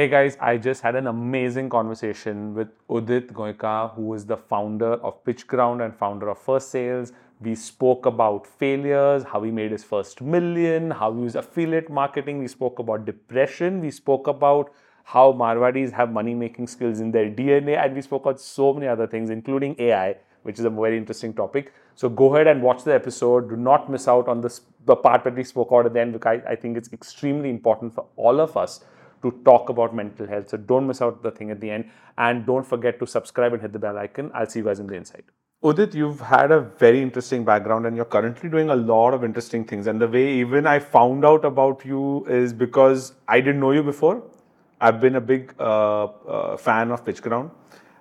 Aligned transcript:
Hey 0.00 0.08
guys, 0.08 0.38
I 0.40 0.56
just 0.56 0.80
had 0.80 0.96
an 0.96 1.08
amazing 1.08 1.68
conversation 1.68 2.54
with 2.54 2.68
Udit 2.88 3.32
Goenka, 3.32 3.94
who 3.94 4.14
is 4.14 4.24
the 4.24 4.38
founder 4.38 4.94
of 4.94 5.22
PitchGround 5.24 5.84
and 5.84 5.94
founder 5.94 6.30
of 6.30 6.38
FirstSales. 6.38 7.12
We 7.42 7.54
spoke 7.54 8.06
about 8.06 8.46
failures, 8.46 9.24
how 9.24 9.42
he 9.42 9.50
made 9.50 9.72
his 9.72 9.84
first 9.84 10.22
million, 10.22 10.90
how 10.90 11.12
he 11.12 11.20
used 11.20 11.36
affiliate 11.36 11.90
marketing. 11.90 12.38
We 12.38 12.48
spoke 12.48 12.78
about 12.78 13.04
depression. 13.04 13.82
We 13.82 13.90
spoke 13.90 14.26
about 14.26 14.72
how 15.04 15.34
Marwadis 15.34 15.92
have 15.92 16.10
money 16.10 16.32
making 16.32 16.68
skills 16.68 17.00
in 17.00 17.10
their 17.10 17.30
DNA. 17.30 17.76
And 17.76 17.94
we 17.94 18.00
spoke 18.00 18.22
about 18.22 18.40
so 18.40 18.72
many 18.72 18.86
other 18.86 19.06
things, 19.06 19.28
including 19.28 19.76
AI, 19.78 20.16
which 20.44 20.58
is 20.58 20.64
a 20.64 20.70
very 20.70 20.96
interesting 20.96 21.34
topic. 21.34 21.74
So 21.94 22.08
go 22.08 22.34
ahead 22.34 22.46
and 22.46 22.62
watch 22.62 22.84
the 22.84 22.94
episode. 22.94 23.50
Do 23.50 23.56
not 23.56 23.90
miss 23.90 24.08
out 24.08 24.28
on 24.28 24.40
this, 24.40 24.62
the 24.86 24.96
part 24.96 25.24
that 25.24 25.36
we 25.36 25.44
spoke 25.44 25.70
about 25.70 25.84
at 25.84 25.92
the 25.92 26.00
end, 26.00 26.14
because 26.14 26.40
I, 26.46 26.52
I 26.52 26.56
think 26.56 26.78
it's 26.78 26.90
extremely 26.90 27.50
important 27.50 27.94
for 27.94 28.06
all 28.16 28.40
of 28.40 28.56
us 28.56 28.82
to 29.22 29.30
talk 29.44 29.68
about 29.68 29.94
mental 29.94 30.26
health. 30.26 30.50
So 30.50 30.56
don't 30.56 30.86
miss 30.86 31.02
out 31.02 31.22
the 31.22 31.30
thing 31.30 31.50
at 31.50 31.60
the 31.60 31.70
end. 31.70 31.90
And 32.18 32.46
don't 32.46 32.66
forget 32.66 32.98
to 33.00 33.06
subscribe 33.06 33.52
and 33.52 33.62
hit 33.62 33.72
the 33.72 33.78
bell 33.78 33.98
icon. 33.98 34.30
I'll 34.34 34.46
see 34.46 34.60
you 34.60 34.64
guys 34.64 34.80
in 34.80 34.86
the 34.86 34.94
inside. 34.94 35.24
Udit, 35.62 35.94
you've 35.94 36.20
had 36.20 36.52
a 36.52 36.60
very 36.60 37.02
interesting 37.02 37.44
background 37.44 37.84
and 37.86 37.94
you're 37.94 38.06
currently 38.06 38.48
doing 38.48 38.70
a 38.70 38.74
lot 38.74 39.12
of 39.12 39.22
interesting 39.22 39.64
things. 39.64 39.86
And 39.86 40.00
the 40.00 40.08
way 40.08 40.32
even 40.34 40.66
I 40.66 40.78
found 40.78 41.24
out 41.24 41.44
about 41.44 41.84
you 41.84 42.24
is 42.26 42.54
because 42.54 43.12
I 43.28 43.40
didn't 43.40 43.60
know 43.60 43.72
you 43.72 43.82
before. 43.82 44.22
I've 44.80 45.00
been 45.00 45.16
a 45.16 45.20
big 45.20 45.54
uh, 45.60 46.04
uh, 46.04 46.56
fan 46.56 46.90
of 46.90 47.04
PitchGround. 47.04 47.50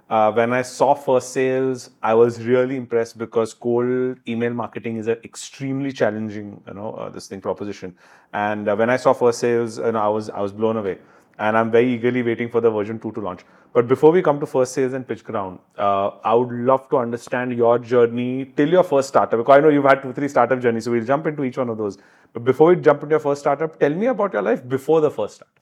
Uh, 0.10 0.32
when 0.32 0.54
I 0.54 0.64
saw 0.64 0.96
FirstSales, 0.96 1.92
I 2.02 2.16
was 2.16 2.42
really 2.42 2.78
impressed 2.78 3.18
because 3.18 3.54
cold 3.54 4.18
email 4.28 4.54
marketing 4.54 4.98
is 4.98 5.08
an 5.08 5.18
extremely 5.24 5.92
challenging, 5.92 6.64
you 6.66 6.74
know, 6.74 6.94
uh, 6.94 7.10
this 7.10 7.28
thing 7.28 7.42
proposition. 7.42 7.96
And 8.34 8.68
uh, 8.68 8.76
when 8.76 8.90
I 8.90 8.98
saw 8.98 9.14
FirstSales, 9.14 9.86
you 9.86 9.92
know, 9.92 10.00
I 10.00 10.08
was 10.08 10.32
I 10.32 10.40
was 10.40 10.52
blown 10.52 10.78
away. 10.78 10.98
And 11.40 11.58
I'm 11.58 11.72
very 11.72 11.94
eagerly 11.94 12.22
waiting 12.22 12.50
for 12.50 12.62
the 12.62 12.70
version 12.70 13.00
two 13.00 13.12
to 13.14 13.22
launch. 13.22 13.42
But 13.74 13.88
before 13.88 14.12
we 14.12 14.22
come 14.22 14.40
to 14.42 14.46
FirstSales 14.46 14.94
and 14.94 15.08
PitchGround, 15.08 15.60
uh, 15.78 16.10
I 16.24 16.34
would 16.34 16.52
love 16.52 16.90
to 16.90 16.98
understand 16.98 17.54
your 17.54 17.80
journey 17.80 18.52
till 18.58 18.68
your 18.68 18.84
first 18.84 19.08
startup. 19.08 19.40
Because 19.40 19.58
I 19.58 19.62
know 19.62 19.70
you've 19.70 19.86
had 19.86 20.02
two, 20.02 20.12
three 20.12 20.28
startup 20.28 20.60
journeys, 20.60 20.86
so 20.86 20.92
we'll 20.92 21.06
jump 21.06 21.28
into 21.28 21.44
each 21.44 21.58
one 21.58 21.70
of 21.70 21.78
those. 21.78 21.98
But 22.34 22.44
before 22.44 22.70
we 22.70 22.76
jump 22.76 23.04
into 23.04 23.14
your 23.14 23.20
first 23.20 23.42
startup, 23.42 23.80
tell 23.80 23.94
me 23.94 24.08
about 24.08 24.34
your 24.34 24.42
life 24.42 24.68
before 24.68 25.02
the 25.02 25.10
first 25.10 25.36
startup. 25.36 25.60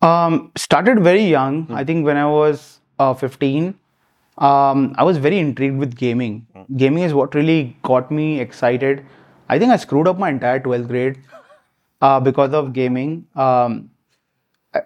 Um, 0.00 0.52
started 0.56 1.00
very 1.00 1.24
young. 1.24 1.66
I 1.70 1.84
think 1.84 2.04
when 2.04 2.16
I 2.16 2.26
was 2.26 2.80
uh, 2.98 3.14
15, 3.14 3.74
um, 4.38 4.94
I 4.96 5.04
was 5.04 5.18
very 5.18 5.38
intrigued 5.38 5.78
with 5.78 5.96
gaming. 5.96 6.46
Gaming 6.76 7.02
is 7.02 7.14
what 7.14 7.34
really 7.34 7.76
got 7.82 8.10
me 8.10 8.40
excited. 8.40 9.04
I 9.48 9.58
think 9.58 9.72
I 9.72 9.76
screwed 9.76 10.06
up 10.06 10.18
my 10.18 10.30
entire 10.30 10.60
12th 10.60 10.88
grade 10.88 11.18
uh, 12.00 12.20
because 12.20 12.52
of 12.52 12.72
gaming. 12.72 13.26
Um, 13.34 13.90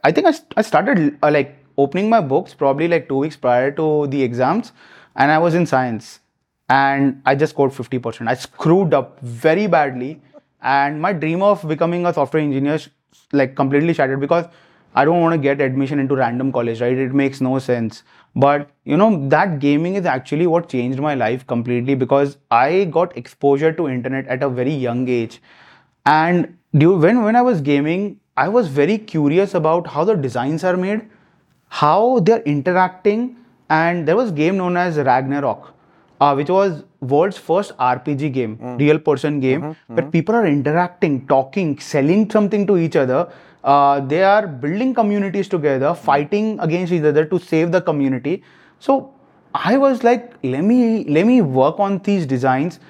I, 0.05 0.13
think 0.13 0.27
I, 0.27 0.35
I 0.57 0.63
started 0.63 1.19
uh, 1.23 1.31
like 1.31 1.57
opening 1.77 2.09
my 2.09 2.21
books 2.21 2.55
probably 2.55 2.89
like 2.89 3.09
two 3.09 3.17
weeks 3.17 3.37
prior 3.37 3.71
to 3.73 4.07
the 4.09 4.23
exams, 4.23 4.73
and 5.17 5.31
I 5.31 5.39
was 5.39 5.55
in 5.55 5.67
science, 5.67 6.21
and 6.69 7.21
I 7.27 7.35
just 7.35 7.53
scored 7.55 7.73
50%. 7.73 8.29
I 8.29 8.35
screwed 8.35 8.95
up 8.95 9.19
very 9.21 9.67
badly, 9.67 10.21
and 10.63 11.01
my 11.01 11.13
dream 11.13 11.43
of 11.43 11.67
becoming 11.67 12.07
a 12.07 12.15
software 12.15 12.43
engineer 12.43 12.79
like 13.33 13.57
completely 13.57 13.93
shattered 13.93 14.21
because 14.21 14.47
I 14.95 15.05
don't 15.05 15.21
want 15.21 15.33
to 15.33 15.39
get 15.39 15.61
admission 15.61 15.99
into 15.99 16.15
random 16.15 16.53
college, 16.53 16.81
right? 16.81 16.97
It 16.97 17.15
makes 17.15 17.41
no 17.41 17.59
sense. 17.59 18.05
But 18.37 18.71
you 18.85 18.97
know, 18.97 19.29
that 19.29 19.59
gaming 19.59 19.97
is 19.97 20.07
actually 20.07 20.47
what 20.47 20.69
changed 20.69 21.01
my 21.01 21.15
life 21.15 21.47
completely 21.47 21.95
because 21.95 22.37
I 22.51 22.85
got 22.85 23.17
exposure 23.17 23.73
to 23.73 23.89
internet 23.89 24.27
at 24.29 24.43
a 24.43 24.49
very 24.49 24.73
young 24.73 25.09
age. 25.09 25.43
And 26.07 26.57
when, 26.73 27.23
when 27.23 27.37
I 27.37 27.43
was 27.43 27.61
gaming, 27.61 28.21
I 28.37 28.49
was 28.49 28.69
very 28.69 28.99
curious 28.99 29.55
about 29.55 29.87
how 29.87 30.05
the 30.05 30.15
designs 30.15 30.65
are 30.65 30.77
made, 30.77 31.03
how 31.69 32.21
they're 32.21 32.43
interacting, 32.43 33.37
and 33.69 34.07
there 34.09 34.17
was 34.17 34.31
a 34.31 34.33
game 34.33 34.57
known 34.57 34.77
as 34.77 34.97
Ragnarok, 34.97 35.75
uh, 36.21 36.35
which 36.35 36.49
was 36.49 36.85
world's 37.01 37.37
first 37.37 37.77
RPG 37.77 38.33
game, 38.33 38.59
real 38.79 38.99
person 38.99 39.39
game, 39.41 39.67
where 39.89 40.07
people 40.07 40.35
are 40.35 40.47
interacting, 40.47 41.27
talking, 41.27 41.79
selling 41.79 42.31
something 42.31 42.67
to 42.67 42.79
each 42.79 42.97
other. 42.97 43.31
Uh, 43.65 44.01
they 44.01 44.23
are 44.23 44.47
building 44.47 44.95
communities 44.95 45.49
together, 45.49 45.95
fighting 45.95 46.59
against 46.61 46.93
each 46.93 47.03
other 47.05 47.25
to 47.27 47.39
save 47.39 47.71
the 47.71 47.81
community. 47.81 48.43
So 48.79 49.13
I 49.55 49.77
was 49.77 50.03
like, 50.03 50.33
let 50.43 50.63
me 50.65 51.05
let 51.05 51.27
me 51.27 51.43
work 51.43 51.79
on 51.79 51.99
these 51.99 52.27
designs, 52.27 52.81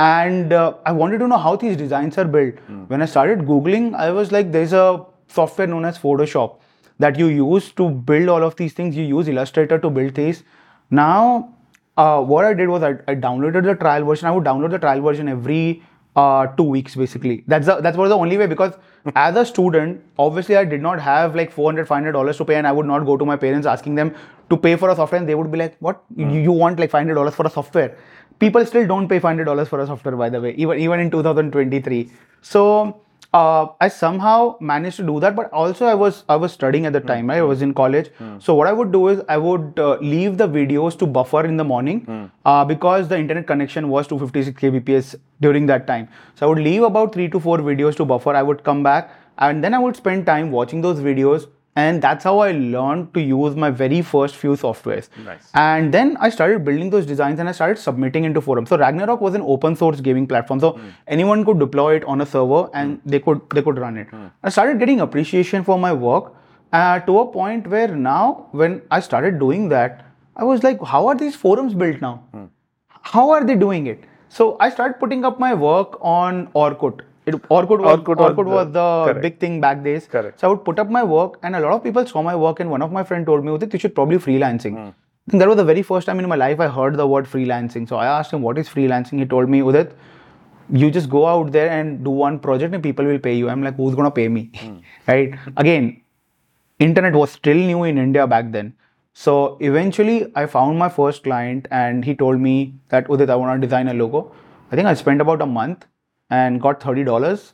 and 0.00 0.52
uh, 0.52 0.74
I 0.86 0.92
wanted 0.92 1.18
to 1.18 1.28
know 1.28 1.36
how 1.36 1.56
these 1.56 1.76
designs 1.76 2.16
are 2.16 2.24
built. 2.24 2.54
When 2.88 3.02
I 3.02 3.06
started 3.06 3.40
googling, 3.40 3.94
I 3.94 4.10
was 4.10 4.32
like, 4.32 4.50
there's 4.52 4.72
a 4.72 5.04
software 5.28 5.66
known 5.66 5.84
as 5.84 5.98
Photoshop 5.98 6.56
that 6.98 7.18
you 7.18 7.26
use 7.26 7.70
to 7.72 7.88
build 7.90 8.28
all 8.28 8.42
of 8.42 8.56
these 8.56 8.72
things. 8.72 8.96
You 8.96 9.04
use 9.04 9.28
Illustrator 9.28 9.78
to 9.78 9.90
build 9.90 10.14
these. 10.14 10.42
Now, 10.90 11.54
uh, 11.96 12.22
what 12.22 12.44
I 12.46 12.54
did 12.54 12.68
was 12.68 12.82
I, 12.82 12.92
I 13.08 13.14
downloaded 13.14 13.64
the 13.64 13.74
trial 13.74 14.04
version. 14.04 14.28
I 14.28 14.30
would 14.30 14.44
download 14.44 14.70
the 14.70 14.78
trial 14.78 15.02
version 15.02 15.28
every 15.28 15.82
uh, 16.16 16.46
two 16.46 16.62
weeks, 16.62 16.94
basically. 16.94 17.44
That's 17.46 17.66
the, 17.66 17.80
that 17.80 17.96
was 17.96 18.10
the 18.10 18.16
only 18.16 18.38
way 18.38 18.46
because 18.46 18.72
as 19.14 19.36
a 19.36 19.44
student, 19.44 20.02
obviously 20.18 20.56
I 20.56 20.64
did 20.64 20.82
not 20.82 21.00
have 21.00 21.34
like 21.34 21.52
400 21.52 21.86
500 21.86 22.12
dollars 22.12 22.38
to 22.38 22.44
pay, 22.44 22.56
and 22.56 22.66
I 22.66 22.72
would 22.72 22.86
not 22.86 23.04
go 23.04 23.16
to 23.16 23.24
my 23.24 23.36
parents 23.36 23.66
asking 23.66 23.94
them 23.94 24.14
to 24.48 24.56
pay 24.56 24.76
for 24.76 24.90
a 24.90 24.96
software, 24.96 25.18
and 25.20 25.28
they 25.28 25.34
would 25.34 25.50
be 25.50 25.58
like, 25.58 25.76
"What? 25.80 26.02
You, 26.16 26.28
you 26.48 26.52
want 26.52 26.80
like 26.80 26.90
500 26.90 27.14
dollars 27.14 27.34
for 27.34 27.46
a 27.46 27.50
software?" 27.50 27.96
People 28.40 28.66
still 28.66 28.86
don't 28.86 29.08
pay 29.08 29.18
500 29.20 29.44
dollars 29.44 29.68
for 29.68 29.80
a 29.80 29.86
software, 29.86 30.16
by 30.16 30.28
the 30.30 30.40
way, 30.40 30.54
even 30.56 30.78
even 30.78 31.00
in 31.00 31.10
2023. 31.10 32.10
So 32.42 32.66
uh, 33.32 33.66
I 33.80 33.88
somehow 33.88 34.56
managed 34.60 34.96
to 34.96 35.06
do 35.06 35.20
that, 35.20 35.36
but 35.36 35.52
also 35.52 35.86
I 35.86 35.94
was 35.94 36.24
I 36.28 36.36
was 36.36 36.52
studying 36.52 36.86
at 36.86 36.92
the 36.92 37.00
time. 37.00 37.28
Right? 37.28 37.38
I 37.38 37.42
was 37.42 37.62
in 37.62 37.74
college. 37.74 38.10
So 38.46 38.54
what 38.54 38.66
I 38.66 38.72
would 38.72 38.90
do 38.92 39.06
is 39.08 39.22
I 39.28 39.36
would 39.36 39.78
uh, 39.78 39.98
leave 40.00 40.36
the 40.38 40.48
videos 40.48 40.98
to 41.04 41.06
buffer 41.06 41.44
in 41.44 41.56
the 41.56 41.64
morning 41.64 42.30
uh, 42.44 42.64
because 42.64 43.08
the 43.08 43.18
internet 43.18 43.46
connection 43.46 43.88
was 43.88 44.08
256 44.08 44.60
kbps 44.60 45.14
during 45.40 45.66
that 45.66 45.86
time. 45.86 46.08
So 46.34 46.46
I 46.46 46.48
would 46.48 46.64
leave 46.70 46.82
about 46.82 47.12
three 47.14 47.28
to 47.28 47.40
four 47.48 47.58
videos 47.58 47.96
to 47.96 48.04
buffer. 48.04 48.34
I 48.34 48.42
would 48.42 48.64
come 48.64 48.82
back 48.82 49.10
and 49.38 49.62
then 49.62 49.74
I 49.74 49.78
would 49.78 49.96
spend 49.96 50.26
time 50.26 50.50
watching 50.50 50.80
those 50.80 50.98
videos. 51.00 51.46
And 51.76 52.02
that's 52.02 52.24
how 52.24 52.40
I 52.40 52.50
learned 52.50 53.14
to 53.14 53.20
use 53.20 53.54
my 53.54 53.70
very 53.70 54.02
first 54.02 54.34
few 54.34 54.50
softwares. 54.52 55.08
Nice. 55.24 55.50
And 55.54 55.94
then 55.94 56.16
I 56.20 56.28
started 56.28 56.64
building 56.64 56.90
those 56.90 57.06
designs 57.06 57.38
and 57.38 57.48
I 57.48 57.52
started 57.52 57.78
submitting 57.78 58.24
into 58.24 58.40
forums. 58.40 58.70
So 58.70 58.76
Ragnarok 58.76 59.20
was 59.20 59.34
an 59.34 59.42
open 59.42 59.76
source 59.76 60.00
gaming 60.00 60.26
platform. 60.26 60.58
So 60.60 60.72
hmm. 60.72 60.88
anyone 61.06 61.44
could 61.44 61.60
deploy 61.60 61.94
it 61.96 62.04
on 62.04 62.20
a 62.20 62.26
server 62.26 62.68
and 62.74 62.98
hmm. 62.98 63.08
they 63.08 63.20
could 63.20 63.40
they 63.54 63.62
could 63.62 63.78
run 63.78 63.96
it. 63.96 64.08
Hmm. 64.08 64.26
I 64.42 64.50
started 64.50 64.80
getting 64.80 65.00
appreciation 65.00 65.62
for 65.62 65.78
my 65.78 65.92
work 65.92 66.34
uh, 66.72 67.00
to 67.00 67.20
a 67.20 67.26
point 67.26 67.66
where 67.68 67.88
now 67.88 68.48
when 68.50 68.82
I 68.90 69.00
started 69.00 69.38
doing 69.38 69.68
that, 69.68 70.06
I 70.36 70.44
was 70.44 70.62
like, 70.64 70.82
how 70.82 71.06
are 71.06 71.14
these 71.14 71.36
forums 71.36 71.74
built 71.74 72.00
now? 72.00 72.24
How 73.02 73.30
are 73.30 73.44
they 73.44 73.54
doing 73.54 73.86
it? 73.86 74.04
So 74.28 74.56
I 74.60 74.70
started 74.70 74.98
putting 75.00 75.24
up 75.24 75.38
my 75.40 75.54
work 75.54 75.98
on 76.00 76.46
Orkut. 76.48 77.00
It, 77.34 77.48
Orkut 77.48 77.80
was, 77.86 77.98
Orkut 77.98 78.22
Orkut 78.26 78.46
was 78.46 78.72
the- 78.72 79.04
correct. 79.06 79.22
big 79.22 79.38
thing 79.40 79.60
back 79.60 79.82
days. 79.84 80.06
Correct. 80.06 80.40
So 80.40 80.48
I 80.48 80.50
would 80.52 80.64
put 80.64 80.78
up 80.78 80.90
my 80.90 81.02
work, 81.02 81.38
and 81.42 81.56
a 81.56 81.60
lot 81.60 81.72
of 81.72 81.82
people 81.84 82.06
saw 82.06 82.22
my 82.22 82.36
work. 82.36 82.60
And 82.60 82.70
one 82.70 82.82
of 82.82 82.92
my 82.92 83.04
friend 83.04 83.26
told 83.26 83.44
me, 83.44 83.50
Udit, 83.52 83.72
you 83.72 83.78
should 83.78 83.94
probably 83.94 84.18
freelancing. 84.18 84.76
Hmm. 84.80 84.90
Think 85.30 85.40
that 85.40 85.48
was 85.48 85.56
the 85.58 85.64
very 85.64 85.82
first 85.82 86.06
time 86.06 86.18
in 86.18 86.28
my 86.28 86.36
life 86.36 86.60
I 86.60 86.68
heard 86.68 86.96
the 86.96 87.06
word 87.06 87.26
freelancing. 87.26 87.88
So 87.88 87.96
I 87.96 88.06
asked 88.06 88.32
him, 88.32 88.42
what 88.42 88.58
is 88.58 88.68
freelancing? 88.68 89.18
He 89.20 89.26
told 89.26 89.48
me, 89.48 89.60
Udit, 89.60 89.92
you 90.72 90.90
just 90.90 91.08
go 91.10 91.26
out 91.26 91.52
there 91.52 91.70
and 91.70 92.02
do 92.04 92.10
one 92.10 92.38
project 92.38 92.74
and 92.74 92.82
people 92.82 93.04
will 93.04 93.18
pay 93.18 93.34
you. 93.36 93.48
I'm 93.48 93.62
like, 93.62 93.76
who's 93.76 93.94
gonna 93.94 94.10
pay 94.10 94.28
me? 94.28 94.50
Hmm. 94.56 94.78
right? 95.06 95.34
Again, 95.56 96.02
internet 96.78 97.12
was 97.12 97.30
still 97.30 97.56
new 97.56 97.84
in 97.84 97.98
India 97.98 98.26
back 98.26 98.50
then. 98.50 98.74
So 99.12 99.58
eventually 99.60 100.32
I 100.34 100.46
found 100.46 100.78
my 100.78 100.88
first 100.88 101.24
client 101.24 101.68
and 101.70 102.04
he 102.04 102.14
told 102.14 102.40
me 102.40 102.74
that 102.88 103.06
Udit, 103.08 103.28
I 103.30 103.36
want 103.36 103.60
to 103.60 103.66
design 103.66 103.88
a 103.88 103.94
logo. 103.94 104.32
I 104.72 104.76
think 104.76 104.86
I 104.86 104.94
spent 104.94 105.20
about 105.20 105.42
a 105.42 105.46
month 105.46 105.84
and 106.31 106.61
got 106.61 106.79
$30. 106.79 107.53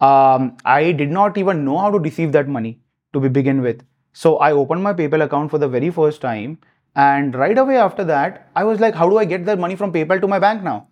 Um, 0.00 0.56
I 0.64 0.92
did 0.92 1.10
not 1.10 1.36
even 1.38 1.64
know 1.64 1.78
how 1.78 1.90
to 1.90 1.98
receive 1.98 2.32
that 2.32 2.48
money 2.48 2.78
to 3.14 3.20
be 3.20 3.28
begin 3.28 3.60
with. 3.62 3.82
So 4.12 4.36
I 4.38 4.52
opened 4.52 4.82
my 4.82 4.92
PayPal 4.92 5.24
account 5.24 5.50
for 5.50 5.58
the 5.58 5.68
very 5.68 5.90
first 5.90 6.20
time. 6.20 6.58
And 6.96 7.34
right 7.34 7.56
away 7.56 7.76
after 7.76 8.04
that, 8.04 8.48
I 8.56 8.64
was 8.64 8.80
like, 8.80 8.94
how 8.94 9.08
do 9.08 9.18
I 9.18 9.24
get 9.24 9.44
that 9.46 9.58
money 9.58 9.76
from 9.76 9.92
PayPal 9.92 10.20
to 10.20 10.28
my 10.28 10.38
bank 10.38 10.62
now? 10.62 10.88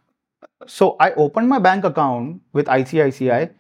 So 0.67 0.97
I 1.01 1.11
opened 1.13 1.49
my 1.49 1.59
bank 1.59 1.85
account 1.85 2.41
with 2.53 2.67
ICICI 2.67 3.51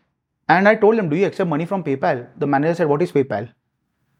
and 0.49 0.69
I 0.69 0.75
told 0.75 0.99
him, 0.99 1.08
do 1.08 1.16
you 1.16 1.26
accept 1.26 1.49
money 1.49 1.64
from 1.66 1.82
PayPal? 1.82 2.26
The 2.38 2.46
manager 2.46 2.75
said, 2.75 2.88
what 2.88 3.02
is 3.02 3.10
PayPal? 3.12 3.49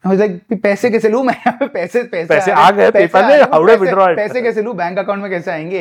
I 0.05 0.09
was 0.09 0.19
like, 0.21 0.35
पैसे 0.63 0.91
कैसे 0.91 1.09
लूँ 1.09 1.23
मैं 1.25 1.35
यहाँ 1.35 1.57
पे 1.61 1.67
पैसे 1.69 2.03
पैसे 2.11 2.29
पैसे 2.29 2.51
आ 2.53 2.57
आ 2.57 2.69
रहे- 2.69 2.77
गए, 2.77 2.91
पैसे 2.91 3.07
PayPal 3.07 3.23
आ 3.25 3.29
में, 3.29 3.37
रहे, 3.37 3.47
how 3.53 3.61
do 3.61 3.65
I 3.65 3.67
पैसे- 3.69 3.81
withdraw 3.81 4.09
it? 4.11 4.17
पैसे 4.17 4.43
कैसे 4.43 4.63
लूँ 4.63 4.75
बैंक 4.77 4.99
अकाउंट 4.99 5.23
में 5.23 5.31
कैसे 5.31 5.51
आएंगे 5.51 5.81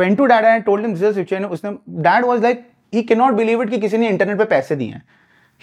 went 0.00 0.16
to 0.18 0.26
dad 0.32 0.44
and 0.44 0.64
told 0.64 0.86
him 0.86 0.94
this 0.94 1.14
situation 1.14 1.44
उसने 1.56 1.70
dad 2.08 2.24
was 2.24 2.42
like 2.42 2.64
he 2.93 3.01
can 3.03 3.17
not 3.17 3.33
believe 3.33 3.61
it 3.63 3.69
कि 3.69 3.77
किसी 3.79 3.97
ने 3.97 4.09
इंटरनेट 4.09 4.37
पे 4.37 4.45
पैसे 4.45 4.75
दिए 4.75 4.87
हैं। 4.87 5.03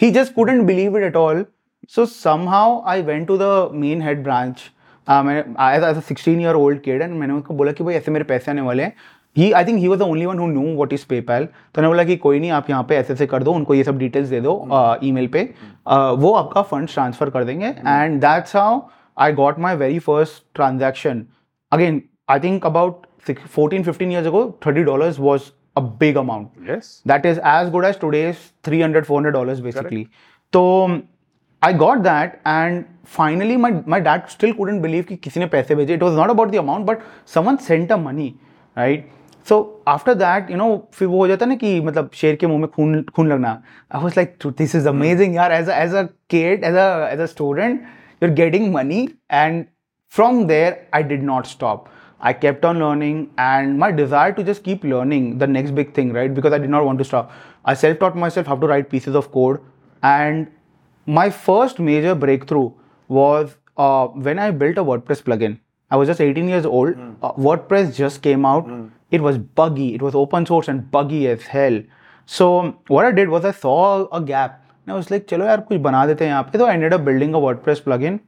He 0.00 0.10
just 0.10 0.34
couldn't 0.34 0.62
believe 0.66 0.96
it 0.98 1.04
at 1.04 1.16
all 1.16 1.44
so 1.90 2.06
somehow 2.06 2.80
I 2.88 3.02
went 3.02 3.26
to 3.28 3.36
the 3.38 3.68
main 3.74 4.02
head 4.02 4.22
branch 4.22 4.60
मैंने 5.08 5.40
age 5.88 6.02
sixteen 6.04 6.40
year 6.40 6.54
old 6.54 6.80
kid 6.82 7.02
and 7.02 7.14
मैंने 7.14 7.34
उनको 7.34 7.54
बोला 7.54 7.72
कि 7.72 7.84
भाई 7.84 7.94
ऐसे 7.94 8.10
मेरे 8.10 8.24
पैसे 8.24 8.50
आने 8.50 8.60
वाले 8.62 8.82
हैं। 8.82 8.92
He 9.36 9.50
I 9.52 9.64
think 9.64 9.78
he 9.78 9.88
was 9.88 9.98
the 9.98 10.02
only 10.02 10.26
one 10.26 10.38
who 10.38 10.46
knew 10.46 10.74
what 10.74 10.92
is 10.92 11.04
PayPal 11.08 11.44
तो 11.44 11.80
उन्होंने 11.80 11.88
बोला 11.88 12.04
कि 12.04 12.16
कोई 12.16 12.40
नहीं 12.40 12.50
आप 12.50 12.70
यहाँ 12.70 12.82
पे 12.88 12.96
ऐसे 12.96 13.12
ऐसे 13.12 13.26
कर 13.26 13.42
दो 13.42 13.52
उनको 13.52 13.74
ये 13.74 13.84
सब 13.84 13.98
डिटेल्स 13.98 14.28
दे 14.28 14.40
दो 14.40 14.54
ईमेल 15.04 15.26
पे। 15.26 15.44
Uh, 15.44 16.18
वो 16.18 16.32
आपका 16.34 16.62
फंड 16.62 16.88
ट्रांसफ़र 16.88 17.30
कर 17.30 17.44
देंगे। 17.44 17.66
And 17.66 18.20
that's 18.20 18.56
how 18.56 18.80
I 19.16 19.32
got 19.32 19.58
my 19.58 19.76
very 19.76 19.98
first 19.98 20.42
transaction 20.54 21.24
again 21.72 22.02
I 22.30 22.40
think 22.40 22.66
about 22.66 23.06
14 23.28 23.82
15 23.86 24.12
years 24.12 24.26
ago 24.28 24.40
30 24.64 24.82
dollars 24.84 25.16
was 25.22 25.46
a 25.75 25.81
big 26.03 26.17
amount 26.21 26.49
Yes. 26.71 26.89
that 27.11 27.25
is 27.31 27.39
as 27.51 27.69
good 27.75 27.85
as 27.91 27.97
today's 28.01 28.41
300 28.67 29.07
400 29.07 29.31
dollars 29.37 29.61
basically 29.67 30.01
so 30.53 30.61
i 31.61 31.71
got 31.83 32.03
that 32.07 32.39
and 32.51 32.85
finally 33.17 33.55
my 33.65 33.71
my 33.93 33.99
dad 34.07 34.29
still 34.35 34.53
couldn't 34.59 34.81
believe 34.85 35.07
कि 35.07 35.15
किसी 35.27 35.39
ने 35.39 35.45
पैसे 35.55 35.75
भेजे 35.75 35.97
it 35.99 36.03
was 36.07 36.19
not 36.21 36.33
about 36.33 36.51
the 36.55 36.59
amount 36.63 36.85
but 36.91 37.05
someone 37.35 37.59
sent 37.67 37.93
a 37.95 37.97
money 38.05 38.27
right 38.81 39.09
so 39.51 39.55
after 39.93 40.15
that 40.21 40.51
you 40.53 40.59
know 40.61 40.69
फिर 40.93 41.07
वो 41.07 41.17
हो 41.23 41.27
जाता 41.27 41.45
है 41.45 41.49
ना 41.49 41.55
कि 41.63 41.79
मतलब 41.87 42.11
शेर 42.21 42.35
के 42.43 42.47
मुंह 42.47 42.59
में 42.59 42.69
खून 42.75 43.01
खून 43.15 43.29
लगना 43.33 43.51
I 43.99 44.03
was 44.05 44.17
like 44.21 44.37
this 44.61 44.75
is 44.81 44.91
amazing 44.93 45.35
यार 45.39 45.55
as 45.61 45.71
a 45.73 45.79
as 45.87 45.97
a 46.03 46.05
kid 46.35 46.63
as 46.71 46.79
a 46.85 46.87
as 47.15 47.25
a 47.25 47.29
student 47.33 47.81
you're 48.21 48.35
getting 48.41 48.71
money 48.77 49.01
and 49.41 49.65
from 50.17 50.39
there 50.53 50.71
I 51.01 51.01
did 51.11 51.27
not 51.31 51.51
stop 51.55 51.89
I 52.20 52.32
kept 52.32 52.64
on 52.64 52.78
learning 52.80 53.30
and 53.38 53.78
my 53.78 53.92
desire 53.92 54.32
to 54.32 54.42
just 54.42 54.64
keep 54.64 54.82
learning 54.82 55.38
the 55.38 55.46
next 55.46 55.74
big 55.74 55.94
thing, 55.94 56.12
right? 56.12 56.32
Because 56.32 56.52
I 56.52 56.58
did 56.58 56.70
not 56.70 56.84
want 56.84 56.98
to 56.98 57.04
stop. 57.04 57.30
I 57.64 57.74
self 57.74 57.98
taught 57.98 58.16
myself 58.16 58.46
how 58.46 58.56
to 58.56 58.66
write 58.66 58.90
pieces 58.90 59.14
of 59.14 59.30
code. 59.30 59.60
And 60.02 60.48
my 61.06 61.30
first 61.30 61.78
major 61.78 62.14
breakthrough 62.14 62.72
was 63.06 63.56
uh, 63.76 64.06
when 64.08 64.38
I 64.38 64.50
built 64.50 64.78
a 64.78 64.84
WordPress 64.84 65.22
plugin. 65.22 65.58
I 65.90 65.96
was 65.96 66.08
just 66.08 66.20
18 66.20 66.48
years 66.48 66.66
old. 66.66 66.94
Mm. 66.94 67.16
Uh, 67.22 67.32
WordPress 67.32 67.94
just 67.94 68.20
came 68.20 68.44
out. 68.44 68.66
Mm. 68.66 68.90
It 69.10 69.22
was 69.22 69.38
buggy, 69.38 69.94
it 69.94 70.02
was 70.02 70.14
open 70.14 70.44
source 70.44 70.68
and 70.68 70.90
buggy 70.90 71.28
as 71.28 71.42
hell. 71.42 71.82
So, 72.26 72.78
what 72.88 73.06
I 73.06 73.12
did 73.12 73.30
was 73.30 73.44
I 73.44 73.52
saw 73.52 74.06
a 74.10 74.20
gap. 74.20 74.64
And 74.84 74.92
I 74.92 74.96
was 74.96 75.10
like, 75.10 75.26
chalo 75.26 75.46
yaar, 75.46 75.66
kuch 75.66 75.82
bana 75.82 76.06
dete 76.06 76.28
hain 76.28 76.44
pe. 76.44 76.58
So, 76.58 76.66
I 76.66 76.74
ended 76.74 76.92
up 76.92 77.04
building 77.04 77.32
a 77.34 77.38
WordPress 77.38 77.80
plugin 77.82 78.20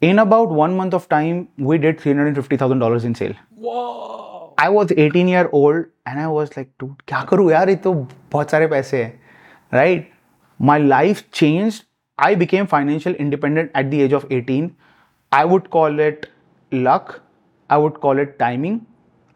in 0.00 0.18
about 0.18 0.50
one 0.50 0.76
month 0.76 0.94
of 0.94 1.08
time 1.08 1.48
we 1.58 1.78
did 1.78 1.98
$350000 1.98 3.04
in 3.04 3.14
sale 3.14 3.34
Whoa. 3.54 4.54
I 4.58 4.68
was 4.70 4.92
18 4.96 5.28
year 5.28 5.48
old 5.52 5.86
and 6.06 6.20
I 6.20 6.28
was 6.28 6.56
like, 6.56 6.70
dude, 6.78 6.96
क्या 7.08 7.22
करूँ 7.30 7.50
यार 7.50 7.68
ये 7.68 7.76
तो 7.84 7.92
बहुत 8.32 8.50
सारे 8.50 8.66
पैसे 8.66 9.02
हैं 9.02 9.26
right? 9.72 10.06
My 10.58 10.78
life 10.78 11.30
changed. 11.30 11.84
I 12.18 12.34
became 12.34 12.66
financial 12.66 13.14
independent 13.14 13.70
at 13.74 13.90
the 13.90 14.02
age 14.02 14.12
of 14.12 14.26
18. 14.30 14.74
I 15.32 15.44
would 15.44 15.70
call 15.70 15.98
it 16.00 16.30
luck. 16.72 17.20
I 17.68 17.76
would 17.76 18.00
call 18.00 18.18
it 18.18 18.38
timing, 18.38 18.86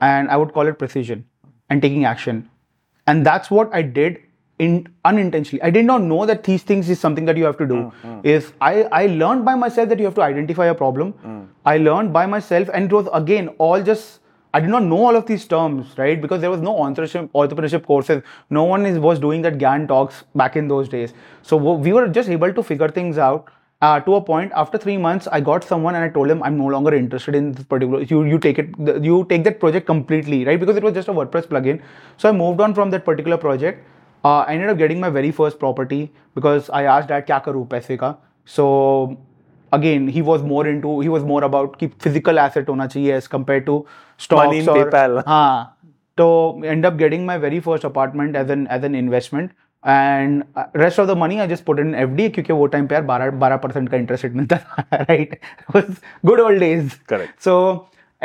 and 0.01 0.31
I 0.31 0.37
would 0.37 0.53
call 0.55 0.67
it 0.67 0.79
precision 0.79 1.27
and 1.69 1.83
taking 1.83 2.05
action. 2.05 2.49
And 3.07 3.27
that's 3.27 3.51
what 3.51 3.75
I 3.75 3.83
did 3.83 4.19
in 4.60 4.88
unintentionally. 5.04 5.62
I 5.62 5.70
did 5.70 5.86
not 5.86 6.02
know 6.02 6.26
that 6.26 6.44
these 6.44 6.64
things 6.64 6.90
is 6.90 7.00
something 7.00 7.26
that 7.26 7.38
you 7.38 7.44
have 7.44 7.58
to 7.58 7.66
do. 7.66 7.76
Mm, 7.76 7.92
mm. 8.04 8.26
Is 8.26 8.54
I 8.62 8.84
I 8.84 9.08
learned 9.08 9.46
by 9.46 9.56
myself 9.56 9.90
that 9.90 10.00
you 10.00 10.06
have 10.06 10.16
to 10.16 10.22
identify 10.22 10.68
a 10.68 10.76
problem. 10.76 11.14
Mm. 11.26 11.48
I 11.66 11.78
learned 11.78 12.14
by 12.14 12.26
myself, 12.26 12.70
and 12.74 12.86
it 12.86 12.96
was 12.96 13.10
again 13.14 13.50
all 13.58 13.84
just 13.84 14.22
I 14.54 14.62
did 14.62 14.70
not 14.70 14.84
know 14.84 15.06
all 15.06 15.18
of 15.18 15.26
these 15.26 15.46
terms, 15.46 15.98
right? 15.98 16.22
Because 16.22 16.40
there 16.40 16.50
was 16.50 16.62
no 16.62 16.74
entrepreneurship, 16.76 17.30
entrepreneurship 17.32 17.86
courses. 17.86 18.24
No 18.50 18.64
one 18.64 18.86
is, 18.86 18.98
was 18.98 19.20
doing 19.20 19.42
that 19.42 19.58
GAN 19.58 19.86
talks 19.86 20.24
back 20.34 20.56
in 20.56 20.70
those 20.70 20.88
days. 20.88 21.14
So 21.42 21.58
we 21.58 21.92
were 21.92 22.08
just 22.08 22.30
able 22.30 22.54
to 22.54 22.64
figure 22.64 22.88
things 22.88 23.18
out. 23.18 23.50
Uh, 23.82 24.00
to 24.00 24.16
a 24.16 24.22
point, 24.22 24.54
after 24.56 24.78
three 24.78 24.96
months, 24.98 25.28
I 25.30 25.42
got 25.42 25.66
someone 25.66 25.96
and 25.96 26.06
I 26.06 26.08
told 26.08 26.32
him 26.32 26.42
I'm 26.42 26.58
no 26.58 26.68
longer 26.68 26.94
interested 26.96 27.36
in 27.36 27.52
this 27.52 27.66
particular. 27.66 28.04
You 28.04 28.24
you 28.24 28.40
take 28.40 28.58
it, 28.58 28.70
you 29.04 29.26
take 29.34 29.44
that 29.44 29.60
project 29.60 29.86
completely, 29.86 30.46
right? 30.46 30.58
Because 30.58 30.78
it 30.78 30.84
was 30.84 30.94
just 30.94 31.10
a 31.10 31.18
WordPress 31.18 31.50
plugin. 31.56 31.82
So 32.16 32.30
I 32.30 32.32
moved 32.32 32.62
on 32.62 32.74
from 32.74 32.90
that 32.92 33.04
particular 33.04 33.38
project. 33.38 33.84
Uh, 34.25 34.41
I 34.41 34.55
ended 34.55 34.71
up 34.71 34.79
getting 34.79 35.01
my 35.01 35.09
very 35.09 35.31
first 35.31 35.59
property 35.59 36.13
because 36.35 36.71
I 36.79 36.85
asked 36.95 37.09
dad 37.09 37.27
क्या 37.27 37.39
करूँ 37.45 37.67
पैसे 37.69 37.97
का. 37.97 38.15
So 38.57 38.67
again 39.73 40.09
he 40.09 40.23
was 40.23 40.43
more 40.43 40.67
into 40.67 41.01
he 41.01 41.09
was 41.09 41.25
more 41.25 41.43
about 41.45 41.79
कि 41.79 41.91
physical 42.07 42.39
asset 42.39 42.69
होना 42.69 42.87
चाहिए 42.87 43.17
as 43.17 43.29
compared 43.29 43.67
to 43.67 43.77
stocks 44.19 44.47
Money 44.47 44.59
in 44.59 44.69
or 44.69 44.77
PayPal. 44.77 45.23
हाँ 45.29 45.77
तो 46.17 46.29
end 46.75 46.87
up 46.91 46.99
getting 46.99 47.27
my 47.27 47.39
very 47.39 47.61
first 47.69 47.85
apartment 47.85 48.37
as 48.37 48.51
an 48.51 48.67
as 48.79 48.85
an 48.91 48.95
investment 48.95 49.53
and 49.85 50.45
uh, 50.57 50.65
rest 50.75 50.99
of 50.99 51.07
the 51.07 51.15
money 51.15 51.41
I 51.41 51.47
just 51.47 51.65
put 51.65 51.79
in 51.79 51.95
FD 52.01 52.29
क्योंकि 52.35 52.53
वो 52.53 52.67
time 52.75 52.87
पे 52.87 52.95
यार 52.95 53.07
12 53.07 53.39
12 53.41 53.63
percent 53.63 53.89
का 53.91 53.97
interest 53.97 54.25
rate 54.25 54.35
मिलता 54.35 54.57
था 54.57 55.05
right 55.11 55.37
was 55.75 56.03
good 56.31 56.41
old 56.47 56.61
days 56.61 56.99
Correct. 57.13 57.43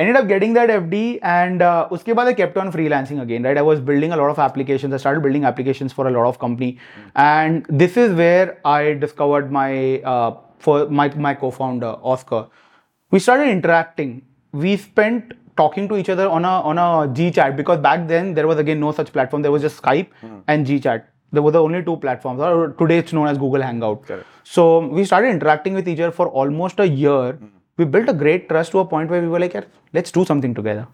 Ended 0.00 0.16
up 0.16 0.28
getting 0.28 0.54
that 0.54 0.70
FD 0.74 1.18
and 1.30 1.62
uh, 1.62 1.86
uske 1.94 2.12
baad 2.18 2.28
I 2.30 2.34
kept 2.36 2.56
on 2.60 2.72
freelancing 2.76 3.18
again, 3.24 3.48
right? 3.48 3.58
I 3.62 3.64
was 3.70 3.82
building 3.88 4.12
a 4.16 4.18
lot 4.20 4.30
of 4.34 4.38
applications. 4.44 4.94
I 4.98 5.00
started 5.02 5.22
building 5.26 5.44
applications 5.50 5.92
for 5.98 6.06
a 6.10 6.12
lot 6.16 6.28
of 6.28 6.38
company. 6.44 6.78
And 7.24 7.66
this 7.82 7.98
is 8.04 8.14
where 8.22 8.46
I 8.64 8.94
discovered 9.04 9.52
my, 9.58 10.00
uh, 10.14 10.30
for 10.58 10.88
my, 11.00 11.08
my 11.26 11.34
co-founder, 11.34 11.92
Oscar. 12.14 12.46
We 13.10 13.18
started 13.18 13.48
interacting. 13.48 14.22
We 14.52 14.76
spent 14.78 15.34
talking 15.58 15.86
to 15.88 15.98
each 15.98 16.08
other 16.08 16.28
on 16.28 16.46
a, 16.46 16.56
on 16.72 16.78
a 16.78 17.12
G 17.12 17.30
chat 17.30 17.56
because 17.56 17.78
back 17.90 18.08
then 18.08 18.32
there 18.32 18.46
was 18.46 18.58
again 18.58 18.80
no 18.80 18.92
such 18.92 19.12
platform. 19.12 19.42
There 19.42 19.52
was 19.52 19.62
just 19.68 19.82
Skype 19.82 20.08
mm. 20.22 20.42
and 20.48 20.82
chat. 20.82 21.10
there 21.32 21.42
were 21.42 21.50
the 21.50 21.62
only 21.62 21.82
two 21.84 21.96
platforms 21.96 22.40
or 22.40 22.70
today 22.78 22.98
it's 22.98 23.12
known 23.12 23.28
as 23.28 23.38
google 23.38 23.62
hangout 23.62 24.04
Correct. 24.06 24.26
so 24.42 24.86
we 24.86 25.04
started 25.04 25.30
interacting 25.30 25.74
with 25.74 25.88
each 25.88 26.00
other 26.00 26.10
for 26.10 26.28
almost 26.28 26.80
a 26.80 26.88
year 26.88 27.34
mm 27.34 27.50
built 27.85 28.09
a 28.09 28.13
great 28.13 28.49
trust 28.49 28.71
to 28.71 28.79
a 28.79 28.85
point 28.85 29.09
where 29.09 29.21
we 29.21 29.27
were 29.27 29.39
like 29.39 29.55
"यार, 29.55 29.63
let's 29.93 30.11
do 30.11 30.25
something 30.25 30.53
together 30.59 30.85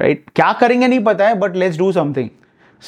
right 0.00 0.32
क्या 0.36 0.52
करेंगे 0.60 0.88
नहीं 0.88 1.04
पता 1.04 1.28
है 1.28 1.34
but 1.40 1.56
let's 1.62 1.76
do 1.76 1.92
something 1.92 2.28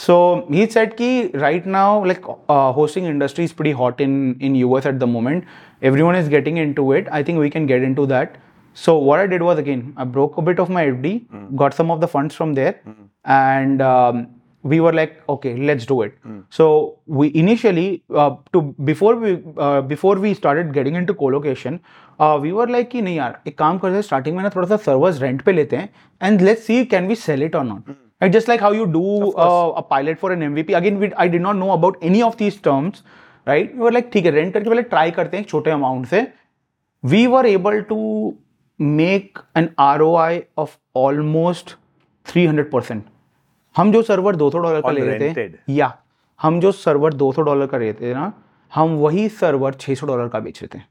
so 0.04 0.14
he 0.50 0.66
said 0.76 0.94
कि 1.00 1.10
right 1.42 1.66
now 1.66 2.04
like 2.10 2.22
uh, 2.28 2.72
hosting 2.72 3.04
industry 3.10 3.44
is 3.44 3.52
pretty 3.52 3.72
hot 3.72 4.00
in 4.06 4.16
in 4.48 4.54
US 4.62 4.86
at 4.86 4.98
the 5.04 5.06
moment 5.06 5.44
everyone 5.90 6.18
is 6.22 6.28
getting 6.28 6.56
into 6.64 6.92
it 6.92 7.08
I 7.18 7.22
think 7.22 7.38
we 7.38 7.50
can 7.56 7.66
get 7.66 7.82
into 7.82 8.06
that 8.14 8.36
so 8.74 8.98
what 8.98 9.20
I 9.20 9.26
did 9.26 9.42
was 9.42 9.58
again 9.58 9.84
I 9.96 10.04
broke 10.16 10.36
a 10.36 10.42
bit 10.42 10.58
of 10.64 10.68
my 10.78 10.84
FD 10.86 11.12
got 11.62 11.74
some 11.82 11.90
of 11.90 12.00
the 12.00 12.08
funds 12.16 12.34
from 12.34 12.54
there 12.60 12.74
and 13.24 13.80
um, 13.82 14.26
we 14.62 14.80
were 14.80 14.92
like 14.92 15.16
okay 15.28 15.56
let's 15.70 15.86
do 15.86 16.02
it 16.02 16.14
so 16.50 16.98
we 17.06 17.32
initially 17.34 18.02
uh, 18.14 18.30
to 18.52 18.62
before 18.90 19.14
we 19.16 19.32
uh, 19.56 19.80
before 19.80 20.16
we 20.26 20.34
started 20.34 20.72
getting 20.78 20.94
into 20.96 21.14
co-location 21.14 21.80
Uh, 22.21 22.39
we were 22.41 22.69
like 22.69 22.89
कि 22.89 23.01
नहीं 23.01 23.15
यार 23.15 23.39
एक 23.47 23.57
काम 23.57 23.77
करते 23.77 23.95
हैं 23.95 24.01
starting 24.01 24.35
में 24.35 24.43
ना 24.43 24.49
थोड़ा 24.49 24.67
सा 24.67 24.77
सर्वर्स 24.77 25.21
रेंट 25.21 25.41
पे 25.41 25.51
लेते 25.51 25.75
हैं 25.75 25.89
and 26.23 26.41
let 26.41 26.57
see 26.57 26.83
can 26.85 27.07
we 27.07 27.15
sell 27.15 27.43
it 27.43 27.55
और 27.55 27.63
not 27.63 27.95
and 28.23 28.33
just 28.33 28.49
like 28.49 28.63
how 28.63 28.73
you 28.73 28.85
do 28.85 29.29
a 29.29 29.81
pilot 29.81 30.19
for 30.19 30.33
an 30.33 30.43
M 30.43 30.49
MVP 30.49 30.73
again 30.73 30.97
we 30.97 31.09
I 31.19 31.29
did 31.29 31.41
not 31.41 31.55
know 31.55 31.69
about 31.69 32.03
any 32.03 32.21
of 32.21 32.35
these 32.39 32.61
terms 32.63 33.03
right 33.47 33.73
we 33.75 33.81
were 33.81 33.91
like 33.91 34.09
ठीक 34.13 34.25
है 34.25 34.31
rent 34.31 34.53
करके 34.53 34.69
पहले 34.69 34.81
try 34.81 35.11
करते 35.11 35.37
हैं 35.37 35.43
छोटे 35.43 35.71
amount 35.71 36.07
से. 36.07 36.27
We 37.03 37.25
were 37.27 37.45
able 37.45 37.81
to 37.81 38.33
make 38.79 39.39
an 39.57 39.69
R 39.79 40.01
O 40.01 40.15
I 40.15 40.43
of 40.57 40.77
almost 40.95 41.75
three 42.25 42.45
hundred 42.45 42.71
percent 42.71 43.03
हम 43.77 43.91
जो 43.91 44.01
सर्वर 44.01 44.35
दो 44.35 44.49
सौ 44.51 44.59
डॉलर 44.59 44.81
का 44.81 44.91
ले 44.91 45.01
रहे 45.01 45.33
थे 45.33 45.49
या 45.69 45.93
हम 46.41 46.59
जो 46.59 46.71
सर्वर 46.71 47.13
दो 47.13 47.31
सौ 47.31 47.41
डॉलर 47.41 47.67
का 47.67 47.77
लेते 47.77 48.09
थे 48.09 48.13
ना 48.13 48.31
हम 48.75 48.95
वही 48.95 49.29
सर्वर 49.29 49.73
छः 49.73 49.95
सौ 49.95 50.07
डॉलर 50.07 50.27
का 50.27 50.39
बेच 50.39 50.63
रहे 50.63 50.79
थे। 50.79 50.90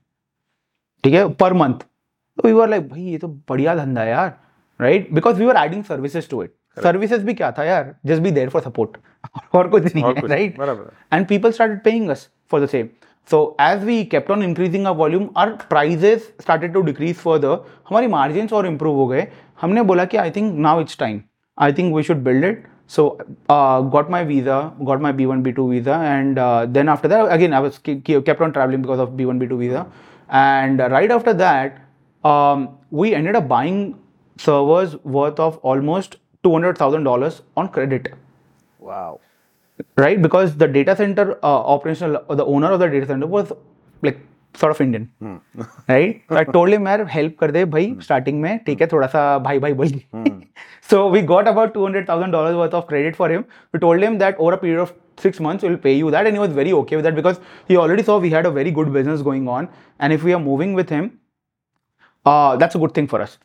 ठीक 1.05 1.15
है 1.15 1.29
पर 1.41 1.53
मंथ 1.53 1.75
तो 2.39 2.49
वी 2.49 2.61
आर 2.63 2.69
लाइक 2.69 2.89
भाई 2.89 3.03
ये 3.03 3.19
तो 3.19 3.29
बढ़िया 3.49 3.75
धंधा 3.75 4.01
है 4.03 4.09
यार 4.11 4.35
right 4.81 5.13
because 5.15 5.39
we 5.39 5.49
are 5.51 5.65
adding 5.65 5.85
services 5.85 6.29
to 6.31 6.43
it 6.43 6.55
services 6.83 7.25
भी 7.27 7.35
क्या 7.35 7.51
था 7.53 7.65
यार? 7.65 7.95
Just 8.07 8.23
be 8.23 8.31
there 8.31 8.49
for 8.49 8.63
support 8.63 8.97
और 9.55 9.69
कुछ 9.69 9.95
नहीं 9.95 10.29
right 10.29 10.61
and 11.13 11.27
people 11.27 11.51
start 11.53 11.83
paying 11.85 12.09
us 12.11 12.29
for 12.51 12.61
the 12.61 12.67
same 12.69 12.89
so 13.31 13.57
as 13.61 13.85
we 13.85 14.03
kept 14.13 14.31
on 14.31 14.43
increasing 14.43 14.87
a 14.87 14.91
volume 15.01 15.29
our 15.37 15.51
prices 15.71 16.33
started 16.41 16.73
to 16.75 16.83
decrease 16.83 17.15
for 17.17 17.39
the 17.39 17.45
हमारी 17.89 18.07
margin 18.07 18.49
और 18.53 18.67
improve 18.67 18.97
हो 18.97 19.07
गए। 19.07 19.27
हमने 19.61 19.83
बोला 19.83 20.05
कि 20.05 20.17
I 20.17 20.31
think 20.31 20.55
now 20.59 20.81
it's 20.81 20.99
time 20.99 21.21
I 21.59 21.73
think 21.73 21.95
we 21.95 22.03
should 22.03 22.23
build 22.25 22.45
it 22.45 22.67
so 22.97 23.07
got 23.51 24.11
my 24.11 24.25
visa 24.25 24.61
got 24.81 25.01
my 25.01 25.13
B 25.13 25.25
one 25.27 25.43
B 25.43 25.53
two 25.53 25.69
visa 25.71 26.03
and 26.05 26.39
then 26.69 26.89
after 26.89 27.09
that 27.09 27.27
again 27.27 27.53
I 27.55 27.63
was 27.63 27.79
kept 27.87 28.43
on 28.43 28.51
travelling 28.51 28.83
because 28.83 29.01
of 29.01 29.11
B 29.11 29.25
one 29.25 29.39
B 29.39 29.47
two 29.47 29.57
visa 29.57 29.85
and 30.30 30.82
uh, 30.82 30.90
right 30.90 31.12
after 31.12 31.34
that 31.34 31.82
um, 32.24 32.70
we 32.92 33.14
ended 33.14 33.36
up 33.36 33.48
buying 33.48 33.80
servers 34.38 34.96
worth 35.18 35.40
of 35.40 35.58
almost 35.74 36.18
two 36.44 36.52
hundred 36.54 36.78
thousand 36.78 37.04
dollars 37.04 37.42
on 37.58 37.68
credit 37.70 38.14
Wow. 38.80 39.20
right? 39.98 40.22
Because 40.22 40.56
the 40.58 40.68
data 40.68 40.96
center 40.96 41.24
uh, 41.44 41.62
operational, 41.76 42.24
or 42.30 42.36
the 42.36 42.46
owner 42.46 42.72
of 42.72 42.80
the 42.80 42.88
data 42.88 43.08
center 43.08 43.28
was 43.28 43.52
like 44.02 44.20
sort 44.60 44.72
of 44.72 44.80
Indian, 44.82 45.10
right? 45.88 46.22
So 46.30 46.38
I 46.38 46.44
told 46.46 46.70
him, 46.70 46.86
यार 46.88 47.06
help 47.14 47.34
कर 47.40 47.52
दे 47.52 47.64
भाई 47.74 47.88
starting 48.08 48.42
में 48.44 48.60
ठीक 48.66 48.82
है 48.82 48.88
थोड़ा 48.92 49.08
सा 49.16 49.24
भाई 49.48 49.60
भाई 49.60 49.74
बोल 49.82 50.00
So 50.90 51.02
we 51.16 51.22
got 51.34 51.48
about 51.54 51.74
two 51.74 51.84
hundred 51.84 52.08
thousand 52.08 52.32
dollars 52.38 52.56
worth 52.56 52.74
of 52.80 52.86
credit 52.92 53.16
for 53.22 53.30
him. 53.30 53.46
We 53.74 53.80
told 53.86 54.08
him 54.08 54.18
that 54.24 54.40
over 54.40 54.54
a 54.54 54.62
period 54.64 54.80
of 54.86 54.94
six 55.21 55.41
months 55.41 55.63
we'll 55.63 55.79
pay 55.79 55.95
you 55.95 56.11
that, 56.11 56.27
and 56.27 56.37
he 56.37 56.41
was 56.41 56.53
very 56.53 56.73
okay 56.73 56.97
with 56.97 57.05
that 57.05 57.15
because 57.15 57.41
he 57.69 57.77
already 57.77 58.03
saw 58.03 58.19
we 58.19 58.31
had 58.31 58.47
a 58.47 58.51
very 58.51 58.71
good 58.71 58.93
business 58.93 59.23
going 59.23 59.49
on, 59.49 59.69
and 59.99 60.13
if 60.13 60.23
we 60.23 60.33
are 60.33 60.41
moving 60.41 60.75
with 60.75 60.89
him, 60.89 61.19
uh, 62.25 62.57
that's 62.57 62.75
a 62.75 62.79
good 62.79 62.95
thing 62.95 63.07
for 63.07 63.21
us 63.21 63.39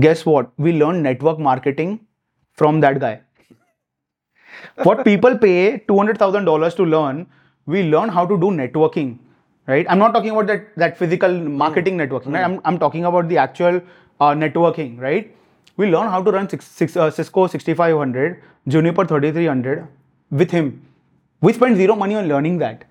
guess 0.00 0.26
what? 0.26 0.50
We 0.58 0.72
learned 0.72 1.02
network 1.02 1.38
marketing 1.38 2.00
from 2.52 2.80
that 2.80 3.00
guy. 3.00 3.20
what 4.82 5.04
people 5.04 5.36
pay 5.38 5.78
$200,000 5.88 6.76
to 6.76 6.84
learn, 6.84 7.26
we 7.66 7.82
learn 7.84 8.08
how 8.08 8.26
to 8.26 8.38
do 8.38 8.46
networking, 8.46 9.18
right? 9.66 9.86
I'm 9.88 9.98
not 9.98 10.12
talking 10.12 10.30
about 10.30 10.46
that, 10.46 10.74
that 10.76 10.98
physical 10.98 11.32
marketing 11.32 11.96
networking, 11.98 12.32
right? 12.32 12.44
I'm, 12.44 12.60
I'm 12.64 12.78
talking 12.78 13.04
about 13.04 13.28
the 13.28 13.38
actual 13.38 13.80
uh, 14.20 14.30
networking, 14.30 14.98
right? 14.98 15.34
We 15.76 15.90
learn 15.90 16.08
how 16.08 16.22
to 16.22 16.30
run 16.30 16.48
six, 16.48 16.66
six, 16.66 16.96
uh, 16.96 17.10
Cisco 17.10 17.46
6500, 17.46 18.42
Juniper 18.68 19.04
3300 19.04 19.86
with 20.30 20.50
him. 20.50 20.82
We 21.40 21.52
spent 21.52 21.76
zero 21.76 21.94
money 21.96 22.14
on 22.14 22.28
learning 22.28 22.58
that. 22.58 22.84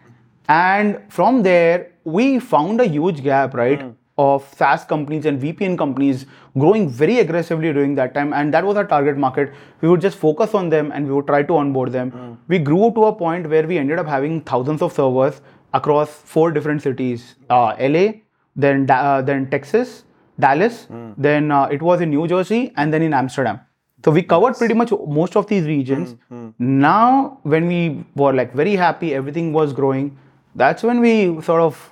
And 0.48 1.02
from 1.10 1.44
there, 1.44 1.92
we 2.04 2.40
found 2.40 2.80
a 2.82 2.86
huge 2.86 3.24
gap, 3.24 3.54
right? 3.54 3.82
Of 4.18 4.48
SaaS 4.56 4.86
companies 4.86 5.26
and 5.26 5.42
VPN 5.42 5.78
companies 5.78 6.26
growing 6.58 6.88
very 6.90 7.20
aggressively 7.20 7.74
during 7.74 7.96
that 7.96 8.14
time. 8.14 8.32
And 8.34 8.54
that 8.54 8.64
was 8.66 8.78
our 8.78 8.86
target 8.86 9.18
market. 9.18 9.54
We 9.82 9.90
would 9.90 10.00
just 10.02 10.18
focus 10.18 10.54
on 10.54 10.70
them 10.70 10.92
and 10.92 11.06
we 11.08 11.14
would 11.14 11.28
try 11.28 11.44
to 11.44 11.58
onboard 11.58 11.92
them. 11.92 12.14
We 12.48 12.60
grew 12.60 12.92
to 12.94 13.06
a 13.06 13.14
point 13.14 13.50
where 13.50 13.68
we 13.68 13.78
ended 13.78 14.00
up 14.00 14.08
having 14.08 14.42
thousands 14.42 14.82
of 14.82 14.94
servers 14.94 15.42
across 15.74 16.10
four 16.10 16.52
different 16.52 16.82
cities 16.82 17.36
uh, 17.50 17.76
LA, 17.80 18.14
then, 18.56 18.90
uh, 18.90 19.22
then 19.22 19.50
Texas, 19.50 20.06
Dallas, 20.40 20.88
then 21.18 21.52
uh, 21.52 21.66
it 21.66 21.82
was 21.82 22.00
in 22.00 22.10
New 22.12 22.28
Jersey, 22.28 22.72
and 22.78 22.94
then 22.94 23.02
in 23.02 23.14
Amsterdam. 23.14 23.60
So 24.06 24.12
we 24.12 24.22
covered 24.22 24.56
pretty 24.56 24.76
much 24.76 24.92
most 25.08 25.36
of 25.36 25.48
these 25.48 25.66
regions. 25.66 26.16
Hmm, 26.30 26.50
hmm. 26.50 26.80
Now, 26.80 27.40
when 27.42 27.66
we 27.66 28.06
were 28.16 28.34
like 28.34 28.54
very 28.54 28.76
happy, 28.76 29.16
everything 29.16 29.52
was 29.52 29.74
growing. 29.74 30.16
That's 30.54 30.84
when 30.84 31.00
we 31.00 31.42
sort 31.42 31.62
of 31.62 31.92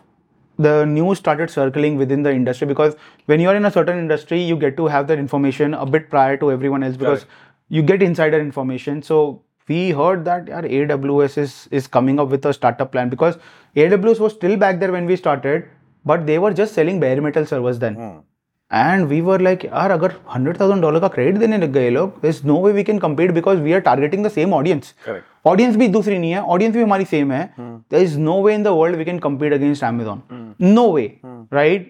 the 0.60 0.86
news 0.86 1.18
started 1.18 1.50
circling 1.50 1.98
within 1.98 2.22
the 2.22 2.32
industry 2.32 2.68
because 2.68 2.96
when 3.26 3.40
you're 3.40 3.56
in 3.56 3.66
a 3.66 3.72
certain 3.72 3.98
industry, 3.98 4.40
you 4.40 4.56
get 4.56 4.78
to 4.78 4.86
have 4.86 5.08
that 5.08 5.18
information 5.18 5.74
a 5.74 5.88
bit 5.88 6.12
prior 6.12 6.38
to 6.38 6.52
everyone 6.52 6.84
else 6.84 6.98
because 6.98 7.26
you 7.70 7.82
get 7.82 8.04
insider 8.04 8.40
information. 8.40 9.02
So 9.02 9.42
we 9.68 9.90
heard 9.90 10.24
that 10.26 10.52
our 10.52 10.62
AWS 10.62 11.40
is 11.40 11.56
is 11.72 11.88
coming 11.88 12.20
up 12.20 12.28
with 12.36 12.46
a 12.46 12.54
startup 12.54 12.92
plan 12.92 13.10
because 13.10 13.40
AWS 13.76 14.20
was 14.20 14.34
still 14.34 14.56
back 14.66 14.80
there 14.80 14.92
when 14.92 15.08
we 15.08 15.16
started, 15.16 15.66
but 16.06 16.28
they 16.28 16.38
were 16.46 16.54
just 16.62 16.76
selling 16.76 17.00
bare 17.00 17.26
metal 17.30 17.52
servers 17.56 17.80
then. 17.80 17.96
Hmm. 17.96 18.20
And 18.73 19.09
we 19.09 19.19
were 19.23 19.39
like, 19.39 19.65
यार 19.65 19.91
अगर 19.91 20.15
hundred 20.29 20.59
thousand 20.59 20.83
dollar 20.83 21.01
का 21.01 21.11
credit 21.13 21.39
देने 21.39 21.59
लग 21.59 21.73
गए 21.73 21.85
ये 21.85 21.91
लोग, 21.91 22.21
there's 22.21 22.41
no 22.45 22.57
way 22.65 22.73
we 22.79 22.83
can 22.89 22.99
compete 23.01 23.35
because 23.35 23.61
we 23.67 23.75
are 23.77 23.81
targeting 23.81 24.25
the 24.27 24.31
same 24.31 24.53
audience. 24.57 24.93
Correct. 25.05 25.25
Audience 25.47 25.77
भी 25.77 25.89
दूसरी 25.89 26.19
नहीं 26.19 26.33
है, 26.33 26.43
audience 26.55 26.75
भी 26.75 26.83
हमारी 26.83 27.05
same 27.13 27.31
है. 27.33 27.55
There 27.91 28.03
is 28.09 28.17
no 28.19 28.35
way 28.47 28.55
in 28.55 28.67
the 28.67 28.75
world 28.75 28.97
we 28.97 29.07
can 29.07 29.21
compete 29.27 29.55
against 29.59 29.83
Amazon. 29.83 30.21
No 30.59 30.89
way, 30.97 31.07
right? 31.51 31.87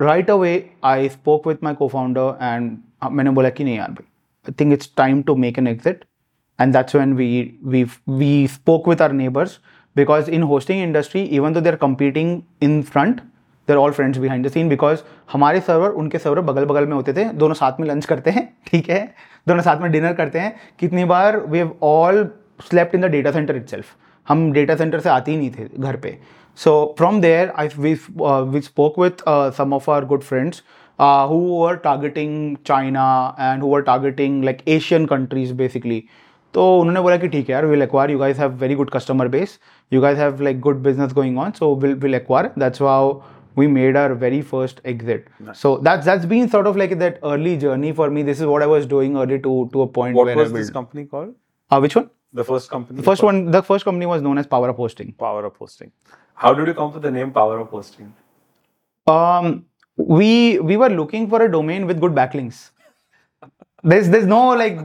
Right 0.00 0.28
away, 0.28 0.72
I 0.82 1.06
spoke 1.08 1.46
with 1.46 1.62
my 1.62 1.72
co-founder 1.74 2.26
and 2.40 2.78
uh, 3.00 3.10
मैंने 3.10 3.30
बोला 3.30 3.50
कि 3.50 3.64
नहीं 3.64 3.76
यार 3.76 3.90
भाई, 3.90 4.06
I 4.48 4.52
think 4.52 4.72
it's 4.76 4.88
time 5.02 5.22
to 5.28 5.36
make 5.36 5.60
an 5.62 5.68
exit. 5.68 6.02
And 6.58 6.74
that's 6.74 6.94
when 6.94 7.14
we 7.20 7.28
we 7.74 7.84
we 8.06 8.32
spoke 8.56 8.88
with 8.92 9.00
our 9.00 9.12
neighbors 9.12 9.54
because 9.94 10.28
in 10.28 10.42
hosting 10.42 10.80
industry, 10.88 11.22
even 11.38 11.52
though 11.52 11.62
they're 11.68 11.82
competing 11.84 12.34
in 12.60 12.82
front, 12.82 13.22
they're 13.69 13.81
all 13.83 13.95
friends 13.99 14.19
behind 14.23 14.47
the 14.47 14.51
scene 14.55 14.71
because 14.73 15.03
हमारे 15.31 15.59
server 15.59 15.89
उनके 16.01 16.17
server 16.17 16.41
बगल 16.41 16.65
बगल 16.65 16.85
में 16.85 16.93
होते 16.93 17.13
थे। 17.13 17.23
दोनों 17.33 17.53
साथ 17.53 17.79
में 17.79 17.87
लंच 17.87 18.05
करते 18.05 18.31
हैं, 18.31 18.47
ठीक 18.67 18.89
है? 18.89 18.99
दोनों 19.47 19.61
साथ 19.61 19.81
में 19.81 19.91
डिनर 19.91 20.13
करते 20.13 20.39
हैं। 20.39 20.55
कितनी 20.79 21.05
बार 21.05 21.37
we 21.39 21.57
have 21.57 21.75
all 21.83 22.27
slept 22.69 22.95
in 22.95 23.01
the 23.01 23.05
data 23.05 23.31
centre 23.31 23.55
itself 23.55 23.95
हम 24.27 24.51
डेटा 24.51 24.75
सेंटर 24.75 24.99
से 24.99 25.09
आते 25.09 25.31
ही 25.31 25.37
नहीं 25.37 25.51
थे 25.51 25.69
घर 25.79 25.95
पे। 25.95 26.17
So 26.57 26.95
from 26.97 27.21
there 27.21 27.53
I 27.57 27.69
we 27.77 28.61
spoke 28.61 28.99
with 28.99 29.23
some 29.57 29.73
of 29.73 29.91
our 29.91 30.05
good 30.05 30.21
friends 30.21 30.63
who 30.99 31.57
were 31.57 31.77
targeting 31.77 32.57
China 32.63 33.33
and 33.39 33.61
who 33.61 33.67
were 33.67 33.81
targeting, 33.81 34.41
like, 34.41 34.63
Asian 34.67 35.07
countries, 35.07 35.53
basically. 35.53 36.01
तो 36.53 36.63
उन्होंने 36.79 37.01
बोला 37.01 37.17
कि 37.17 37.27
ठीक 37.27 37.49
है 37.49 37.53
यार 37.53 37.65
will 37.65 37.81
acquire 37.81 38.11
you 38.11 38.19
guys 38.19 38.39
have 38.41 38.51
very 38.51 38.75
good 38.75 38.89
customer 38.91 39.27
base 39.27 39.57
you 39.93 40.01
guys 40.01 40.19
have 40.19 40.41
like 40.41 40.59
good 40.59 40.77
business 40.83 41.11
going 41.13 41.37
on 41.39 41.51
so 41.51 41.73
will 41.75 41.93
will 41.95 42.15
acquire 42.15 42.49
that's 42.59 42.81
how 42.81 43.11
we 43.59 43.67
made 43.75 43.95
our 44.01 44.13
very 44.23 44.41
first 44.51 44.81
exit 44.93 45.27
so 45.63 45.71
that's 45.87 46.05
that's 46.11 46.25
been 46.33 46.49
sort 46.55 46.67
of 46.71 46.79
like 46.81 46.93
that 47.03 47.19
early 47.31 47.55
journey 47.65 47.91
for 47.99 48.07
me 48.17 48.23
this 48.29 48.39
is 48.45 48.49
what 48.53 48.65
i 48.67 48.69
was 48.75 48.85
doing 48.93 49.17
early 49.23 49.39
to 49.47 49.53
to 49.75 49.81
a 49.87 49.87
point 49.99 50.15
What 50.19 50.31
where 50.31 50.37
was 50.41 50.53
I 50.53 50.57
this 50.61 50.71
company 50.79 51.05
called? 51.15 51.35
uh, 51.71 51.79
which 51.85 51.95
one 52.01 52.09
The 52.39 52.43
first 52.47 52.69
company. 52.71 52.97
the 53.01 53.05
first 53.09 53.23
one 53.27 53.37
the 53.57 53.61
first 53.69 53.85
company 53.89 54.07
was 54.13 54.21
known 54.25 54.37
as 54.43 54.47
power 54.55 54.67
up 54.73 54.79
hosting 54.85 55.07
Power 55.21 55.45
Up 55.49 55.55
Hosting. 55.61 55.91
How 56.41 56.51
did 56.57 56.67
you 56.71 56.73
come 56.79 56.89
up 56.89 56.97
with 56.97 57.05
the 57.07 57.11
name 57.15 57.31
Power 57.37 57.55
Up 57.63 57.71
Hosting? 57.77 58.09
um 59.13 59.47
we 60.17 60.31
we 60.71 60.77
were 60.81 60.89
looking 60.99 61.25
for 61.31 61.39
a 61.45 61.49
domain 61.55 61.87
with 61.91 61.99
good 62.03 62.13
backlinks 62.19 62.59
there's 63.83 64.09
there's 64.15 64.27
no 64.33 64.41
like 64.61 64.77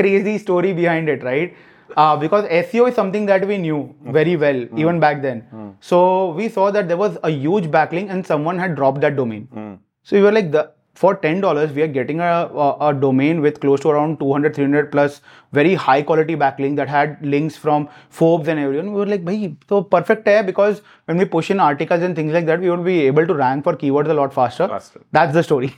crazy 0.00 0.36
story 0.44 0.72
behind 0.80 1.08
it 1.14 1.22
right 1.22 1.56
uh, 1.96 2.16
because 2.16 2.44
SEO 2.46 2.88
is 2.88 2.94
something 2.94 3.26
that 3.26 3.46
we 3.46 3.58
knew 3.58 3.94
very 4.04 4.36
well 4.36 4.56
even 4.56 4.94
hmm. 4.94 5.00
back 5.00 5.22
then. 5.22 5.40
Hmm. 5.50 5.70
So 5.80 6.30
we 6.30 6.48
saw 6.48 6.70
that 6.70 6.88
there 6.88 6.96
was 6.96 7.18
a 7.22 7.30
huge 7.30 7.64
backlink 7.64 8.10
and 8.10 8.26
someone 8.26 8.58
had 8.58 8.74
dropped 8.74 9.00
that 9.00 9.16
domain. 9.16 9.48
Hmm. 9.52 9.74
So 10.02 10.16
we 10.16 10.22
were 10.22 10.32
like 10.32 10.50
the 10.52 10.72
for 10.94 11.16
$10 11.16 11.74
we 11.74 11.82
are 11.82 11.86
getting 11.86 12.20
a, 12.20 12.50
a, 12.52 12.88
a 12.88 12.92
domain 12.92 13.40
with 13.40 13.60
close 13.60 13.80
to 13.80 13.88
around 13.88 14.18
200 14.18 14.54
300 14.54 14.90
plus 14.92 15.20
very 15.52 15.74
high 15.74 16.02
quality 16.02 16.34
backlink 16.34 16.76
that 16.76 16.88
had 16.88 17.24
links 17.24 17.56
from 17.56 17.88
forbes 18.10 18.48
and 18.48 18.58
everyone. 18.58 18.92
We 18.92 18.98
were 19.00 19.06
like 19.06 19.24
bhai 19.24 19.56
so 19.68 19.82
perfect 19.82 20.28
hai 20.28 20.42
because 20.42 20.82
when 21.04 21.16
we 21.16 21.24
push 21.24 21.50
in 21.50 21.60
articles 21.60 22.02
and 22.02 22.14
things 22.16 22.32
like 22.32 22.46
that 22.46 22.60
we 22.60 22.70
would 22.70 22.84
be 22.84 23.00
able 23.06 23.26
to 23.26 23.34
rank 23.34 23.64
for 23.64 23.76
keywords 23.76 24.10
a 24.10 24.14
lot 24.14 24.34
faster. 24.34 24.68
Faster. 24.68 25.00
that's 25.12 25.32
the 25.32 25.42
story. 25.42 25.74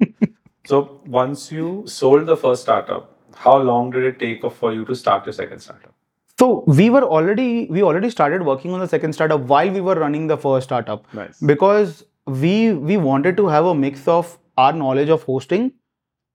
So 0.66 1.02
once 1.06 1.52
you 1.52 1.84
sold 1.86 2.24
the 2.26 2.36
first 2.38 2.62
startup, 2.62 3.13
how 3.36 3.56
long 3.58 3.90
did 3.90 4.04
it 4.04 4.18
take 4.18 4.50
for 4.52 4.72
you 4.72 4.84
to 4.84 4.94
start 4.94 5.26
your 5.26 5.32
second 5.32 5.60
startup? 5.60 5.94
so 6.38 6.64
we 6.66 6.90
were 6.90 7.02
already 7.16 7.66
we 7.70 7.82
already 7.82 8.10
started 8.10 8.42
working 8.46 8.72
on 8.72 8.80
the 8.80 8.88
second 8.88 9.12
startup 9.12 9.40
while 9.52 9.70
we 9.70 9.80
were 9.80 9.94
running 9.94 10.26
the 10.26 10.36
first 10.36 10.64
startup 10.68 11.04
Nice. 11.14 11.38
because 11.50 12.04
we 12.26 12.72
we 12.72 12.96
wanted 12.96 13.36
to 13.36 13.46
have 13.46 13.64
a 13.66 13.74
mix 13.74 14.08
of 14.08 14.36
our 14.56 14.72
knowledge 14.72 15.08
of 15.08 15.22
hosting 15.22 15.72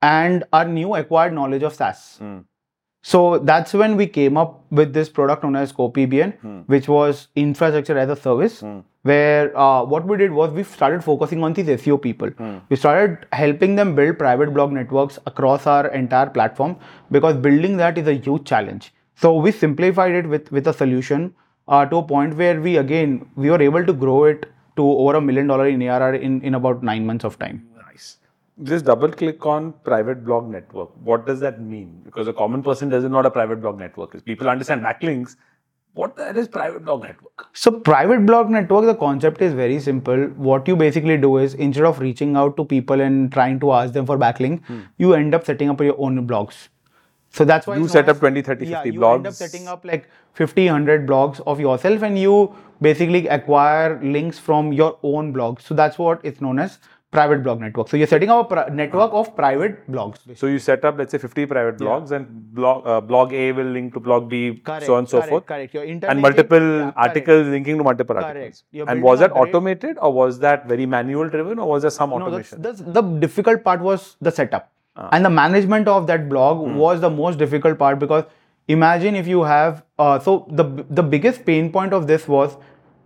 and 0.02 0.46
our 0.54 0.66
new 0.66 0.96
acquired 0.96 1.34
knowledge 1.34 1.64
of 1.64 1.74
SaaS. 1.74 2.18
Hmm. 2.20 2.38
So 3.02 3.40
that's 3.40 3.74
when 3.74 3.96
we 3.96 4.08
came 4.08 4.38
up 4.38 4.66
with 4.72 4.94
this 4.94 5.10
product 5.10 5.44
known 5.44 5.56
as 5.56 5.72
CoPBN, 5.74 6.34
which 6.68 6.88
was 6.88 7.28
infrastructure 7.36 7.98
as 7.98 8.10
a 8.10 8.16
service. 8.16 8.62
Where 9.04 9.58
uh, 9.58 9.86
what 9.86 10.06
we 10.06 10.18
did 10.18 10.32
was 10.32 10.52
we 10.52 10.64
started 10.64 11.04
focusing 11.04 11.42
on 11.42 11.54
these 11.54 11.68
SEO 11.68 12.02
people. 12.02 12.30
We 12.70 12.76
started 12.76 13.26
helping 13.32 13.76
them 13.76 13.96
build 13.96 14.18
private 14.20 14.54
blog 14.54 14.74
networks 14.74 15.18
across 15.26 15.66
our 15.66 15.88
entire 15.88 16.30
platform 16.30 16.76
because 17.10 17.38
building 17.38 17.78
that 17.78 17.98
is 17.98 18.08
a 18.08 18.14
huge 18.14 18.44
challenge. 18.44 18.94
So 19.16 19.34
we 19.36 19.52
simplified 19.52 20.12
it 20.12 20.28
with 20.28 20.52
with 20.52 20.68
a 20.68 20.74
solution 20.74 21.34
uh, 21.70 21.86
to 21.86 21.98
a 21.98 22.04
point 22.04 22.36
where 22.36 22.60
we 22.60 22.78
again 22.78 23.26
we 23.36 23.50
were 23.50 23.62
able 23.62 23.86
to 23.86 23.94
grow 23.94 24.26
it 24.26 24.46
to 24.76 24.84
over 24.84 25.16
a 25.16 25.22
million 25.22 25.48
dollar 25.48 25.68
in 25.68 25.82
ARR 25.82 26.16
in 26.16 26.42
in 26.42 26.56
about 26.56 26.84
nine 26.84 27.06
months 27.06 27.24
of 27.24 27.40
time. 27.40 27.69
Just 28.64 28.86
double 28.86 29.12
click 29.12 29.46
on 29.46 29.74
private 29.84 30.26
blog 30.26 30.50
network. 30.50 30.90
What 31.02 31.26
does 31.26 31.40
that 31.40 31.62
mean? 31.62 32.02
Because 32.04 32.28
a 32.28 32.34
common 32.34 32.62
person 32.62 32.90
doesn't 32.90 33.12
know 33.12 33.18
what 33.18 33.26
a 33.26 33.32
private 33.32 33.62
blog 33.62 33.80
network 33.80 34.16
is. 34.16 34.22
People 34.22 34.50
understand 34.50 34.82
backlinks. 34.82 35.36
What 35.94 36.18
hell 36.18 36.38
is 36.38 36.48
private 36.48 36.86
blog 36.86 37.04
network? 37.04 37.48
So 37.54 37.72
private 37.72 38.26
blog 38.26 38.50
network, 38.50 38.86
the 38.86 38.96
concept 38.96 39.42
is 39.42 39.54
very 39.54 39.80
simple. 39.80 40.26
What 40.36 40.68
you 40.68 40.76
basically 40.76 41.18
do 41.18 41.38
is 41.38 41.54
instead 41.54 41.86
of 41.86 42.00
reaching 42.00 42.36
out 42.36 42.58
to 42.58 42.66
people 42.66 43.02
and 43.02 43.32
trying 43.32 43.60
to 43.62 43.72
ask 43.72 43.94
them 43.94 44.06
for 44.06 44.18
backlink, 44.18 44.64
hmm. 44.66 44.82
you 44.98 45.14
end 45.14 45.34
up 45.34 45.46
setting 45.46 45.70
up 45.70 45.82
your 45.82 45.96
own 46.00 46.28
blogs. 46.28 46.68
So 47.32 47.46
that's 47.46 47.68
why 47.68 47.78
You 47.78 47.88
set 47.88 48.10
up 48.10 48.20
20, 48.20 48.42
30, 48.42 48.66
yeah, 48.66 48.84
50 48.84 48.96
you 48.96 49.06
end 49.06 49.28
up 49.28 49.34
setting 49.34 49.68
up 49.68 49.86
like 49.86 50.10
50, 50.34 50.66
100 50.66 51.08
blogs 51.08 51.42
of 51.46 51.60
yourself 51.60 52.02
and 52.02 52.18
you 52.18 52.56
basically 52.82 53.28
acquire 53.28 54.02
links 54.04 54.40
from 54.40 54.74
your 54.74 54.98
own 55.04 55.32
blog. 55.32 55.62
So 55.62 55.74
that's 55.74 55.98
what 55.98 56.22
it's 56.24 56.42
known 56.42 56.60
as 56.60 56.80
private 57.12 57.42
blog 57.44 57.60
network. 57.60 57.90
So 57.90 57.98
you're 57.98 58.08
setting 58.08 58.30
up 58.30 58.52
a 58.52 58.56
pri- 58.56 58.74
network 58.74 59.12
of 59.14 59.36
private 59.36 59.90
blogs. 59.92 60.20
So 60.38 60.46
you 60.48 60.60
set 60.60 60.86
up, 60.86 60.98
let's 60.98 61.12
say, 61.12 61.18
50 61.18 61.46
private 61.48 61.78
blogs, 61.78 62.12
and 62.12 62.28
blog 62.54 62.86
uh, 62.86 63.02
blog 63.02 63.34
A 63.34 63.52
will 63.52 63.66
link 63.66 63.94
to 63.96 64.00
blog 64.00 64.30
B, 64.30 64.62
so 64.82 64.94
on 64.94 65.00
and 65.00 65.10
so 65.10 65.18
correct, 65.18 65.30
forth, 65.30 65.46
Correct. 65.48 65.74
You're 65.74 65.84
and 65.84 66.22
multiple 66.22 66.60
yeah, 66.62 66.82
correct. 66.82 66.98
articles 66.98 67.48
linking 67.48 67.78
to 67.80 67.84
multiple 67.84 68.16
Correct. 68.16 68.38
articles. 68.38 68.64
And 68.88 69.02
was 69.02 69.20
that 69.20 69.32
automated, 69.32 69.98
or 70.00 70.14
was 70.14 70.40
that 70.40 70.68
very 70.68 70.86
manual 70.86 71.30
driven, 71.30 71.58
or 71.58 71.68
was 71.68 71.82
there 71.82 71.92
some 71.92 72.12
No, 72.12 72.18
automation? 72.22 72.62
that's, 72.62 72.82
that's, 72.82 72.94
the 72.94 73.02
difficult 73.02 73.64
part 73.64 73.82
was 73.82 74.16
the 74.22 74.32
setup. 74.32 74.72
Ah. 74.96 75.10
And 75.12 75.26
the 75.26 75.30
management 75.32 75.88
of 75.88 76.06
that 76.08 76.30
blog 76.30 76.66
Hmm. 76.68 76.76
was 76.76 77.02
the 77.02 77.10
most 77.10 77.40
difficult 77.40 77.80
part 77.80 77.98
because 78.00 78.26
imagine 78.68 79.16
if 79.16 79.28
you 79.28 79.42
have, 79.44 79.84
uh, 79.98 80.20
so 80.20 80.46
the, 80.52 80.86
the 80.90 81.02
biggest 81.02 81.44
pain 81.46 81.72
point 81.72 81.92
of 81.94 82.06
this 82.06 82.28
was 82.28 82.58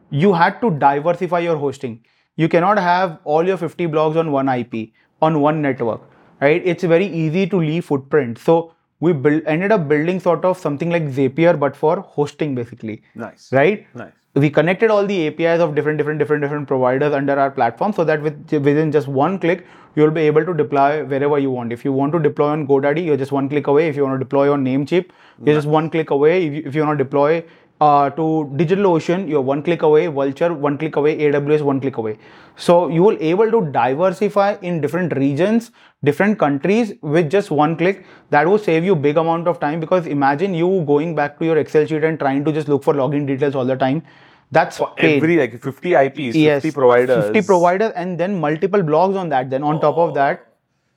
you 0.09 0.33
had 0.33 0.59
to 0.61 0.71
diversify 0.71 1.39
your 1.39 1.55
hosting. 1.55 2.01
You 2.35 2.49
cannot 2.49 2.79
have 2.79 3.19
all 3.25 3.45
your 3.45 3.57
50 3.57 3.87
blogs 3.87 4.15
on 4.15 4.31
one 4.31 4.49
IP, 4.49 4.89
on 5.21 5.39
one 5.39 5.61
network, 5.61 6.01
right? 6.41 6.61
It's 6.65 6.83
very 6.83 7.05
easy 7.05 7.45
to 7.47 7.57
leave 7.57 7.85
footprint. 7.85 8.39
So 8.39 8.73
we 8.99 9.13
build, 9.13 9.43
ended 9.45 9.71
up 9.71 9.87
building 9.87 10.19
sort 10.19 10.43
of 10.43 10.57
something 10.57 10.89
like 10.89 11.03
Zapier, 11.03 11.59
but 11.59 11.75
for 11.75 11.97
hosting 12.01 12.55
basically 12.55 13.03
nice. 13.13 13.51
right? 13.51 13.85
Nice. 13.93 14.13
we 14.35 14.49
connected 14.49 14.89
all 14.89 15.05
the 15.05 15.27
APIs 15.27 15.59
of 15.59 15.75
different, 15.75 15.99
different, 15.99 16.17
different, 16.17 16.41
different 16.41 16.67
providers 16.67 17.13
under 17.13 17.39
our 17.39 17.51
platform 17.51 17.93
so 17.93 18.03
that 18.03 18.19
with, 18.19 18.51
within 18.51 18.91
just 18.91 19.07
one 19.07 19.37
click, 19.37 19.67
you'll 19.95 20.09
be 20.09 20.21
able 20.21 20.43
to 20.43 20.55
deploy 20.55 21.05
wherever 21.05 21.37
you 21.37 21.51
want. 21.51 21.71
If 21.71 21.85
you 21.85 21.93
want 21.93 22.13
to 22.13 22.19
deploy 22.19 22.47
on 22.47 22.65
GoDaddy, 22.65 23.05
you're 23.05 23.17
just 23.17 23.31
one 23.31 23.47
click 23.47 23.67
away. 23.67 23.89
If 23.89 23.95
you 23.95 24.03
want 24.03 24.15
to 24.15 24.23
deploy 24.25 24.51
on 24.51 24.65
Namecheap, 24.65 25.11
you're 25.45 25.55
just 25.55 25.67
one 25.67 25.87
click 25.91 26.09
away. 26.09 26.47
If 26.47 26.53
you, 26.53 26.63
if 26.65 26.73
you 26.73 26.83
want 26.83 26.97
to 26.97 27.03
deploy 27.03 27.43
uh, 27.81 28.09
to 28.11 28.49
DigitalOcean, 28.55 29.27
you're 29.27 29.41
one 29.41 29.61
click 29.63 29.81
away. 29.81 30.05
Vultr, 30.07 30.55
one 30.55 30.77
click 30.77 30.95
away. 30.95 31.17
AWS, 31.17 31.61
one 31.61 31.79
click 31.81 31.97
away. 31.97 32.17
So 32.55 32.87
you 32.87 33.01
will 33.03 33.17
able 33.19 33.49
to 33.51 33.71
diversify 33.71 34.57
in 34.61 34.79
different 34.79 35.15
regions, 35.17 35.71
different 36.03 36.37
countries 36.39 36.93
with 37.01 37.29
just 37.29 37.51
one 37.51 37.75
click. 37.75 38.05
That 38.29 38.47
will 38.47 38.59
save 38.59 38.83
you 38.83 38.95
big 38.95 39.17
amount 39.17 39.47
of 39.47 39.59
time 39.59 39.79
because 39.79 40.05
imagine 40.05 40.53
you 40.53 40.83
going 40.85 41.15
back 41.15 41.39
to 41.39 41.45
your 41.45 41.57
Excel 41.57 41.85
sheet 41.85 42.03
and 42.03 42.19
trying 42.19 42.45
to 42.45 42.51
just 42.51 42.67
look 42.67 42.83
for 42.83 42.93
login 42.93 43.25
details 43.25 43.55
all 43.55 43.65
the 43.65 43.75
time. 43.75 44.03
That's 44.51 44.79
pain. 44.97 45.17
Every 45.17 45.37
like 45.37 45.59
50 45.59 45.95
IPs, 45.95 46.35
50 46.35 46.71
providers. 46.71 47.25
50 47.25 47.41
providers, 47.41 47.91
and 47.95 48.19
then 48.19 48.39
multiple 48.39 48.81
blogs 48.81 49.17
on 49.17 49.29
that. 49.29 49.49
Then 49.49 49.63
on 49.63 49.81
top 49.81 49.97
of 49.97 50.13
that, 50.13 50.47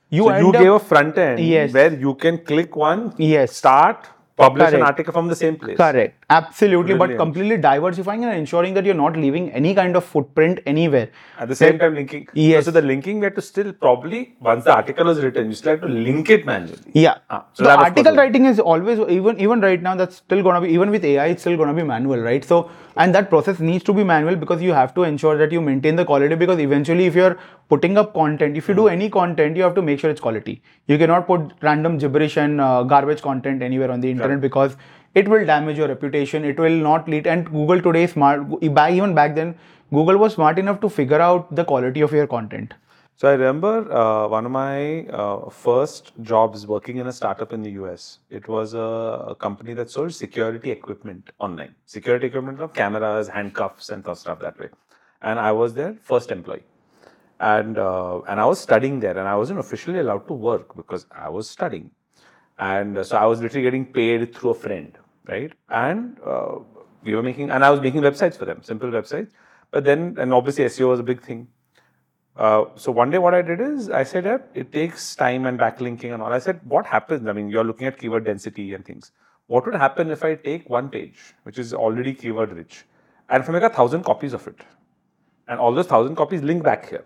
you 0.09 0.25
So 0.25 0.37
you 0.37 0.49
up 0.49 0.81
a 0.81 0.85
front 0.85 1.17
end 1.17 1.39
Yes. 1.39 1.73
where 1.73 1.91
you 1.93 2.13
can 2.15 2.37
click 2.37 2.75
one, 2.75 3.13
Yes. 3.17 3.55
start, 3.55 4.07
publish 4.37 4.73
an 4.73 4.83
article 4.83 5.13
from 5.13 5.27
the 5.27 5.35
same 5.35 5.55
place. 5.57 5.77
Correct. 5.77 6.23
Absolutely. 6.29 6.95
But 6.95 7.17
completely 7.17 7.57
diversifying 7.57 8.23
and 8.23 8.33
ensuring 8.33 8.73
that 8.75 8.85
you're 8.85 9.01
not 9.01 9.17
leaving 9.17 9.51
any 9.51 9.73
kind 9.73 9.95
of 9.95 10.05
footprint 10.05 10.59
anywhere. 10.65 11.09
At 11.39 11.49
the 11.49 11.55
same 11.55 11.79
time, 11.79 11.95
linking. 11.95 12.27
Yes. 12.33 12.65
So 12.65 12.71
the 12.71 12.81
linking 12.81 13.19
we 13.19 13.25
have 13.25 13.35
to 13.35 13.41
still 13.41 13.73
probably 13.73 14.35
once 14.39 14.63
the 14.65 14.75
article 14.75 15.09
is 15.09 15.23
written, 15.23 15.47
you 15.47 15.55
still 15.55 15.71
have 15.71 15.81
to 15.81 15.87
link 15.87 16.29
it 16.29 16.45
manually. 16.45 16.91
Yeah. 16.93 17.17
Ah, 17.29 17.45
so 17.53 17.63
the 17.63 17.69
that 17.69 17.73
of 17.73 17.79
course 17.79 17.89
article 17.89 18.15
writing 18.15 18.45
is 18.45 18.59
always 18.59 18.99
even 19.17 19.39
even 19.39 19.61
right 19.61 19.81
now 19.81 19.95
that's 19.95 20.17
still 20.17 20.43
gonna 20.43 20.61
be 20.61 20.69
even 20.69 20.91
with 20.91 21.03
AI 21.03 21.27
it's 21.27 21.41
still 21.41 21.57
gonna 21.57 21.73
be 21.73 21.83
manual, 21.83 22.19
right? 22.19 22.43
So 22.43 22.69
and 22.97 23.15
that 23.15 23.29
process 23.29 23.59
needs 23.59 23.83
to 23.85 23.93
be 23.93 24.03
manual 24.03 24.35
because 24.35 24.61
you 24.61 24.73
have 24.73 24.93
to 24.95 25.03
ensure 25.03 25.37
that 25.37 25.51
you 25.51 25.61
maintain 25.61 25.95
the 25.95 26.05
quality 26.05 26.35
because 26.35 26.59
eventually 26.59 27.05
if 27.05 27.15
you're 27.15 27.37
putting 27.69 27.97
up 27.97 28.13
content, 28.13 28.57
if 28.57 28.67
you 28.67 28.73
Hmm. 28.75 28.81
do 28.81 28.87
any 28.87 29.09
content, 29.09 29.57
you 29.57 29.63
have 29.63 29.75
to 29.75 29.81
make 29.81 29.99
sure 29.99 30.09
it's 30.09 30.21
quality. 30.21 30.61
You 30.87 30.97
cannot 30.97 31.27
put 31.27 31.51
random 31.61 31.97
gibberish 31.97 32.37
and 32.37 32.61
uh, 32.61 32.83
garbage 32.83 33.21
content 33.21 33.61
anywhere 33.61 33.91
on 33.91 34.01
the 34.01 34.11
internet 34.11 34.41
because 34.41 34.77
it 35.15 35.27
will 35.27 35.45
damage 35.45 35.77
your 35.77 35.87
reputation. 35.87 36.45
It 36.45 36.59
will 36.59 36.79
not 36.89 37.07
lead. 37.09 37.27
And 37.27 37.45
Google 37.51 37.81
today 37.81 38.03
is 38.03 38.11
smart. 38.11 38.45
Even 38.61 39.15
back 39.15 39.35
then, 39.35 39.55
Google 39.93 40.17
was 40.17 40.33
smart 40.33 40.59
enough 40.59 40.81
to 40.81 40.89
figure 40.89 41.21
out 41.21 41.55
the 41.55 41.65
quality 41.65 42.01
of 42.01 42.11
your 42.11 42.27
content. 42.27 42.73
So 43.19 43.27
I 43.27 43.31
remember 43.31 43.91
uh, 43.91 44.27
one 44.27 44.45
of 44.45 44.51
my 44.51 45.07
uh, 45.07 45.49
first 45.49 46.11
jobs 46.21 46.67
working 46.67 46.97
in 46.97 47.07
a 47.07 47.11
startup 47.11 47.51
in 47.51 47.63
the 47.63 47.71
US. 47.81 48.19
It 48.29 48.47
was 48.47 48.75
a, 48.75 48.79
a 49.29 49.33
company 49.33 49.73
that 49.73 49.89
sold 49.89 50.13
security 50.13 50.69
equipment 50.69 51.31
online. 51.39 51.73
Security 51.87 52.27
equipment 52.27 52.61
of 52.61 52.75
cameras, 52.75 53.27
handcuffs, 53.27 53.89
and 53.89 54.05
stuff 54.15 54.39
that 54.41 54.59
way. 54.59 54.69
And 55.23 55.39
I 55.39 55.51
was 55.51 55.73
their 55.73 55.95
first 55.95 56.29
employee. 56.29 56.61
And 57.39 57.79
uh, 57.79 58.19
and 58.27 58.39
I 58.39 58.45
was 58.45 58.59
studying 58.59 58.99
there, 58.99 59.17
and 59.17 59.27
I 59.27 59.35
wasn't 59.35 59.59
officially 59.59 59.97
allowed 59.97 60.27
to 60.27 60.33
work 60.33 60.75
because 60.75 61.07
I 61.11 61.29
was 61.29 61.49
studying. 61.49 61.89
And 62.59 62.99
uh, 62.99 63.03
so 63.03 63.17
I 63.17 63.25
was 63.25 63.41
literally 63.41 63.63
getting 63.63 63.85
paid 63.85 64.35
through 64.35 64.51
a 64.51 64.59
friend, 64.67 64.95
right? 65.27 65.51
And 65.69 66.17
uh, 66.23 66.59
we 67.03 67.15
were 67.15 67.23
making, 67.23 67.49
and 67.49 67.65
I 67.65 67.71
was 67.71 67.81
making 67.81 68.01
websites 68.01 68.37
for 68.37 68.45
them, 68.45 68.61
simple 68.61 68.91
websites. 68.91 69.31
But 69.71 69.85
then, 69.85 70.15
and 70.19 70.33
obviously 70.33 70.65
SEO 70.65 70.89
was 70.89 70.99
a 70.99 71.03
big 71.03 71.23
thing. 71.23 71.47
Uh, 72.36 72.64
so 72.76 72.90
one 72.90 73.10
day 73.10 73.18
what 73.18 73.34
I 73.34 73.42
did 73.42 73.60
is 73.60 73.90
I 73.90 74.02
said 74.04 74.24
"Yep, 74.24 74.52
it 74.54 74.72
takes 74.72 75.14
time 75.14 75.44
and 75.46 75.58
backlinking 75.58 76.14
and 76.14 76.22
all. 76.22 76.32
I 76.32 76.38
said, 76.38 76.60
what 76.64 76.86
happens? 76.86 77.28
I 77.28 77.32
mean, 77.32 77.50
you're 77.50 77.64
looking 77.64 77.86
at 77.86 77.98
keyword 77.98 78.24
density 78.24 78.72
and 78.74 78.84
things. 78.84 79.12
What 79.48 79.66
would 79.66 79.74
happen 79.74 80.10
if 80.10 80.24
I 80.24 80.34
take 80.34 80.70
one 80.70 80.88
page, 80.88 81.34
which 81.42 81.58
is 81.58 81.74
already 81.74 82.14
keyword 82.14 82.52
rich, 82.52 82.84
and 83.28 83.42
if 83.42 83.50
I 83.50 83.52
make 83.52 83.62
a 83.62 83.68
thousand 83.68 84.04
copies 84.04 84.32
of 84.32 84.46
it, 84.46 84.56
and 85.48 85.60
all 85.60 85.74
those 85.74 85.86
thousand 85.86 86.16
copies 86.16 86.42
link 86.42 86.62
back 86.62 86.88
here? 86.88 87.04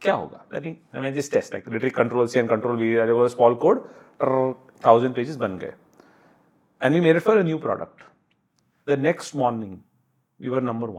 क्या 0.00 0.14
होगा? 0.14 0.40
Let 0.52 0.64
me, 0.64 0.80
let 0.94 1.02
me 1.02 1.10
just 1.12 1.32
test, 1.32 1.52
like 1.52 1.66
literally 1.66 1.90
control 1.90 2.26
C 2.26 2.38
and 2.38 2.48
control 2.48 2.76
V, 2.76 2.94
there 2.94 3.14
was 3.14 3.32
a 3.32 3.36
small 3.36 3.54
code, 3.56 3.82
trrr, 4.18 4.56
thousand 4.80 5.14
pages 5.14 5.36
बन 5.36 5.58
गए. 5.58 5.74
And 6.80 6.94
we 6.94 7.00
made 7.00 7.16
it 7.16 7.20
for 7.20 7.38
a 7.38 7.44
new 7.44 7.58
product. 7.58 8.02
The 8.86 8.96
next 8.96 9.34
morning, 9.34 9.82
we 10.38 10.48
were 10.48 10.60
number 10.60 10.90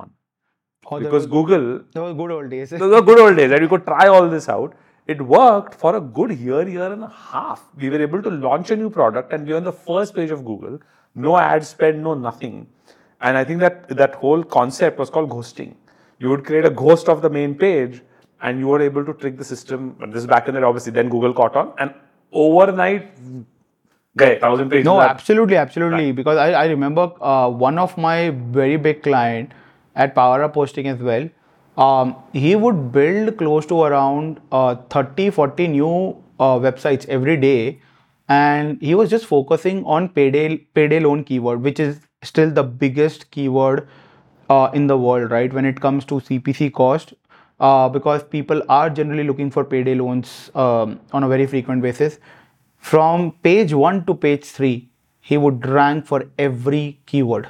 one. 0.89 1.03
Because 1.03 1.27
Google 1.27 1.81
was 1.95 2.15
good 2.15 2.31
old 2.31 2.51
days. 2.51 2.71
those 2.71 2.81
were 2.81 3.03
good 3.03 3.19
old 3.19 3.37
days, 3.37 3.51
right? 3.51 3.61
We 3.61 3.69
could 3.69 3.85
try 3.85 4.09
all 4.09 4.29
this 4.29 4.49
out. 4.49 4.75
It 5.07 5.21
worked 5.21 5.75
for 5.75 5.97
a 5.97 6.01
good 6.01 6.33
year, 6.39 6.69
year 6.69 6.93
and 6.93 7.03
a 7.03 7.09
half. 7.09 7.65
We 7.76 7.91
were 7.91 8.00
able 8.00 8.23
to 8.23 8.31
launch 8.31 8.71
a 8.71 8.76
new 8.76 8.91
product 8.91 9.33
and 9.33 9.47
we 9.47 9.52
were 9.52 9.59
on 9.59 9.65
the 9.65 9.73
first 9.73 10.15
page 10.15 10.31
of 10.31 10.45
Google. 10.45 10.78
No 11.15 11.37
ad 11.37 11.65
spend, 11.65 12.02
no 12.02 12.15
nothing. 12.15 12.69
And 13.21 13.37
I 13.37 13.45
think 13.45 13.61
that 13.61 13.89
that 13.89 14.15
whole 14.15 14.43
concept 14.43 14.99
was 14.99 15.11
called 15.11 15.31
ghosting. 15.31 15.75
You 16.19 16.28
would 16.31 16.45
create 16.45 16.65
a 16.65 16.71
ghost 16.71 17.09
of 17.09 17.23
the 17.23 17.31
main 17.31 17.54
page 17.54 18.02
and 18.41 18.59
you 18.59 18.69
were 18.69 18.81
able 18.81 19.04
to 19.04 19.13
trick 19.15 19.37
the 19.37 19.45
system. 19.45 19.97
This 20.09 20.23
is 20.23 20.26
back 20.26 20.49
in 20.49 20.54
there, 20.54 20.65
obviously. 20.65 20.93
Then 20.93 21.09
Google 21.09 21.35
caught 21.35 21.57
on 21.57 21.73
and 21.78 21.93
overnight, 22.33 23.11
gay, 24.17 24.39
thousand 24.39 24.71
pages. 24.71 24.85
No, 24.85 25.00
absolutely, 25.00 25.57
absolutely. 25.57 26.13
Because 26.13 26.37
I, 26.39 26.52
I 26.52 26.67
remember 26.67 27.13
uh, 27.21 27.49
one 27.49 27.78
of 27.78 27.97
my 27.99 28.31
very 28.31 28.76
big 28.76 29.02
client 29.02 29.52
at 30.00 30.15
Power 30.15 30.43
Up 30.43 30.54
Hosting 30.54 30.89
as 30.89 30.99
well. 31.10 31.28
Um, 31.76 32.17
he 32.32 32.56
would 32.56 32.93
build 32.93 33.36
close 33.39 33.67
to 33.67 33.82
around 33.82 34.41
uh, 34.52 34.75
30, 34.91 35.30
40 35.30 35.69
new 35.69 35.93
uh, 36.39 36.58
websites 36.67 37.06
every 37.08 37.36
day, 37.36 37.80
and 38.28 38.80
he 38.80 38.95
was 38.95 39.10
just 39.10 39.26
focusing 39.26 39.84
on 39.84 40.08
payday 40.08 40.56
payday 40.80 41.00
loan 41.00 41.25
keyword, 41.25 41.63
which 41.63 41.80
is 41.80 42.00
still 42.23 42.50
the 42.50 42.63
biggest 42.65 43.30
keyword 43.30 43.89
uh, 44.49 44.71
in 44.75 44.86
the 44.86 44.97
world, 44.99 45.30
right? 45.30 45.52
When 45.52 45.65
it 45.65 45.80
comes 45.80 46.04
to 46.06 46.21
CPC 46.21 46.71
cost, 46.71 47.15
uh, 47.60 47.89
because 47.89 48.23
people 48.25 48.63
are 48.69 48.91
generally 48.91 49.25
looking 49.25 49.50
for 49.50 49.65
payday 49.65 49.95
loans 49.95 50.50
um, 50.54 51.00
on 51.13 51.23
a 51.25 51.28
very 51.28 51.47
frequent 51.47 51.82
basis. 51.82 52.19
From 52.78 53.32
page 53.43 53.73
one 53.75 54.04
to 54.06 54.15
page 54.15 54.45
three, 54.45 54.91
he 55.21 55.36
would 55.36 55.67
rank 55.67 56.06
for 56.06 56.25
every 56.39 57.00
keyword. 57.06 57.49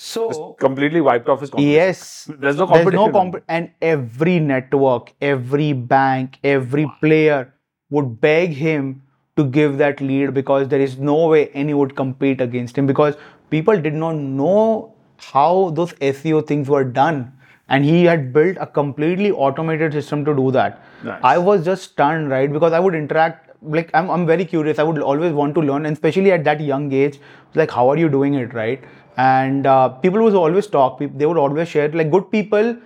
So 0.00 0.52
completely 0.60 1.00
wiped 1.00 1.28
off 1.28 1.40
his 1.40 1.50
competition. 1.50 1.72
yes, 1.74 2.30
There's 2.38 2.56
no 2.56 2.66
there's 2.66 2.92
no 2.92 3.10
competition. 3.10 3.12
comp- 3.12 3.44
and 3.48 3.70
every 3.82 4.38
network, 4.38 5.12
every 5.20 5.72
bank, 5.72 6.38
every 6.44 6.86
player 7.00 7.52
would 7.90 8.20
beg 8.20 8.50
him 8.52 9.02
to 9.36 9.44
give 9.44 9.76
that 9.78 10.00
lead 10.00 10.34
because 10.34 10.68
there 10.68 10.80
is 10.80 10.98
no 10.98 11.26
way 11.28 11.48
any 11.48 11.74
would 11.74 11.96
compete 11.96 12.40
against 12.40 12.78
him 12.78 12.86
because 12.86 13.16
people 13.50 13.80
did 13.80 13.94
not 13.94 14.14
know 14.16 14.94
how 15.18 15.70
those 15.70 15.92
SEO 16.00 16.42
things 16.42 16.68
were 16.68 16.84
done. 16.84 17.32
And 17.68 17.84
he 17.84 18.04
had 18.04 18.32
built 18.32 18.56
a 18.60 18.66
completely 18.66 19.30
automated 19.32 19.92
system 19.92 20.24
to 20.24 20.34
do 20.34 20.50
that. 20.52 20.82
Nice. 21.02 21.20
I 21.22 21.38
was 21.38 21.64
just 21.64 21.82
stunned, 21.92 22.30
right? 22.30 22.50
Because 22.50 22.72
I 22.72 22.80
would 22.80 22.94
interact, 22.94 23.50
like, 23.62 23.90
I'm, 23.94 24.08
I'm 24.10 24.26
very 24.26 24.44
curious. 24.46 24.78
I 24.78 24.84
would 24.84 24.98
always 25.02 25.32
want 25.32 25.54
to 25.56 25.60
learn, 25.60 25.84
and 25.84 25.92
especially 25.92 26.32
at 26.32 26.44
that 26.44 26.60
young 26.60 26.90
age, 26.92 27.20
like, 27.54 27.70
how 27.70 27.88
are 27.90 27.96
you 27.98 28.08
doing 28.08 28.34
it, 28.34 28.54
right? 28.54 28.82
And 29.18 29.66
uh, 29.66 29.88
people 29.88 30.22
would 30.22 30.34
always 30.34 30.68
talk, 30.68 31.00
they 31.00 31.26
would 31.26 31.36
always 31.36 31.68
share, 31.68 31.88
like, 31.90 32.10
good 32.10 32.30
people, 32.30 32.76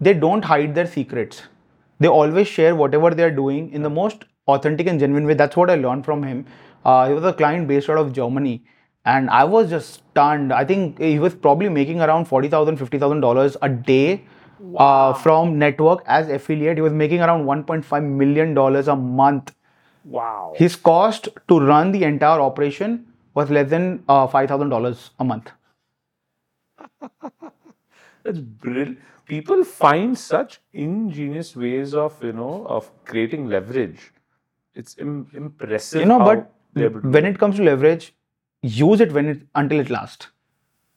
they 0.00 0.14
don't 0.14 0.42
hide 0.42 0.74
their 0.74 0.86
secrets. 0.86 1.42
They 2.00 2.08
always 2.08 2.48
share 2.48 2.74
whatever 2.74 3.10
they 3.10 3.22
are 3.22 3.30
doing 3.30 3.70
in 3.72 3.82
the 3.82 3.90
most 3.90 4.24
authentic 4.48 4.86
and 4.86 4.98
genuine 4.98 5.26
way. 5.26 5.34
That's 5.34 5.56
what 5.56 5.70
I 5.70 5.74
learned 5.74 6.06
from 6.06 6.22
him. 6.22 6.46
Uh, 6.84 7.08
he 7.08 7.14
was 7.14 7.24
a 7.24 7.32
client 7.34 7.68
based 7.68 7.90
out 7.90 7.98
of 7.98 8.12
Germany. 8.12 8.64
And 9.04 9.28
I 9.30 9.44
was 9.44 9.68
just 9.68 9.94
stunned. 9.94 10.52
I 10.52 10.64
think 10.64 10.98
he 10.98 11.18
was 11.18 11.34
probably 11.34 11.68
making 11.68 12.00
around 12.00 12.26
$40,000, 12.26 12.78
$50,000 12.78 13.56
a 13.60 13.68
day 13.68 14.24
uh, 14.76 15.12
from 15.12 15.58
network 15.58 16.02
as 16.06 16.28
affiliate. 16.28 16.78
He 16.78 16.82
was 16.82 16.92
making 16.92 17.20
around 17.20 17.44
$1.5 17.44 18.04
million 18.04 18.56
a 18.56 18.96
month. 18.96 19.54
Wow. 20.04 20.54
His 20.56 20.74
cost 20.74 21.28
to 21.48 21.60
run 21.60 21.92
the 21.92 22.04
entire 22.04 22.40
operation 22.40 23.06
was 23.34 23.50
less 23.50 23.68
than 23.70 24.02
uh, 24.08 24.26
$5,000 24.26 25.10
a 25.18 25.24
month. 25.24 25.50
That's 28.24 28.38
brilliant. 28.38 28.98
People 29.26 29.64
find 29.64 30.16
such 30.18 30.60
ingenious 30.72 31.56
ways 31.56 31.94
of, 31.94 32.22
you 32.22 32.32
know, 32.32 32.66
of 32.68 32.90
creating 33.04 33.48
leverage. 33.48 34.12
It's 34.74 34.96
Im- 34.98 35.28
impressive. 35.34 36.00
you 36.00 36.06
know 36.06 36.18
but 36.20 36.52
they're 36.74 36.86
able 36.86 37.02
to 37.02 37.08
when 37.10 37.26
it 37.26 37.38
comes 37.38 37.56
to 37.56 37.62
leverage 37.62 38.14
use 38.62 39.00
it 39.00 39.12
when 39.12 39.26
it 39.32 39.42
until 39.54 39.80
it 39.80 39.90
lasts 39.90 40.28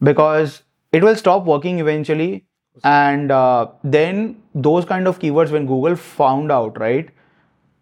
because 0.09 0.63
it 0.93 1.03
will 1.03 1.15
stop 1.15 1.45
working 1.45 1.79
eventually 1.79 2.45
and 2.83 3.31
uh, 3.31 3.67
then 3.83 4.41
those 4.53 4.85
kind 4.85 5.07
of 5.07 5.19
keywords 5.19 5.51
when 5.51 5.65
google 5.65 5.95
found 5.95 6.51
out 6.51 6.79
right 6.79 7.09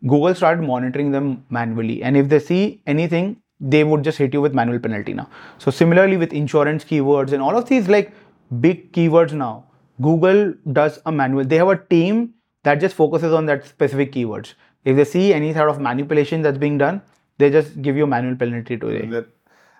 google 0.07 0.35
started 0.35 0.63
monitoring 0.63 1.11
them 1.11 1.45
manually 1.49 2.01
and 2.03 2.17
if 2.17 2.29
they 2.29 2.39
see 2.39 2.81
anything 2.87 3.37
they 3.63 3.83
would 3.83 4.03
just 4.03 4.17
hit 4.17 4.33
you 4.37 4.41
with 4.45 4.53
manual 4.59 4.79
penalty 4.85 5.13
now 5.13 5.27
so 5.57 5.71
similarly 5.71 6.17
with 6.17 6.33
insurance 6.33 6.83
keywords 6.83 7.33
and 7.33 7.41
all 7.41 7.57
of 7.57 7.67
these 7.69 7.87
like 7.87 8.11
big 8.65 8.91
keywords 8.91 9.33
now 9.33 9.53
google 10.01 10.53
does 10.79 10.99
a 11.05 11.11
manual 11.11 11.45
they 11.53 11.61
have 11.63 11.73
a 11.75 11.77
team 11.95 12.33
that 12.63 12.79
just 12.85 12.95
focuses 12.95 13.33
on 13.33 13.45
that 13.45 13.65
specific 13.65 14.11
keywords 14.11 14.53
if 14.85 14.95
they 14.95 15.05
see 15.05 15.33
any 15.33 15.53
sort 15.53 15.69
of 15.69 15.79
manipulation 15.79 16.41
that's 16.41 16.57
being 16.57 16.77
done 16.77 17.01
they 17.37 17.49
just 17.49 17.81
give 17.81 17.95
you 17.95 18.03
a 18.03 18.11
manual 18.15 18.35
penalty 18.35 18.77
today 18.77 19.05
that. 19.07 19.27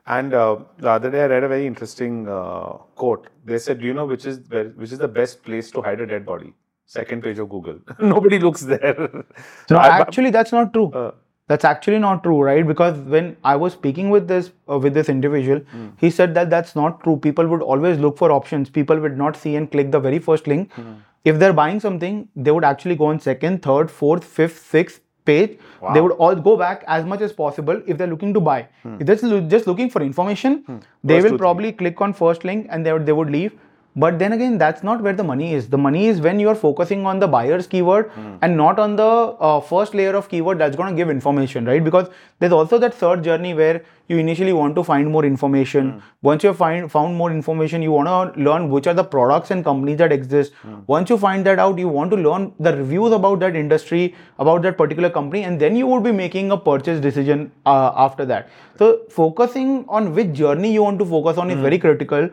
And 0.05 0.33
uh, 0.33 0.57
the 0.79 0.89
other 0.89 1.09
day, 1.09 1.21
I 1.21 1.27
read 1.27 1.43
a 1.43 1.47
very 1.47 1.65
interesting 1.65 2.27
uh, 2.27 2.73
quote. 2.95 3.27
They 3.45 3.57
said, 3.57 3.79
"Do 3.79 3.85
you 3.85 3.93
know 3.93 4.05
which 4.05 4.25
is 4.25 4.39
which 4.75 4.91
is 4.91 4.97
the 4.97 5.07
best 5.07 5.43
place 5.43 5.71
to 5.71 5.81
hide 5.81 6.01
a 6.01 6.05
dead 6.05 6.25
body?" 6.25 6.53
Second 6.85 7.23
page 7.23 7.39
of 7.39 7.47
Google. 7.49 7.79
Nobody 7.99 8.37
looks 8.37 8.61
there. 8.61 9.23
So 9.69 9.77
actually, 9.79 10.31
that's 10.31 10.51
not 10.51 10.73
true. 10.73 10.91
Uh, 10.91 11.11
that's 11.47 11.65
actually 11.65 11.99
not 11.99 12.23
true, 12.23 12.41
right? 12.41 12.65
Because 12.65 12.97
when 13.15 13.35
I 13.43 13.55
was 13.55 13.73
speaking 13.73 14.09
with 14.09 14.27
this 14.27 14.51
uh, 14.69 14.77
with 14.79 14.93
this 14.99 15.09
individual, 15.13 15.61
Hmm. 15.71 15.87
he 16.03 16.09
said 16.19 16.33
that 16.39 16.49
that's 16.49 16.75
not 16.81 17.01
true. 17.03 17.15
People 17.25 17.47
would 17.53 17.61
always 17.75 17.99
look 18.05 18.17
for 18.17 18.31
options. 18.31 18.69
People 18.81 18.99
would 19.07 19.17
not 19.23 19.35
see 19.45 19.55
and 19.61 19.71
click 19.71 19.91
the 19.97 19.99
very 20.07 20.19
first 20.29 20.47
link. 20.53 20.71
Hmm. 20.79 20.93
If 21.31 21.39
they're 21.39 21.57
buying 21.61 21.79
something, 21.87 22.21
they 22.35 22.51
would 22.51 22.65
actually 22.69 22.95
go 23.01 23.05
on 23.15 23.19
second, 23.25 23.61
third, 23.67 23.91
fourth, 23.99 24.23
fifth, 24.39 24.61
sixth 24.77 25.01
page. 25.29 25.51
They 25.93 26.01
would 26.05 26.13
all 26.23 26.35
go 26.47 26.55
back 26.61 26.83
as 26.95 27.05
much 27.11 27.21
as 27.27 27.33
possible 27.33 27.81
if 27.93 27.97
they're 27.97 28.11
looking 28.13 28.33
to 28.37 28.41
buy. 28.47 28.57
If 28.85 29.05
they're 29.07 29.41
just 29.53 29.67
looking 29.67 29.89
for 29.93 30.01
information, 30.01 30.57
they 30.63 30.73
Hmm. 30.73 31.21
First 31.21 31.31
will 31.31 31.39
probably 31.43 31.71
click 31.83 32.01
on 32.07 32.13
first 32.23 32.43
link 32.49 32.67
and 32.69 32.85
they 32.85 32.93
would, 32.97 33.05
they 33.11 33.15
would 33.19 33.31
leave. 33.37 33.53
But 33.95 34.17
then 34.17 34.33
again, 34.33 34.57
that's 34.57 34.81
not 34.81 35.01
where 35.01 35.13
the 35.13 35.23
money 35.23 35.53
is. 35.53 35.67
The 35.69 35.77
money 35.77 36.07
is 36.07 36.19
when 36.19 36.39
you 36.39 36.49
are 36.49 36.55
focusing 36.55 37.05
on 37.05 37.19
the 37.19 37.27
buyer's 37.27 37.67
keyword 37.67 38.09
Hmm. 38.11 38.29
and 38.41 38.57
not 38.57 38.79
on 38.79 38.95
the 38.95 39.09
uh, 39.49 39.59
first 39.59 39.93
layer 39.93 40.15
of 40.15 40.29
keyword 40.29 40.57
that's 40.57 40.75
going 40.75 40.89
to 40.89 40.95
give 40.95 41.11
information, 41.11 41.65
right? 41.65 41.83
Because 41.83 42.07
there's 42.39 42.51
also 42.51 42.79
that 42.79 42.95
third 42.95 43.23
journey 43.23 43.53
where 43.53 43.83
you 44.07 44.17
initially 44.17 44.53
want 44.53 44.75
to 44.75 44.83
find 44.83 45.11
more 45.11 45.23
information. 45.25 45.91
Hmm. 45.91 45.99
Once 46.23 46.43
you 46.43 46.53
find, 46.53 46.91
found 46.91 47.15
more 47.15 47.29
information, 47.31 47.83
you 47.83 47.91
want 47.91 48.09
to 48.09 48.41
learn 48.47 48.69
which 48.71 48.87
are 48.87 48.95
the 48.95 49.03
products 49.03 49.51
and 49.51 49.63
companies 49.63 49.97
that 49.99 50.11
exist. 50.11 50.53
Hmm. 50.63 50.79
Once 50.87 51.09
you 51.11 51.19
find 51.19 51.45
that 51.51 51.59
out, 51.59 51.77
you 51.77 51.87
want 51.99 52.09
to 52.11 52.17
learn 52.17 52.51
the 52.59 52.75
reviews 52.75 53.13
about 53.19 53.39
that 53.45 53.55
industry, 53.55 54.15
about 54.39 54.63
that 54.63 54.77
particular 54.81 55.11
company, 55.11 55.43
and 55.43 55.59
then 55.59 55.75
you 55.75 55.85
would 55.85 56.03
be 56.03 56.11
making 56.11 56.51
a 56.51 56.57
purchase 56.57 56.99
decision 56.99 57.51
uh, 57.67 57.91
after 58.07 58.25
that. 58.25 58.49
So, 58.79 58.91
focusing 59.11 59.85
on 59.87 60.13
which 60.15 60.33
journey 60.33 60.73
you 60.73 60.83
want 60.83 60.99
to 60.99 61.05
focus 61.05 61.37
on 61.37 61.51
is 61.51 61.59
very 61.69 61.77
critical. 61.87 62.29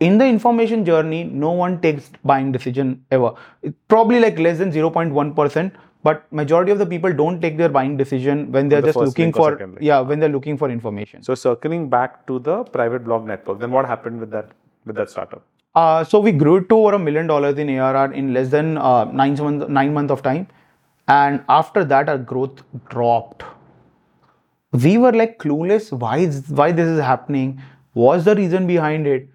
In 0.00 0.18
the 0.18 0.26
information 0.26 0.84
journey, 0.84 1.24
no 1.24 1.52
one 1.52 1.80
takes 1.80 2.10
buying 2.24 2.50
decision 2.52 3.04
ever. 3.10 3.34
It's 3.62 3.76
probably 3.88 4.18
like 4.20 4.38
less 4.38 4.58
than 4.58 4.72
0.1%, 4.72 5.72
but 6.02 6.30
majority 6.32 6.72
of 6.72 6.78
the 6.78 6.86
people 6.86 7.12
don't 7.12 7.40
take 7.40 7.56
their 7.56 7.68
buying 7.68 7.96
decision 7.96 8.50
when 8.52 8.68
they're 8.68 8.82
the 8.82 8.88
just 8.88 8.98
looking 8.98 9.32
for 9.32 9.78
yeah, 9.80 10.00
when 10.00 10.20
they're 10.20 10.28
looking 10.28 10.58
for 10.58 10.68
information. 10.68 11.22
so 11.22 11.34
circling 11.34 11.88
back 11.88 12.26
to 12.26 12.38
the 12.40 12.64
private 12.64 13.04
blog 13.04 13.26
network, 13.26 13.60
then 13.60 13.70
what 13.70 13.86
happened 13.86 14.20
with 14.20 14.30
that 14.30 14.50
with 14.84 14.96
that 14.96 15.10
startup? 15.10 15.42
Uh, 15.74 16.04
so 16.04 16.20
we 16.20 16.30
grew 16.30 16.64
to 16.64 16.74
over 16.76 16.94
a 16.94 16.98
million 16.98 17.26
dollars 17.26 17.58
in 17.58 17.70
ARR 17.70 18.12
in 18.12 18.32
less 18.34 18.48
than 18.50 18.76
uh, 18.78 19.04
nine 19.04 19.34
months 19.34 19.68
nine 19.68 19.94
months 19.94 20.12
of 20.12 20.22
time, 20.22 20.46
and 21.08 21.42
after 21.48 21.84
that 21.84 22.08
our 22.08 22.18
growth 22.18 22.62
dropped. 22.90 23.44
We 24.72 24.98
were 24.98 25.12
like 25.12 25.38
clueless 25.38 25.92
why 25.96 26.18
is, 26.18 26.48
why 26.48 26.72
this 26.72 26.88
is 26.88 27.00
happening. 27.00 27.62
What's 27.92 28.24
the 28.24 28.34
reason 28.34 28.66
behind 28.66 29.06
it? 29.06 29.28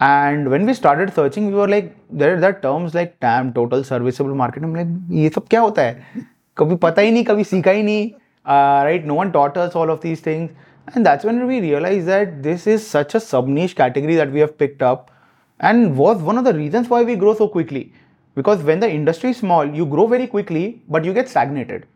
And 0.00 0.50
when 0.50 0.64
we 0.64 0.74
started 0.74 1.12
searching, 1.14 1.48
we 1.48 1.54
were 1.54 1.68
like 1.68 1.94
there 2.10 2.40
there 2.40 2.50
are 2.50 2.60
terms 2.60 2.94
like 2.94 3.20
TAM, 3.20 3.52
total 3.52 3.84
serviceable 3.84 4.34
market. 4.34 4.62
I'm 4.62 4.74
like 4.74 4.88
ये 5.10 5.28
सब 5.30 5.48
क्या 5.48 5.60
होता 5.60 5.82
है? 5.82 6.26
कभी 6.58 6.76
पता 6.84 7.02
ही 7.02 7.10
नहीं, 7.10 7.24
कभी 7.24 7.44
सीखा 7.44 7.70
ही 7.70 7.82
नहीं. 7.82 8.10
Uh, 8.46 8.84
right? 8.86 9.04
No 9.04 9.14
one 9.14 9.32
taught 9.32 9.56
us 9.56 9.76
all 9.76 9.90
of 9.90 10.00
these 10.00 10.20
things, 10.20 10.50
and 10.94 11.04
that's 11.04 11.24
when 11.24 11.46
we 11.46 11.60
realized 11.60 12.06
that 12.06 12.42
this 12.42 12.66
is 12.66 12.86
such 12.86 13.14
a 13.14 13.20
sub 13.20 13.48
niche 13.48 13.76
category 13.76 14.16
that 14.16 14.32
we 14.32 14.40
have 14.40 14.56
picked 14.56 14.82
up 14.82 15.10
and 15.60 15.96
was 15.96 16.22
one 16.22 16.38
of 16.38 16.44
the 16.44 16.54
reasons 16.54 16.88
why 16.88 17.02
we 17.02 17.14
grow 17.14 17.34
so 17.34 17.46
quickly 17.48 17.92
because 18.34 18.62
when 18.62 18.80
the 18.80 18.90
industry 18.90 19.30
is 19.30 19.36
small 19.36 19.66
you 19.80 19.86
grow 19.86 20.06
very 20.06 20.26
quickly 20.26 20.82
but 20.88 21.04
you 21.04 21.12
get 21.12 21.28
stagnated 21.28 21.86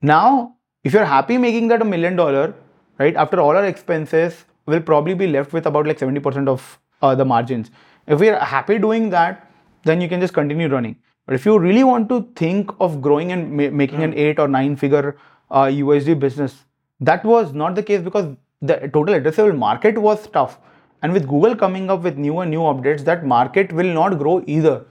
now 0.00 0.54
if 0.84 0.92
you're 0.92 1.04
happy 1.04 1.38
making 1.38 1.68
that 1.68 1.82
a 1.82 1.84
million 1.84 2.16
dollar 2.16 2.54
right 2.98 3.16
after 3.16 3.40
all 3.40 3.56
our 3.56 3.64
expenses 3.64 4.44
we'll 4.66 4.80
probably 4.80 5.14
be 5.14 5.26
left 5.26 5.52
with 5.52 5.66
about 5.66 5.86
like 5.86 5.98
70% 5.98 6.48
of 6.48 6.78
uh, 7.05 7.15
the 7.15 7.25
margins. 7.25 7.71
If 8.07 8.19
we're 8.19 8.39
happy 8.39 8.77
doing 8.79 9.09
that 9.11 9.41
then 9.83 10.01
you 10.01 10.09
can 10.09 10.19
just 10.19 10.33
continue 10.33 10.67
running. 10.67 10.95
But 11.25 11.35
if 11.35 11.45
you 11.45 11.57
really 11.59 11.83
want 11.83 12.09
to 12.09 12.27
think 12.35 12.71
of 12.79 13.01
growing 13.01 13.31
and 13.31 13.51
ma- 13.51 13.69
making 13.69 14.03
an 14.03 14.13
8 14.13 14.39
or 14.39 14.47
9 14.47 14.75
figure 14.75 15.17
uh, 15.51 15.65
usd 15.65 16.19
business 16.19 16.65
that 16.99 17.23
was 17.23 17.53
not 17.53 17.75
the 17.75 17.83
case 17.83 18.01
because 18.01 18.35
the 18.61 18.75
total 18.93 19.15
addressable 19.15 19.57
market 19.57 19.97
was 19.97 20.27
tough. 20.27 20.59
And 21.01 21.13
with 21.13 21.27
google 21.27 21.55
coming 21.55 21.89
up 21.91 22.01
with 22.01 22.17
new 22.17 22.39
and 22.39 22.51
new 22.51 22.61
updates 22.73 23.03
that 23.05 23.25
market 23.25 23.73
will 23.73 23.93
not 24.01 24.17
grow 24.17 24.43
either 24.47 24.85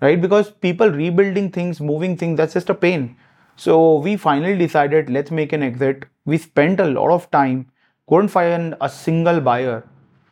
right? 0.00 0.20
Because 0.20 0.50
people 0.50 0.90
rebuilding 0.90 1.50
things 1.50 1.80
moving 1.80 2.16
things 2.16 2.36
that's 2.36 2.54
just 2.54 2.70
a 2.70 2.74
pain. 2.74 3.16
So 3.56 3.98
we 3.98 4.16
finally 4.16 4.56
decided 4.56 5.10
let's 5.10 5.30
make 5.30 5.52
an 5.52 5.62
exit. 5.62 6.06
We 6.24 6.38
spent 6.38 6.80
a 6.80 6.86
lot 6.86 7.10
of 7.10 7.30
time 7.30 7.66
couldn't 8.08 8.28
find 8.28 8.74
a 8.80 8.88
single 8.88 9.40
buyer. 9.40 9.84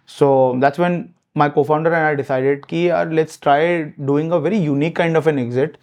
So 0.06 0.56
that's 0.58 0.78
when 0.78 1.14
my 1.42 1.48
co-founder 1.48 1.92
and 1.98 2.06
i 2.06 2.14
decided 2.14 2.66
ki 2.68 2.86
yaar, 2.86 3.04
let's 3.18 3.36
try 3.36 3.60
doing 4.12 4.32
a 4.32 4.40
very 4.46 4.58
unique 4.58 4.96
kind 5.02 5.16
of 5.16 5.26
an 5.26 5.38
exit 5.38 5.78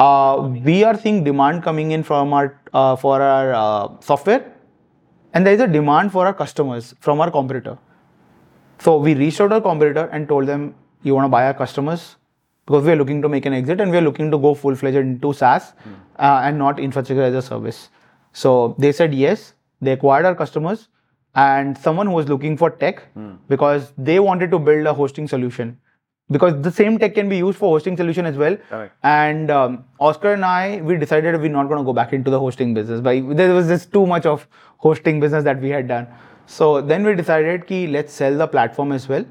uh, 0.00 0.50
we 0.68 0.82
are 0.84 0.96
seeing 1.06 1.22
demand 1.24 1.62
coming 1.62 1.92
in 1.96 2.02
from 2.02 2.32
our 2.32 2.58
uh, 2.74 2.94
for 2.96 3.16
our 3.22 3.54
uh, 3.64 3.88
software 4.10 4.44
and 5.34 5.46
there 5.46 5.54
is 5.54 5.60
a 5.60 5.72
demand 5.80 6.12
for 6.12 6.26
our 6.26 6.38
customers 6.44 6.94
from 7.00 7.20
our 7.20 7.30
competitor 7.40 7.76
so 8.78 8.98
we 8.98 9.14
reached 9.14 9.40
out 9.40 9.48
to 9.48 9.54
our 9.56 9.60
competitor 9.60 10.08
and 10.12 10.28
told 10.28 10.46
them, 10.46 10.74
you 11.02 11.14
want 11.14 11.24
to 11.24 11.28
buy 11.28 11.46
our 11.46 11.54
customers? 11.54 12.16
Because 12.66 12.84
we 12.84 12.92
are 12.92 12.96
looking 12.96 13.22
to 13.22 13.28
make 13.28 13.46
an 13.46 13.52
exit 13.52 13.80
and 13.80 13.90
we 13.90 13.96
are 13.96 14.02
looking 14.02 14.30
to 14.30 14.38
go 14.38 14.54
full 14.54 14.74
fledged 14.74 14.96
into 14.96 15.32
SaaS 15.32 15.72
uh, 16.18 16.40
and 16.44 16.58
not 16.58 16.80
infrastructure 16.80 17.22
as 17.22 17.34
a 17.34 17.42
service. 17.42 17.90
So 18.32 18.74
they 18.78 18.92
said 18.92 19.14
yes. 19.14 19.54
They 19.80 19.92
acquired 19.92 20.24
our 20.24 20.34
customers 20.34 20.88
and 21.36 21.76
someone 21.78 22.06
who 22.06 22.12
was 22.12 22.28
looking 22.28 22.56
for 22.56 22.70
tech 22.70 23.02
because 23.48 23.92
they 23.96 24.18
wanted 24.18 24.50
to 24.50 24.58
build 24.58 24.86
a 24.86 24.94
hosting 24.94 25.28
solution. 25.28 25.78
Because 26.28 26.60
the 26.60 26.72
same 26.72 26.98
tech 26.98 27.14
can 27.14 27.28
be 27.28 27.36
used 27.36 27.56
for 27.56 27.68
hosting 27.72 27.96
solution 27.96 28.26
as 28.26 28.36
well. 28.36 28.56
Correct. 28.68 28.94
And 29.04 29.48
um, 29.48 29.84
Oscar 30.00 30.32
and 30.32 30.44
I, 30.44 30.80
we 30.82 30.96
decided 30.96 31.40
we're 31.40 31.48
not 31.48 31.68
going 31.68 31.78
to 31.78 31.84
go 31.84 31.92
back 31.92 32.12
into 32.12 32.32
the 32.32 32.40
hosting 32.40 32.74
business. 32.74 33.00
But 33.00 33.36
there 33.36 33.54
was 33.54 33.68
just 33.68 33.92
too 33.92 34.06
much 34.06 34.26
of 34.26 34.48
hosting 34.78 35.20
business 35.20 35.44
that 35.44 35.60
we 35.60 35.68
had 35.68 35.86
done. 35.86 36.08
So 36.46 36.80
then 36.80 37.04
we 37.04 37.14
decided 37.14 37.66
ki 37.66 37.86
let's 37.86 38.12
sell 38.12 38.36
the 38.36 38.48
platform 38.48 38.90
as 38.92 39.08
well. 39.08 39.24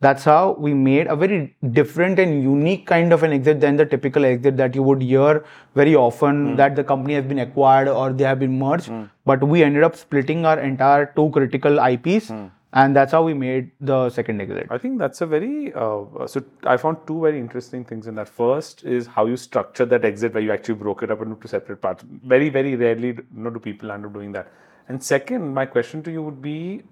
That's 0.00 0.24
how 0.24 0.56
we 0.58 0.74
made 0.74 1.06
a 1.06 1.16
very 1.16 1.56
different 1.70 2.18
and 2.18 2.42
unique 2.42 2.86
kind 2.86 3.12
of 3.14 3.22
an 3.22 3.32
exit 3.32 3.60
than 3.60 3.76
the 3.76 3.86
typical 3.86 4.26
exit 4.26 4.56
that 4.58 4.74
you 4.74 4.82
would 4.82 5.00
hear 5.00 5.44
very 5.74 5.94
often 5.94 6.50
hmm. 6.50 6.56
that 6.56 6.76
the 6.76 6.84
company 6.84 7.14
has 7.14 7.24
been 7.24 7.38
acquired 7.38 7.88
or 7.88 8.12
they 8.12 8.24
have 8.24 8.38
been 8.38 8.58
merged. 8.58 8.88
Hmm. 8.88 9.04
But 9.24 9.42
we 9.42 9.62
ended 9.62 9.82
up 9.82 9.96
splitting 9.96 10.44
our 10.44 10.60
entire 10.60 11.06
two 11.16 11.30
critical 11.30 11.78
IPs, 11.78 12.28
hmm. 12.28 12.46
and 12.74 12.94
that's 12.94 13.12
how 13.12 13.22
we 13.22 13.32
made 13.32 13.70
the 13.80 14.10
second 14.10 14.42
exit. 14.42 14.66
I 14.70 14.76
think 14.76 14.98
that's 14.98 15.22
a 15.22 15.26
very 15.26 15.72
uh, 15.72 16.26
so 16.26 16.44
I 16.64 16.76
found 16.76 16.98
two 17.06 17.22
very 17.22 17.38
interesting 17.38 17.82
things 17.82 18.06
in 18.06 18.16
that. 18.16 18.28
First 18.28 18.84
is 18.84 19.06
how 19.06 19.24
you 19.24 19.38
structure 19.38 19.86
that 19.86 20.04
exit 20.04 20.34
where 20.34 20.42
you 20.42 20.52
actually 20.52 20.74
broke 20.74 21.04
it 21.04 21.10
up 21.10 21.22
into 21.22 21.36
two 21.36 21.48
separate 21.48 21.80
parts. 21.80 22.04
Very 22.06 22.50
very 22.50 22.76
rarely 22.76 23.08
you 23.08 23.24
know, 23.32 23.48
do 23.48 23.58
people 23.58 23.90
end 23.90 24.04
up 24.04 24.12
doing 24.12 24.32
that. 24.32 24.52
And 24.88 25.02
second, 25.02 25.54
my 25.54 25.64
question 25.64 26.02
to 26.02 26.12
you 26.12 26.22
would 26.22 26.42
be, 26.42 26.82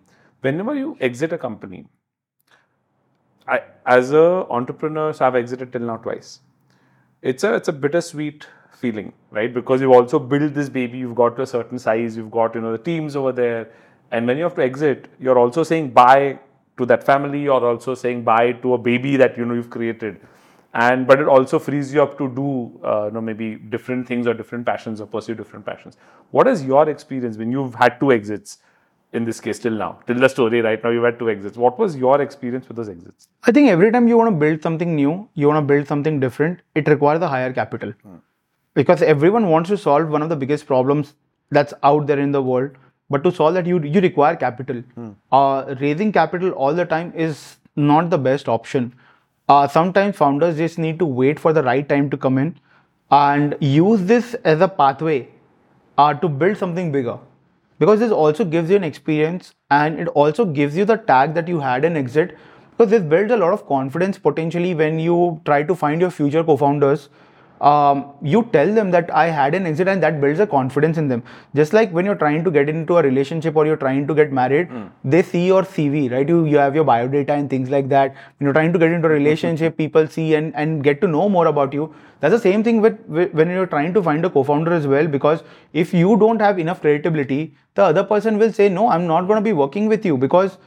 whenever 0.40 0.74
you 0.74 0.96
exit 1.00 1.32
a 1.32 1.38
company, 1.38 1.86
I 3.46 3.62
as 3.86 4.12
a 4.12 4.46
entrepreneur, 4.50 5.12
so 5.12 5.26
I've 5.26 5.34
exited 5.36 5.72
till 5.72 5.82
now 5.82 5.96
twice. 5.98 6.40
It's 7.22 7.44
a 7.44 7.54
it's 7.54 7.68
a 7.68 7.72
bittersweet 7.72 8.46
feeling, 8.72 9.12
right? 9.30 9.52
Because 9.52 9.80
you've 9.80 9.92
also 9.92 10.18
built 10.18 10.54
this 10.54 10.68
baby, 10.68 10.98
you've 10.98 11.14
got 11.14 11.36
to 11.36 11.42
a 11.42 11.46
certain 11.46 11.78
size, 11.78 12.16
you've 12.16 12.30
got 12.30 12.54
you 12.54 12.60
know 12.60 12.72
the 12.72 12.78
teams 12.78 13.16
over 13.16 13.32
there, 13.32 13.70
and 14.10 14.26
when 14.26 14.36
you 14.38 14.44
have 14.44 14.54
to 14.56 14.62
exit, 14.62 15.08
you're 15.20 15.38
also 15.38 15.62
saying 15.62 15.90
bye 15.90 16.38
to 16.78 16.86
that 16.86 17.04
family, 17.04 17.42
you're 17.42 17.64
also 17.66 17.94
saying 17.94 18.24
bye 18.24 18.52
to 18.52 18.74
a 18.74 18.78
baby 18.78 19.16
that 19.16 19.36
you 19.38 19.44
know 19.44 19.54
you've 19.54 19.70
created, 19.70 20.20
and 20.72 21.06
but 21.06 21.20
it 21.20 21.28
also 21.28 21.58
frees 21.58 21.92
you 21.94 22.02
up 22.02 22.16
to 22.18 22.28
do 22.28 22.80
uh, 22.84 23.06
you 23.06 23.12
know 23.12 23.20
maybe 23.20 23.56
different 23.56 24.06
things 24.06 24.26
or 24.26 24.34
different 24.34 24.66
passions 24.66 25.00
or 25.00 25.06
pursue 25.06 25.34
different 25.34 25.66
passions. 25.66 25.96
What 26.30 26.48
is 26.48 26.64
your 26.64 26.88
experience 26.88 27.36
when 27.36 27.52
you've 27.52 27.74
had 27.74 28.00
two 28.00 28.12
exits? 28.12 28.58
In 29.14 29.24
this 29.24 29.40
case, 29.40 29.60
till 29.60 29.72
now, 29.72 29.98
till 30.08 30.18
the 30.18 30.28
story 30.28 30.60
right 30.60 30.82
now, 30.82 30.90
you've 30.90 31.04
had 31.04 31.18
two 31.18 31.30
exits. 31.30 31.56
What 31.56 31.78
was 31.78 31.96
your 31.96 32.20
experience 32.20 32.66
with 32.68 32.76
those 32.76 32.88
exits? 32.88 33.28
I 33.44 33.52
think 33.52 33.68
every 33.68 33.90
time 33.92 34.08
you 34.08 34.16
want 34.18 34.30
to 34.30 34.36
build 34.36 34.62
something 34.62 34.94
new, 34.96 35.28
you 35.34 35.46
want 35.46 35.58
to 35.58 35.74
build 35.74 35.86
something 35.86 36.18
different, 36.18 36.62
it 36.74 36.88
requires 36.88 37.22
a 37.22 37.28
higher 37.28 37.52
capital. 37.52 37.92
Because 38.74 39.02
everyone 39.02 39.50
wants 39.50 39.70
to 39.70 39.76
solve 39.76 40.08
one 40.08 40.22
of 40.22 40.30
the 40.30 40.36
biggest 40.36 40.66
problems 40.66 41.14
that's 41.50 41.74
out 41.84 42.08
there 42.08 42.18
in 42.18 42.32
the 42.32 42.42
world. 42.42 42.72
But 43.08 43.22
to 43.24 43.30
solve 43.30 43.54
that, 43.54 43.66
you, 43.66 43.80
you 43.82 44.00
require 44.00 44.34
capital. 44.34 44.82
Uh, 45.30 45.74
raising 45.80 46.10
capital 46.10 46.50
all 46.50 46.74
the 46.74 46.84
time 46.84 47.12
is 47.14 47.58
not 47.76 48.10
the 48.10 48.18
best 48.18 48.48
option. 48.48 48.92
Uh, 49.48 49.68
sometimes 49.68 50.16
founders 50.16 50.56
just 50.56 50.78
need 50.78 50.98
to 50.98 51.06
wait 51.06 51.38
for 51.38 51.52
the 51.52 51.62
right 51.62 51.88
time 51.88 52.10
to 52.10 52.16
come 52.16 52.36
in 52.38 52.58
and 53.10 53.56
use 53.60 54.02
this 54.02 54.34
as 54.42 54.60
a 54.60 54.66
pathway 54.66 55.28
uh, 55.98 56.14
to 56.14 56.28
build 56.28 56.56
something 56.56 56.90
bigger 56.90 57.18
because 57.78 58.00
this 58.00 58.12
also 58.12 58.44
gives 58.44 58.70
you 58.70 58.76
an 58.76 58.84
experience 58.84 59.54
and 59.70 59.98
it 59.98 60.08
also 60.08 60.44
gives 60.44 60.76
you 60.76 60.84
the 60.84 60.96
tag 60.96 61.34
that 61.34 61.48
you 61.48 61.60
had 61.60 61.84
an 61.84 61.96
exit. 61.96 62.36
Because 62.76 62.90
this 62.90 63.02
builds 63.02 63.32
a 63.32 63.36
lot 63.36 63.52
of 63.52 63.66
confidence 63.66 64.18
potentially 64.18 64.74
when 64.74 64.98
you 64.98 65.40
try 65.44 65.62
to 65.62 65.74
find 65.74 66.00
your 66.00 66.10
future 66.10 66.42
co-founders 66.42 67.08
um, 67.70 68.00
you 68.22 68.40
tell 68.52 68.72
them 68.78 68.90
that 68.90 69.10
I 69.20 69.26
had 69.34 69.54
an 69.54 69.66
exit 69.66 69.88
and 69.88 70.02
that 70.02 70.20
builds 70.20 70.38
a 70.38 70.46
confidence 70.46 70.98
in 70.98 71.08
them. 71.08 71.22
Just 71.54 71.72
like 71.72 71.90
when 71.92 72.04
you're 72.04 72.20
trying 72.22 72.44
to 72.44 72.50
get 72.50 72.68
into 72.68 72.98
a 72.98 73.02
relationship 73.02 73.56
or 73.56 73.64
you're 73.66 73.82
trying 73.84 74.06
to 74.06 74.14
get 74.14 74.32
married, 74.32 74.68
they 75.02 75.22
see 75.22 75.46
your 75.46 75.62
CV, 75.62 76.12
right? 76.12 76.28
You, 76.28 76.44
you 76.44 76.58
have 76.58 76.74
your 76.74 76.84
biodata 76.84 77.30
and 77.30 77.48
things 77.48 77.70
like 77.70 77.88
that. 77.88 78.14
When 78.38 78.46
you're 78.46 78.52
trying 78.52 78.74
to 78.74 78.78
get 78.78 78.92
into 78.92 79.08
a 79.08 79.10
relationship, 79.20 79.78
people 79.78 80.06
see 80.06 80.34
and, 80.34 80.54
and 80.54 80.84
get 80.84 81.00
to 81.00 81.08
know 81.08 81.28
more 81.28 81.46
about 81.46 81.72
you. 81.72 81.94
That's 82.20 82.34
the 82.34 82.40
same 82.40 82.62
thing 82.62 82.82
with, 82.82 83.00
with 83.06 83.32
when 83.32 83.48
you're 83.48 83.66
trying 83.66 83.94
to 83.94 84.02
find 84.02 84.24
a 84.24 84.30
co-founder 84.30 84.72
as 84.72 84.86
well, 84.86 85.06
because 85.06 85.42
if 85.72 85.94
you 85.94 86.16
don't 86.18 86.40
have 86.40 86.58
enough 86.58 86.80
credibility, 86.82 87.54
the 87.74 87.84
other 87.84 88.04
person 88.04 88.38
will 88.38 88.52
say, 88.52 88.68
no, 88.68 88.88
I'm 88.88 89.06
not 89.06 89.26
going 89.26 89.36
to 89.36 89.42
be 89.42 89.52
working 89.52 89.88
with 89.88 90.04
you 90.04 90.16
because 90.18 90.58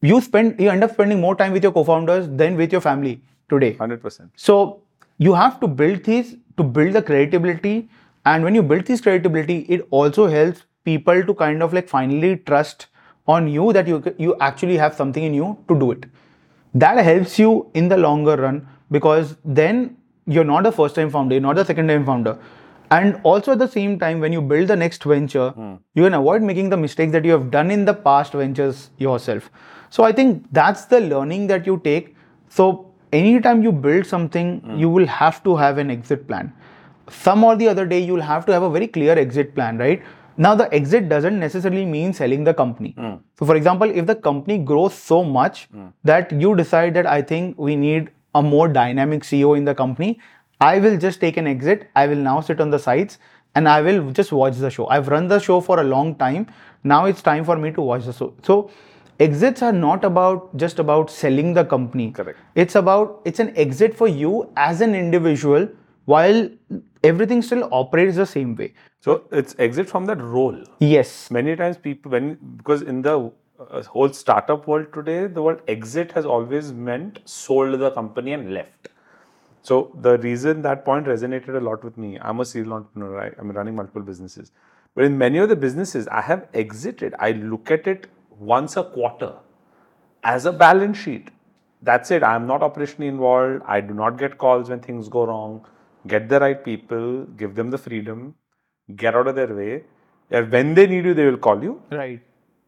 you 0.00 0.20
spend 0.20 0.60
you 0.60 0.68
end 0.68 0.82
up 0.82 0.92
spending 0.92 1.20
more 1.20 1.34
time 1.36 1.52
with 1.52 1.62
your 1.62 1.72
co-founders 1.72 2.28
than 2.28 2.56
with 2.56 2.72
your 2.72 2.80
family 2.80 3.20
today 3.48 3.74
100%. 3.74 4.30
so 4.34 4.82
you 5.18 5.34
have 5.34 5.60
to 5.60 5.68
build 5.68 6.04
these 6.04 6.36
to 6.56 6.62
build 6.62 6.92
the 6.94 7.02
credibility 7.02 7.88
and 8.24 8.44
when 8.44 8.54
you 8.54 8.62
build 8.62 8.84
this 8.86 9.00
credibility 9.00 9.60
it 9.68 9.86
also 9.90 10.26
helps 10.26 10.62
people 10.84 11.22
to 11.24 11.34
kind 11.34 11.62
of 11.62 11.72
like 11.72 11.88
finally 11.88 12.36
trust 12.36 12.86
on 13.26 13.48
you 13.48 13.72
that 13.72 13.86
you 13.86 14.02
you 14.18 14.36
actually 14.40 14.76
have 14.76 14.94
something 14.94 15.22
in 15.22 15.34
you 15.34 15.56
to 15.68 15.78
do 15.78 15.90
it. 15.92 16.06
That 16.74 17.04
helps 17.04 17.38
you 17.38 17.70
in 17.74 17.88
the 17.88 17.96
longer 17.96 18.36
run 18.36 18.66
because 18.90 19.36
then 19.44 19.96
you're 20.26 20.44
not 20.44 20.66
a 20.66 20.72
first 20.72 20.94
time 20.94 21.10
founder 21.10 21.34
you're 21.34 21.42
not 21.42 21.58
a 21.58 21.64
second 21.64 21.88
time 21.88 22.04
founder. 22.04 22.38
And 22.90 23.20
also 23.22 23.52
at 23.52 23.58
the 23.58 23.68
same 23.68 23.98
time 23.98 24.20
when 24.20 24.32
you 24.34 24.42
build 24.42 24.68
the 24.68 24.76
next 24.76 25.04
venture 25.04 25.50
hmm. 25.50 25.74
you 25.94 26.02
can 26.04 26.14
avoid 26.14 26.42
making 26.42 26.68
the 26.70 26.76
mistakes 26.76 27.12
that 27.12 27.24
you 27.24 27.32
have 27.32 27.50
done 27.50 27.70
in 27.70 27.84
the 27.84 27.94
past 27.94 28.32
ventures 28.32 28.90
yourself. 28.98 29.50
So 29.90 30.04
i 30.04 30.12
think 30.12 30.46
that's 30.52 30.86
the 30.86 31.00
learning 31.00 31.46
that 31.48 31.66
you 31.66 31.80
take. 31.84 32.16
So 32.48 32.91
anytime 33.12 33.62
you 33.62 33.72
build 33.72 34.06
something 34.06 34.60
hmm. 34.60 34.78
you 34.78 34.88
will 34.88 35.06
have 35.06 35.42
to 35.44 35.56
have 35.56 35.78
an 35.78 35.90
exit 35.90 36.26
plan. 36.26 36.52
Some 37.10 37.44
or 37.44 37.56
the 37.56 37.68
other 37.68 37.84
day 37.86 38.00
you'll 38.00 38.20
have 38.22 38.46
to 38.46 38.52
have 38.52 38.62
a 38.62 38.70
very 38.70 38.86
clear 38.86 39.18
exit 39.18 39.54
plan 39.54 39.78
right? 39.78 40.02
Now 40.36 40.54
the 40.54 40.72
exit 40.72 41.08
doesn't 41.08 41.38
necessarily 41.38 41.84
mean 41.84 42.12
selling 42.14 42.44
the 42.44 42.54
company. 42.54 42.94
Hmm. 42.96 43.16
So 43.38 43.46
for 43.46 43.56
example 43.56 43.90
if 43.90 44.06
the 44.06 44.14
company 44.14 44.58
grows 44.58 44.94
so 44.94 45.22
much 45.22 45.64
hmm. 45.66 45.88
that 46.04 46.32
you 46.32 46.54
decide 46.56 46.94
that 46.94 47.06
i 47.06 47.20
think 47.20 47.58
we 47.58 47.76
need 47.76 48.10
a 48.34 48.42
more 48.42 48.68
dynamic 48.68 49.22
ceo 49.22 49.56
in 49.56 49.64
the 49.64 49.74
company 49.74 50.18
i 50.60 50.78
will 50.78 50.96
just 50.96 51.20
take 51.20 51.36
an 51.36 51.46
exit. 51.46 51.88
I 51.96 52.06
will 52.06 52.22
now 52.24 52.40
sit 52.40 52.60
on 52.60 52.70
the 52.70 52.78
sides 52.78 53.18
and 53.54 53.68
i 53.68 53.80
will 53.82 54.10
just 54.12 54.32
watch 54.32 54.56
the 54.56 54.70
show. 54.70 54.86
I've 54.86 55.08
run 55.08 55.28
the 55.28 55.38
show 55.38 55.60
for 55.60 55.80
a 55.80 55.84
long 55.84 56.14
time. 56.14 56.46
Now 56.84 57.04
it's 57.06 57.22
time 57.22 57.44
for 57.44 57.56
me 57.56 57.72
to 57.72 57.80
watch 57.80 58.04
the 58.04 58.12
show. 58.12 58.34
So 58.42 58.70
exits 59.24 59.62
are 59.62 59.72
not 59.72 60.04
about 60.04 60.56
just 60.56 60.78
about 60.78 61.10
selling 61.10 61.52
the 61.58 61.64
company 61.64 62.10
Correct. 62.12 62.38
it's 62.54 62.74
about 62.74 63.20
it's 63.24 63.40
an 63.44 63.52
exit 63.56 63.94
for 64.00 64.08
you 64.08 64.50
as 64.56 64.80
an 64.80 64.94
individual 64.94 65.68
while 66.04 66.48
everything 67.04 67.42
still 67.42 67.68
operates 67.72 68.16
the 68.16 68.26
same 68.26 68.56
way 68.56 68.72
So 69.04 69.14
it's 69.38 69.54
exit 69.58 69.88
from 69.90 70.04
that 70.08 70.20
role. 70.32 70.58
yes 70.78 71.30
Many 71.36 71.54
times 71.60 71.78
people, 71.86 72.12
when 72.12 72.26
because 72.58 72.82
in 72.82 73.02
the 73.06 73.14
uh, 73.62 73.82
whole 73.94 74.12
startup 74.18 74.66
world 74.66 74.92
today, 74.96 75.26
the 75.26 75.42
word 75.42 75.62
exit 75.68 76.12
has 76.12 76.26
always 76.34 76.72
meant 76.72 77.18
sold 77.24 77.78
the 77.80 77.90
company 77.96 78.32
and 78.32 78.54
left. 78.54 78.88
So 79.62 79.78
the 80.06 80.18
reason 80.18 80.62
that 80.62 80.84
point 80.84 81.06
resonated 81.06 81.56
a 81.56 81.60
lot 81.60 81.84
with 81.84 81.98
me, 82.04 82.18
I'm 82.20 82.40
a 82.40 82.44
serial 82.44 82.74
entrepreneur. 82.74 83.20
I, 83.24 83.30
I'm 83.38 83.50
running 83.50 83.76
multiple 83.76 84.02
businesses, 84.02 84.52
but 84.94 85.04
in 85.04 85.18
many 85.18 85.38
of 85.38 85.48
the 85.48 85.56
businesses, 85.56 86.08
I 86.08 86.20
have 86.20 86.48
exited. 86.54 87.14
I 87.18 87.32
look 87.32 87.70
at 87.70 87.86
it 87.86 88.08
once 88.52 88.76
a 88.76 88.84
quarter 88.84 89.32
as 90.24 90.46
a 90.46 90.52
balance 90.52 90.98
sheet. 90.98 91.30
That's 91.82 92.10
it. 92.10 92.22
I'm 92.22 92.46
not 92.46 92.60
operationally 92.60 93.08
involved. 93.08 93.62
I 93.66 93.80
do 93.80 93.94
not 93.94 94.18
get 94.18 94.38
calls 94.38 94.70
when 94.70 94.80
things 94.80 95.08
go 95.08 95.26
wrong. 95.26 95.66
Get 96.06 96.28
the 96.28 96.40
right 96.40 96.64
people, 96.64 97.24
give 97.36 97.54
them 97.54 97.70
the 97.70 97.78
freedom, 97.78 98.34
get 98.96 99.14
out 99.14 99.26
of 99.28 99.34
their 99.36 99.54
way. 99.54 99.84
When 100.28 100.74
they 100.74 100.86
need 100.86 101.04
you, 101.04 101.14
they 101.14 101.26
will 101.26 101.38
call 101.38 101.62
you, 101.62 101.80
right 101.90 102.20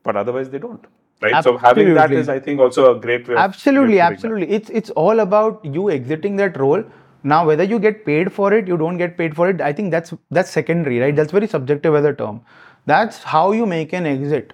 but 0.04 0.16
otherwise 0.16 0.50
they 0.50 0.58
don't. 0.58 0.84
Right. 1.22 1.42
So 1.42 1.56
having 1.56 1.94
that 1.94 2.12
is 2.12 2.28
I 2.28 2.38
think, 2.38 2.60
also 2.60 2.96
a 2.96 3.00
great 3.00 3.26
way. 3.26 3.34
of 3.34 3.40
absolutely 3.40 3.96
that. 3.96 4.12
absolutely 4.12 4.50
it's 4.50 4.70
it's 4.70 4.90
all 4.90 5.20
about 5.20 5.64
you 5.64 5.90
exiting 5.90 6.37
that 6.37 6.58
role 6.58 6.84
now 7.22 7.46
whether 7.46 7.64
you 7.64 7.78
get 7.78 8.04
paid 8.04 8.30
for 8.32 8.52
it 8.52 8.68
you 8.68 8.76
don't 8.76 8.98
get 8.98 9.16
paid 9.16 9.34
for 9.34 9.48
it 9.48 9.62
i 9.62 9.72
think 9.72 9.90
that's 9.90 10.12
that's 10.30 10.50
secondary 10.50 10.98
right 10.98 11.16
that's 11.16 11.32
very 11.32 11.46
subjective 11.46 11.94
as 11.94 12.04
a 12.04 12.12
term 12.12 12.42
that's 12.84 13.22
how 13.22 13.52
you 13.52 13.64
make 13.64 13.94
an 13.94 14.04
exit 14.04 14.52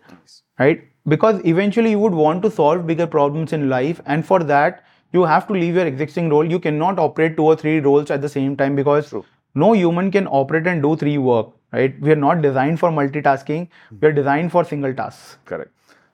right 0.61 0.85
because 1.09 1.41
eventually 1.45 1.91
you 1.91 1.99
would 1.99 2.15
want 2.15 2.43
to 2.43 2.51
solve 2.51 2.87
bigger 2.87 3.07
problems 3.07 3.53
in 3.53 3.69
life 3.69 4.01
and 4.07 4.25
for 4.27 4.41
that 4.41 4.85
you 5.13 5.25
have 5.25 5.47
to 5.47 5.53
leave 5.53 5.75
your 5.75 5.87
existing 5.87 6.29
role 6.29 6.45
you 6.45 6.59
cannot 6.59 6.99
operate 6.99 7.37
two 7.37 7.45
or 7.45 7.57
three 7.57 7.81
roles 7.81 8.11
at 8.11 8.21
the 8.21 8.29
same 8.29 8.57
time 8.57 8.77
because 8.77 9.13
no 9.55 9.73
human 9.73 10.11
can 10.11 10.27
operate 10.27 10.67
and 10.67 10.83
do 10.83 10.95
three 10.97 11.19
work 11.19 11.49
right 11.73 12.01
we 12.01 12.11
are 12.13 12.23
not 12.29 12.43
designed 12.43 12.79
for 12.79 12.91
multitasking 12.91 13.67
we 14.01 14.09
are 14.09 14.13
designed 14.13 14.53
for 14.53 14.65
single 14.65 14.95
tasks 14.95 15.37
Correct. 15.45 15.71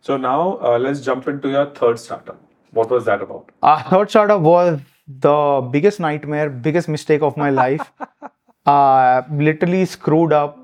So 0.06 0.16
now 0.16 0.58
uh, 0.62 0.78
let's 0.78 1.00
jump 1.00 1.26
into 1.26 1.48
your 1.48 1.66
third 1.74 1.98
startup. 1.98 2.40
What 2.70 2.90
was 2.90 3.04
that 3.06 3.22
about? 3.22 3.50
Our 3.62 3.82
third 3.82 4.10
startup 4.10 4.40
was 4.40 4.78
the 5.08 5.68
biggest 5.72 5.98
nightmare, 5.98 6.48
biggest 6.48 6.88
mistake 6.88 7.22
of 7.22 7.36
my 7.36 7.50
life. 7.50 7.90
uh, 8.66 9.22
literally 9.32 9.84
screwed 9.84 10.32
up, 10.32 10.60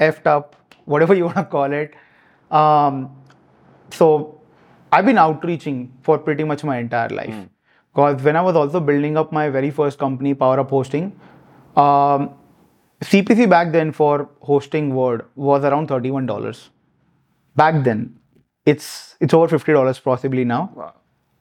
effed 0.00 0.26
up, 0.26 0.56
whatever 0.86 1.14
you 1.14 1.24
want 1.26 1.36
to 1.36 1.44
call 1.44 1.70
it. 1.70 1.92
Um, 2.50 3.14
so 3.90 4.40
I've 4.92 5.04
been 5.04 5.18
outreaching 5.18 5.92
for 6.02 6.18
pretty 6.18 6.44
much 6.44 6.64
my 6.64 6.78
entire 6.78 7.08
life. 7.08 7.30
Mm. 7.30 7.48
Because 7.94 8.22
when 8.22 8.36
I 8.36 8.42
was 8.42 8.56
also 8.56 8.80
building 8.80 9.16
up 9.16 9.32
my 9.32 9.48
very 9.48 9.70
first 9.70 9.98
company, 9.98 10.34
Power 10.34 10.60
Up 10.60 10.70
Hosting, 10.70 11.18
um, 11.76 12.30
CPC 13.02 13.48
back 13.48 13.72
then 13.72 13.92
for 13.92 14.28
hosting 14.40 14.94
Word 14.94 15.24
was 15.34 15.64
around 15.64 15.88
thirty-one 15.88 16.26
dollars. 16.26 16.70
Back 17.54 17.84
then, 17.84 18.18
it's 18.66 19.16
it's 19.20 19.34
over 19.34 19.48
fifty 19.48 19.72
dollars 19.72 19.98
possibly 19.98 20.44
now. 20.44 20.70
Wow. 20.74 20.92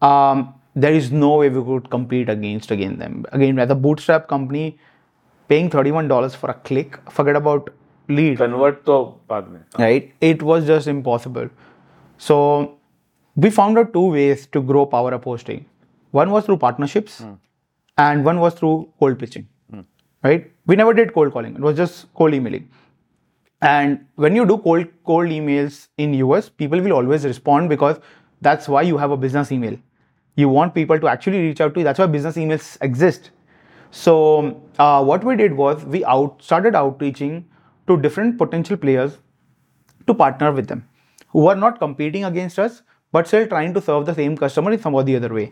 Um, 0.09 0.53
there 0.75 0.93
is 0.93 1.11
no 1.11 1.37
way 1.37 1.49
we 1.49 1.63
could 1.63 1.89
compete 1.89 2.29
against 2.29 2.71
against 2.71 2.99
them. 2.99 3.25
Again, 3.31 3.59
as 3.59 3.69
a 3.69 3.75
bootstrap 3.75 4.27
company, 4.27 4.77
paying 5.47 5.69
thirty-one 5.69 6.07
dollars 6.07 6.35
for 6.35 6.49
a 6.49 6.53
click, 6.53 6.99
forget 7.09 7.35
about 7.35 7.69
lead. 8.07 8.37
Convert 8.37 8.85
to 8.85 9.13
Right? 9.77 10.13
It 10.21 10.43
was 10.43 10.65
just 10.65 10.87
impossible. 10.87 11.49
So 12.17 12.77
we 13.35 13.49
found 13.49 13.77
out 13.77 13.93
two 13.93 14.11
ways 14.11 14.47
to 14.47 14.61
grow 14.61 14.85
Power 14.85 15.13
Up 15.13 15.25
Hosting. 15.25 15.65
One 16.11 16.31
was 16.31 16.45
through 16.45 16.57
partnerships, 16.57 17.21
and 17.97 18.23
one 18.25 18.39
was 18.39 18.53
through 18.53 18.89
cold 18.99 19.19
pitching. 19.19 19.47
Right? 20.23 20.51
We 20.65 20.75
never 20.75 20.93
did 20.93 21.13
cold 21.13 21.33
calling. 21.33 21.55
It 21.55 21.61
was 21.61 21.77
just 21.77 22.11
cold 22.13 22.33
emailing. 22.33 22.69
And 23.61 24.05
when 24.15 24.35
you 24.35 24.45
do 24.45 24.57
cold 24.57 24.87
cold 25.05 25.29
emails 25.29 25.87
in 25.97 26.13
US, 26.15 26.49
people 26.49 26.79
will 26.81 26.93
always 26.93 27.25
respond 27.25 27.69
because 27.69 27.99
that's 28.41 28.67
why 28.67 28.81
you 28.81 28.97
have 28.97 29.11
a 29.11 29.17
business 29.17 29.51
email. 29.51 29.77
You 30.35 30.49
want 30.49 30.73
people 30.73 30.99
to 30.99 31.07
actually 31.07 31.39
reach 31.39 31.61
out 31.61 31.73
to 31.75 31.79
you. 31.79 31.83
That's 31.83 31.99
why 31.99 32.07
business 32.07 32.37
emails 32.37 32.77
exist. 32.81 33.31
So 33.91 34.61
uh, 34.79 35.03
what 35.03 35.23
we 35.23 35.35
did 35.35 35.53
was 35.53 35.85
we 35.85 36.03
out 36.05 36.41
started 36.41 36.75
outreaching 36.75 37.45
to 37.87 37.97
different 37.97 38.37
potential 38.37 38.77
players 38.77 39.17
to 40.07 40.13
partner 40.13 40.51
with 40.51 40.67
them 40.67 40.87
who 41.35 41.47
are 41.51 41.59
not 41.63 41.79
competing 41.85 42.23
against 42.31 42.59
us 42.65 42.81
but 43.15 43.27
still 43.27 43.47
trying 43.53 43.73
to 43.77 43.81
serve 43.87 44.05
the 44.09 44.15
same 44.19 44.35
customer 44.43 44.71
in 44.75 44.81
some 44.81 44.95
or 44.95 45.03
the 45.03 45.15
other 45.15 45.33
way. 45.33 45.49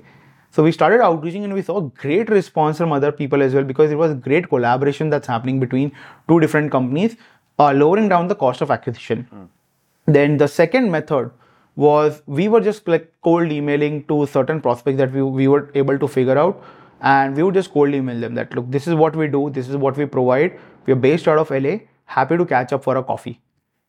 So 0.55 0.63
we 0.63 0.71
started 0.71 1.01
outreaching 1.01 1.43
and 1.43 1.53
we 1.53 1.61
saw 1.61 1.79
great 2.03 2.29
response 2.29 2.77
from 2.77 2.91
other 2.97 3.11
people 3.11 3.41
as 3.41 3.53
well 3.53 3.63
because 3.63 3.91
it 3.91 3.95
was 4.01 4.13
great 4.27 4.49
collaboration 4.49 5.09
that's 5.09 5.27
happening 5.27 5.59
between 5.59 5.91
two 6.27 6.39
different 6.39 6.71
companies, 6.71 7.15
uh, 7.59 7.71
lowering 7.71 8.09
down 8.09 8.27
the 8.27 8.35
cost 8.35 8.61
of 8.61 8.71
acquisition. 8.71 9.49
Then 10.05 10.37
the 10.37 10.47
second 10.47 10.91
method 10.91 11.31
was 11.75 12.21
we 12.27 12.47
were 12.47 12.61
just 12.61 12.87
like 12.87 13.11
cold 13.23 13.51
emailing 13.51 14.03
to 14.11 14.25
certain 14.27 14.61
prospects 14.61 14.97
that 14.97 15.11
we, 15.11 15.23
we 15.23 15.47
were 15.47 15.71
able 15.73 15.97
to 15.97 16.07
figure 16.07 16.37
out 16.37 16.63
and 17.01 17.35
we 17.35 17.43
would 17.43 17.55
just 17.55 17.71
cold 17.71 17.93
email 17.93 18.19
them 18.19 18.35
that 18.35 18.53
look 18.55 18.69
this 18.69 18.87
is 18.87 18.93
what 18.93 19.15
we 19.15 19.27
do 19.27 19.49
this 19.49 19.67
is 19.69 19.75
what 19.75 19.97
we 19.97 20.05
provide. 20.05 20.59
We 20.85 20.93
are 20.93 21.01
based 21.07 21.27
out 21.27 21.39
of 21.39 21.49
la 21.49 21.77
happy 22.05 22.37
to 22.37 22.45
catch 22.45 22.73
up 22.73 22.83
for 22.83 22.97
a 22.97 23.03
coffee. 23.03 23.41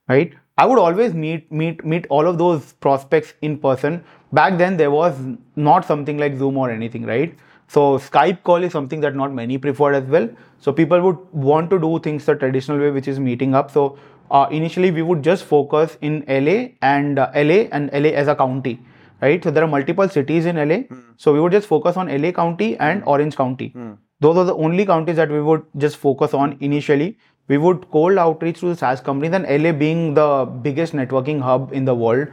Right 0.08 0.34
i 0.62 0.64
would 0.70 0.78
always 0.78 1.14
meet 1.14 1.50
meet 1.60 1.84
meet 1.92 2.06
all 2.16 2.26
of 2.30 2.38
those 2.38 2.72
prospects 2.74 3.34
in 3.42 3.58
person. 3.58 4.04
Back 4.32 4.58
then 4.58 4.76
there 4.76 4.90
was 4.90 5.18
not 5.56 5.84
something 5.84 6.18
like 6.18 6.36
zoom 6.36 6.56
or 6.56 6.70
anything 6.70 7.04
right? 7.06 7.36
So 7.66 7.98
skype 7.98 8.42
call 8.44 8.62
is 8.68 8.72
something 8.72 9.00
that 9.00 9.16
not 9.16 9.32
many 9.32 9.58
preferred 9.58 9.94
as 9.94 10.04
well. 10.04 10.28
So 10.60 10.72
people 10.72 11.00
would 11.00 11.18
want 11.32 11.70
to 11.70 11.78
do 11.80 11.98
things 11.98 12.26
the 12.26 12.36
traditional 12.36 12.78
way 12.78 12.90
which 12.90 13.08
is 13.08 13.18
meeting 13.18 13.54
up. 13.54 13.70
So 13.70 13.98
uh, 14.30 14.46
initially 14.50 14.90
we 14.90 15.02
would 15.02 15.22
just 15.24 15.44
focus 15.44 15.98
in 16.00 16.24
la 16.28 16.56
and 16.82 17.18
uh, 17.18 17.30
la 17.34 17.58
and 17.72 17.90
la 17.92 18.14
as 18.22 18.28
a 18.28 18.36
county 18.36 18.78
right? 19.20 19.42
So 19.42 19.50
there 19.50 19.64
are 19.64 19.72
multiple 19.76 20.08
cities 20.08 20.46
in 20.46 20.56
la 20.68 20.80
so 21.16 21.32
we 21.32 21.40
would 21.40 21.52
just 21.52 21.66
focus 21.66 21.96
on 21.96 22.14
la 22.22 22.32
county 22.32 22.76
and 22.78 23.02
orange 23.06 23.36
county. 23.36 23.72
Those 24.20 24.36
are 24.38 24.44
the 24.44 24.54
only 24.54 24.86
counties 24.86 25.16
that 25.16 25.30
we 25.30 25.40
would 25.42 25.62
just 25.76 25.96
focus 25.96 26.32
on 26.34 26.56
initially 26.60 27.18
we 27.48 27.58
would 27.58 27.90
cold 27.90 28.18
outreach 28.18 28.60
to 28.60 28.66
the 28.68 28.76
SaaS 28.76 29.00
companies 29.00 29.34
and 29.34 29.46
LA 29.62 29.72
being 29.72 30.14
the 30.14 30.46
biggest 30.62 30.92
networking 30.94 31.40
hub 31.42 31.72
in 31.72 31.84
the 31.84 31.94
world. 31.94 32.28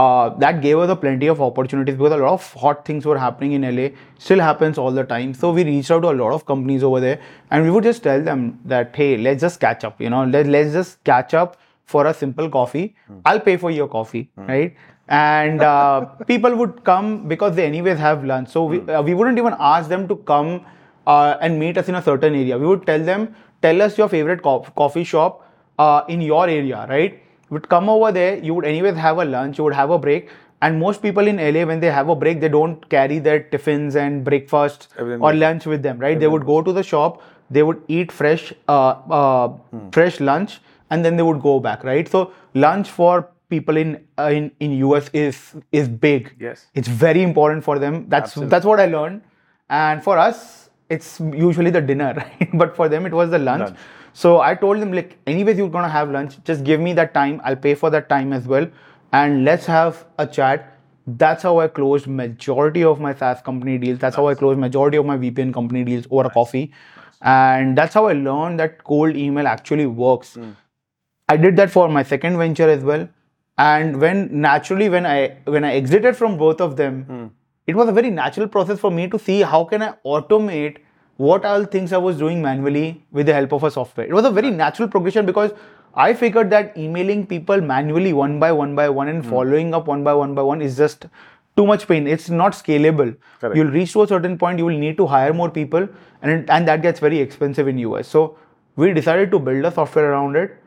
uh, 0.00 0.30
that 0.42 0.56
gave 0.62 0.78
us 0.84 0.90
a 0.92 0.96
plenty 1.02 1.28
of 1.32 1.40
opportunities 1.44 1.94
because 1.98 2.12
a 2.14 2.16
lot 2.22 2.32
of 2.32 2.46
hot 2.62 2.80
things 2.88 3.04
were 3.10 3.18
happening 3.18 3.52
in 3.58 3.62
LA. 3.76 3.84
Still 4.24 4.40
happens 4.40 4.78
all 4.84 4.90
the 4.96 5.04
time. 5.12 5.32
So 5.42 5.52
we 5.58 5.64
reached 5.68 5.92
out 5.96 6.00
to 6.06 6.10
a 6.10 6.16
lot 6.22 6.32
of 6.38 6.44
companies 6.50 6.82
over 6.88 6.98
there, 7.04 7.20
and 7.50 7.64
we 7.64 7.70
would 7.76 7.84
just 7.88 8.02
tell 8.02 8.20
them 8.30 8.42
that 8.72 8.96
hey, 9.02 9.16
let's 9.28 9.40
just 9.46 9.60
catch 9.60 9.84
up. 9.84 10.00
You 10.06 10.10
know, 10.10 10.24
let, 10.34 10.46
let's 10.56 10.72
just 10.72 10.98
catch 11.04 11.34
up 11.42 11.56
for 11.94 12.04
a 12.06 12.12
simple 12.22 12.50
coffee. 12.58 12.84
I'll 13.24 13.40
pay 13.48 13.56
for 13.56 13.70
your 13.70 13.88
coffee, 13.96 14.28
right? 14.48 14.76
And 15.08 15.62
uh, 15.62 16.00
people 16.34 16.56
would 16.56 16.82
come 16.92 17.28
because 17.28 17.54
they 17.54 17.66
anyways 17.66 17.98
have 17.98 18.24
lunch. 18.24 18.48
So 18.48 18.64
we, 18.64 18.80
uh, 18.80 19.02
we 19.02 19.14
wouldn't 19.14 19.38
even 19.38 19.54
ask 19.58 19.88
them 19.88 20.08
to 20.08 20.16
come 20.16 20.66
uh, 21.06 21.36
and 21.40 21.60
meet 21.60 21.78
us 21.78 21.88
in 21.88 21.94
a 21.94 22.02
certain 22.02 22.34
area. 22.34 22.58
We 22.58 22.66
would 22.66 22.84
tell 22.86 22.98
them, 23.12 23.34
tell 23.66 23.82
us 23.90 23.98
your 23.98 24.08
favorite 24.16 24.42
co- 24.48 24.66
coffee 24.82 25.04
shop 25.04 25.42
uh, 25.78 26.02
in 26.08 26.20
your 26.32 26.48
area, 26.48 26.86
right? 26.96 27.22
would 27.54 27.68
come 27.68 27.88
over 27.88 28.10
there, 28.14 28.38
you 28.44 28.54
would 28.54 28.64
anyways 28.64 28.96
have 28.96 29.18
a 29.18 29.24
lunch, 29.24 29.58
you 29.58 29.64
would 29.64 29.74
have 29.74 29.90
a 29.90 29.98
break. 30.04 30.30
And 30.62 30.80
most 30.80 31.00
people 31.02 31.28
in 31.28 31.38
LA, 31.38 31.64
when 31.64 31.78
they 31.80 31.90
have 31.96 32.08
a 32.08 32.16
break, 32.16 32.40
they 32.40 32.48
don't 32.48 32.88
carry 32.94 33.18
their 33.20 33.40
tiffins 33.40 33.94
and 33.94 34.24
breakfast 34.24 34.88
Everything 34.98 35.22
or 35.22 35.32
lunch 35.32 35.66
with 35.66 35.82
them, 35.84 35.98
right? 35.98 36.18
They 36.18 36.26
would 36.26 36.44
go 36.44 36.62
to 36.62 36.72
the 36.72 36.82
shop, 36.82 37.22
they 37.50 37.62
would 37.62 37.82
eat 37.98 38.10
fresh, 38.10 38.52
uh, 38.68 38.94
uh, 39.20 39.48
Hmm. 39.48 39.90
fresh 39.98 40.18
lunch, 40.20 40.60
and 40.90 41.04
then 41.04 41.16
they 41.16 41.22
would 41.22 41.40
go 41.40 41.60
back, 41.60 41.84
right? 41.84 42.08
So 42.08 42.32
lunch 42.54 42.90
for 42.90 43.28
people 43.48 43.76
in 43.76 43.94
uh, 44.18 44.30
in 44.40 44.50
in 44.58 44.72
US 44.82 45.10
is 45.24 45.54
is 45.82 45.88
big. 46.08 46.34
Yes. 46.48 46.66
it's 46.74 46.88
very 46.88 47.22
important 47.22 47.62
for 47.70 47.78
them. 47.78 48.04
That's 48.16 48.34
that's 48.54 48.64
what 48.72 48.80
I 48.80 48.86
learned. 48.86 49.22
And 49.68 50.02
for 50.02 50.18
us, 50.18 50.65
it's 50.88 51.20
usually 51.20 51.70
the 51.70 51.80
dinner, 51.80 52.14
right? 52.16 52.50
but 52.54 52.76
for 52.76 52.88
them, 52.88 53.06
it 53.06 53.12
was 53.12 53.30
the 53.30 53.38
lunch. 53.38 53.60
Lunch. 53.60 53.78
So 54.12 54.40
I 54.40 54.54
told 54.54 54.80
them 54.80 54.92
like, 54.92 55.18
anyways, 55.26 55.58
you're 55.58 55.68
gonna 55.68 55.88
have 55.88 56.10
lunch. 56.10 56.42
Just 56.44 56.64
give 56.64 56.80
me 56.80 56.92
that 56.94 57.12
time. 57.12 57.40
I'll 57.44 57.56
pay 57.56 57.74
for 57.74 57.90
that 57.90 58.08
time 58.08 58.32
as 58.32 58.46
well, 58.46 58.66
and 59.12 59.44
let's 59.44 59.66
have 59.66 60.04
a 60.18 60.26
chat. 60.26 60.72
That's 61.06 61.42
how 61.42 61.58
I 61.60 61.68
closed 61.68 62.06
majority 62.06 62.82
of 62.82 63.00
my 63.00 63.14
SaaS 63.14 63.42
company 63.42 63.78
deals. 63.78 63.98
That's 63.98 64.16
how 64.16 64.26
I 64.28 64.34
closed 64.34 64.58
majority 64.58 64.96
of 64.96 65.06
my 65.06 65.16
PBN 65.16 65.52
company 65.54 65.84
deals 65.84 66.06
over 66.10 66.26
a 66.26 66.30
coffee, 66.30 66.72
and 67.20 67.76
that's 67.76 67.94
how 67.94 68.06
I 68.06 68.14
learned 68.14 68.58
that 68.60 68.82
cold 68.84 69.16
email 69.16 69.46
actually 69.46 69.86
works. 69.86 70.34
Hmm. 70.34 70.52
I 71.28 71.36
did 71.36 71.56
that 71.56 71.70
for 71.70 71.88
my 71.88 72.02
second 72.02 72.38
venture 72.38 72.68
as 72.68 72.82
well. 72.82 73.08
And 73.58 74.00
when 74.00 74.28
naturally 74.40 74.88
when 74.88 75.06
I 75.06 75.38
when 75.44 75.64
I 75.64 75.74
exited 75.74 76.16
from 76.16 76.36
both 76.36 76.60
of 76.60 76.76
them, 76.76 77.04
hmm. 77.04 77.26
It 77.66 77.74
was 77.74 77.88
a 77.88 77.92
very 77.92 78.10
natural 78.10 78.48
process 78.48 78.78
for 78.78 78.90
me 78.90 79.08
to 79.08 79.18
see 79.18 79.40
how 79.42 79.64
can 79.64 79.82
I 79.82 79.94
automate 80.04 80.78
what 81.16 81.44
all 81.44 81.64
things 81.64 81.92
I 81.92 81.98
was 81.98 82.18
doing 82.18 82.42
manually 82.42 83.04
with 83.10 83.26
the 83.26 83.34
help 83.34 83.52
of 83.52 83.64
a 83.64 83.70
software. 83.70 84.06
It 84.06 84.12
was 84.12 84.24
a 84.24 84.30
very 84.30 84.50
natural 84.50 84.88
progression 84.88 85.26
because 85.26 85.52
I 85.94 86.12
figured 86.12 86.50
that 86.50 86.76
emailing 86.76 87.26
people 87.26 87.60
manually 87.60 88.12
one 88.12 88.38
by 88.38 88.52
one 88.52 88.74
by 88.76 88.88
one 88.90 89.08
and 89.08 89.24
following 89.24 89.72
up 89.74 89.86
one 89.86 90.04
by 90.04 90.12
one 90.12 90.34
by 90.34 90.42
one 90.42 90.60
is 90.60 90.76
just 90.76 91.06
too 91.56 91.66
much 91.66 91.88
pain. 91.88 92.06
It's 92.06 92.28
not 92.28 92.52
scalable. 92.52 93.16
Correct. 93.40 93.56
You'll 93.56 93.70
reach 93.70 93.94
to 93.94 94.02
a 94.02 94.06
certain 94.06 94.36
point, 94.36 94.58
you 94.58 94.66
will 94.66 94.78
need 94.78 94.98
to 94.98 95.06
hire 95.06 95.32
more 95.32 95.50
people, 95.50 95.88
and 96.20 96.30
it, 96.30 96.50
and 96.50 96.68
that 96.68 96.82
gets 96.82 97.00
very 97.00 97.18
expensive 97.18 97.66
in 97.66 97.78
US. 97.78 98.08
So 98.08 98.36
we 98.76 98.92
decided 98.92 99.30
to 99.30 99.38
build 99.38 99.64
a 99.64 99.72
software 99.72 100.12
around 100.12 100.36
it, 100.36 100.58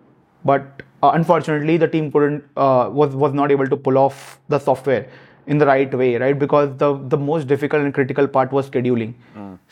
but 0.44 0.82
uh, 1.04 1.12
unfortunately, 1.14 1.78
the 1.78 1.88
team 1.88 2.12
couldn't 2.12 2.44
uh, 2.58 2.90
was 2.92 3.16
was 3.16 3.34
not 3.34 3.52
able 3.52 3.68
to 3.68 3.78
pull 3.78 4.00
off 4.00 4.40
the 4.50 4.58
software 4.58 5.08
in 5.54 5.58
the 5.62 5.66
right 5.66 5.94
way, 6.02 6.10
right? 6.24 6.38
Because 6.44 6.72
the 6.82 6.90
the 7.14 7.18
most 7.28 7.48
difficult 7.52 7.86
and 7.88 7.94
critical 8.00 8.28
part 8.38 8.52
was 8.58 8.70
scheduling. 8.70 9.14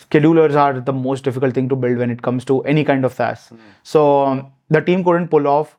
Schedulers 0.04 0.56
are 0.64 0.80
the 0.90 0.94
most 0.94 1.24
difficult 1.28 1.56
thing 1.58 1.68
to 1.74 1.76
build 1.84 2.04
when 2.04 2.12
it 2.16 2.22
comes 2.28 2.46
to 2.52 2.62
any 2.76 2.84
kind 2.92 3.06
of 3.10 3.14
SaaS. 3.20 3.46
So 3.92 4.06
um, 4.30 4.42
the 4.78 4.82
team 4.90 5.04
couldn't 5.10 5.30
pull 5.36 5.48
off. 5.54 5.76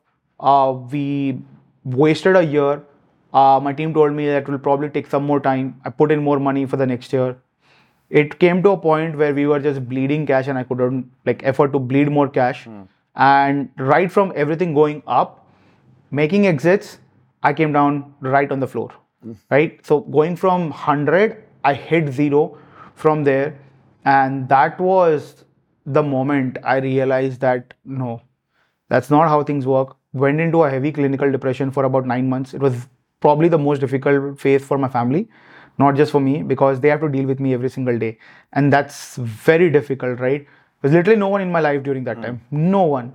Uh, 0.51 0.73
we 0.95 1.05
wasted 2.01 2.35
a 2.41 2.43
year. 2.55 2.81
Uh, 3.33 3.59
my 3.67 3.73
team 3.81 3.93
told 3.99 4.13
me 4.19 4.25
that 4.27 4.43
it 4.43 4.49
will 4.49 4.63
probably 4.67 4.89
take 4.97 5.07
some 5.15 5.25
more 5.31 5.39
time. 5.49 5.69
I 5.85 5.89
put 6.03 6.11
in 6.17 6.23
more 6.29 6.39
money 6.49 6.65
for 6.65 6.77
the 6.83 6.87
next 6.93 7.13
year. 7.13 7.29
It 8.21 8.39
came 8.43 8.63
to 8.67 8.71
a 8.71 8.77
point 8.77 9.17
where 9.23 9.33
we 9.39 9.45
were 9.51 9.59
just 9.67 9.83
bleeding 9.89 10.25
cash, 10.31 10.47
and 10.47 10.57
I 10.57 10.63
couldn't 10.71 11.11
like 11.31 11.43
afford 11.51 11.73
to 11.73 11.79
bleed 11.91 12.09
more 12.19 12.27
cash. 12.39 12.63
And 13.15 13.69
right 13.91 14.11
from 14.11 14.33
everything 14.45 14.73
going 14.73 15.03
up, 15.19 15.45
making 16.23 16.47
exits, 16.47 16.97
I 17.43 17.53
came 17.53 17.71
down 17.73 18.13
right 18.21 18.51
on 18.57 18.59
the 18.59 18.67
floor. 18.75 18.89
Right. 19.49 19.85
So 19.85 20.01
going 20.01 20.35
from 20.35 20.69
100, 20.69 21.43
I 21.63 21.73
hit 21.73 22.13
zero 22.13 22.57
from 22.95 23.23
there. 23.23 23.59
And 24.05 24.47
that 24.49 24.79
was 24.79 25.43
the 25.85 26.03
moment 26.03 26.57
I 26.63 26.77
realized 26.77 27.41
that 27.41 27.73
no, 27.83 28.21
that's 28.87 29.09
not 29.09 29.27
how 29.27 29.43
things 29.43 29.65
work. 29.65 29.95
Went 30.13 30.39
into 30.39 30.63
a 30.63 30.69
heavy 30.69 30.91
clinical 30.91 31.31
depression 31.31 31.71
for 31.71 31.83
about 31.83 32.05
nine 32.05 32.29
months. 32.29 32.53
It 32.53 32.61
was 32.61 32.87
probably 33.19 33.49
the 33.49 33.57
most 33.57 33.79
difficult 33.79 34.39
phase 34.39 34.63
for 34.63 34.77
my 34.77 34.87
family, 34.87 35.27
not 35.77 35.95
just 35.95 36.11
for 36.11 36.19
me, 36.19 36.41
because 36.41 36.79
they 36.79 36.89
have 36.89 37.01
to 37.01 37.09
deal 37.09 37.25
with 37.25 37.39
me 37.39 37.53
every 37.53 37.69
single 37.69 37.97
day. 37.99 38.17
And 38.53 38.73
that's 38.73 39.17
very 39.17 39.69
difficult, 39.69 40.19
right? 40.19 40.47
There's 40.81 40.93
literally 40.93 41.19
no 41.19 41.27
one 41.27 41.41
in 41.41 41.51
my 41.51 41.59
life 41.59 41.83
during 41.83 42.03
that 42.05 42.17
hmm. 42.17 42.23
time. 42.23 42.41
No 42.51 42.83
one 42.83 43.13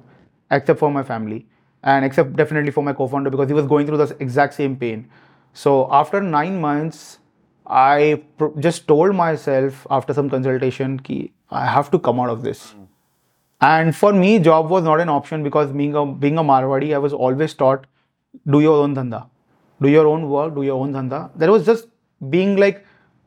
except 0.51 0.79
for 0.79 0.91
my 0.91 1.03
family. 1.03 1.47
And 1.83 2.05
except 2.05 2.37
definitely 2.37 2.71
for 2.71 2.83
my 2.83 2.93
co 2.93 3.07
founder 3.09 3.31
because 3.31 3.49
he 3.49 3.55
was 3.55 3.67
going 3.67 3.87
through 3.87 3.99
the 3.99 4.17
exact 4.21 4.55
same 4.55 4.77
pain. 4.77 5.11
So 5.55 5.89
after 5.91 6.21
nine 6.21 6.61
months, 6.61 7.19
I 7.67 8.23
pr- 8.39 8.59
just 8.61 8.87
told 8.87 9.15
myself 9.15 9.87
after 9.91 10.13
some 10.13 10.29
consultation, 10.29 10.99
ki 10.99 11.33
I 11.51 11.67
have 11.67 11.91
to 11.93 11.99
come 11.99 12.21
out 12.21 12.29
of 12.31 12.43
this. 12.43 12.73
Hmm. 12.73 12.85
And 13.61 13.97
for 13.97 14.13
me, 14.13 14.39
job 14.39 14.69
was 14.69 14.85
not 14.85 15.01
an 15.01 15.09
option 15.09 15.43
because 15.43 15.73
being 15.73 15.95
a 15.95 16.05
being 16.05 16.39
a 16.39 16.43
Marwadi, 16.43 16.95
I 16.95 16.99
was 16.99 17.13
always 17.13 17.55
taught, 17.55 17.87
do 18.47 18.61
your 18.61 18.83
own 18.83 18.95
dhanda, 18.95 19.27
do 19.81 19.89
your 19.89 20.07
own 20.07 20.29
work, 20.29 20.55
do 20.55 20.63
your 20.63 20.81
own 20.81 20.93
dhanda. 20.93 21.31
That 21.37 21.51
was 21.51 21.65
just 21.65 21.87
being 22.31 22.57
like 22.57 22.85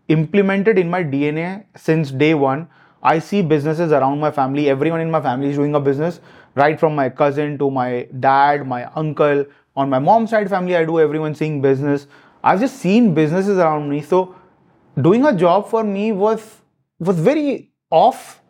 implemented 0.10 0.78
in 0.78 0.90
my 0.90 1.04
DNA 1.04 1.66
since 1.76 2.12
day 2.12 2.34
one. 2.34 2.68
I 3.02 3.20
see 3.20 3.42
businesses 3.42 3.92
around 3.92 4.20
my 4.20 4.32
family. 4.32 4.70
Everyone 4.70 5.02
in 5.02 5.10
my 5.10 5.22
family 5.22 5.50
is 5.50 5.56
doing 5.56 5.76
a 5.76 5.80
business, 5.80 6.20
right 6.56 6.80
from 6.80 6.96
my 6.96 7.10
cousin 7.10 7.58
to 7.60 7.72
my 7.72 8.08
dad, 8.20 8.68
my 8.68 8.86
uncle. 8.96 9.46
On 9.78 9.90
my 9.90 10.00
mom's 10.00 10.32
side 10.32 10.50
family, 10.50 10.76
I 10.76 10.84
do 10.86 11.00
everyone 11.00 11.36
seeing 11.36 11.62
business. 11.62 12.08
I've 12.44 12.60
just 12.60 12.78
seen 12.78 13.14
businesses 13.14 13.58
around 13.58 13.90
me. 13.90 14.02
So 14.02 14.36
doing 15.10 15.26
a 15.26 15.34
job 15.46 15.70
for 15.70 15.84
me 15.84 16.12
was 16.12 16.46
was 17.00 17.20
very 17.20 17.72
off 17.92 18.42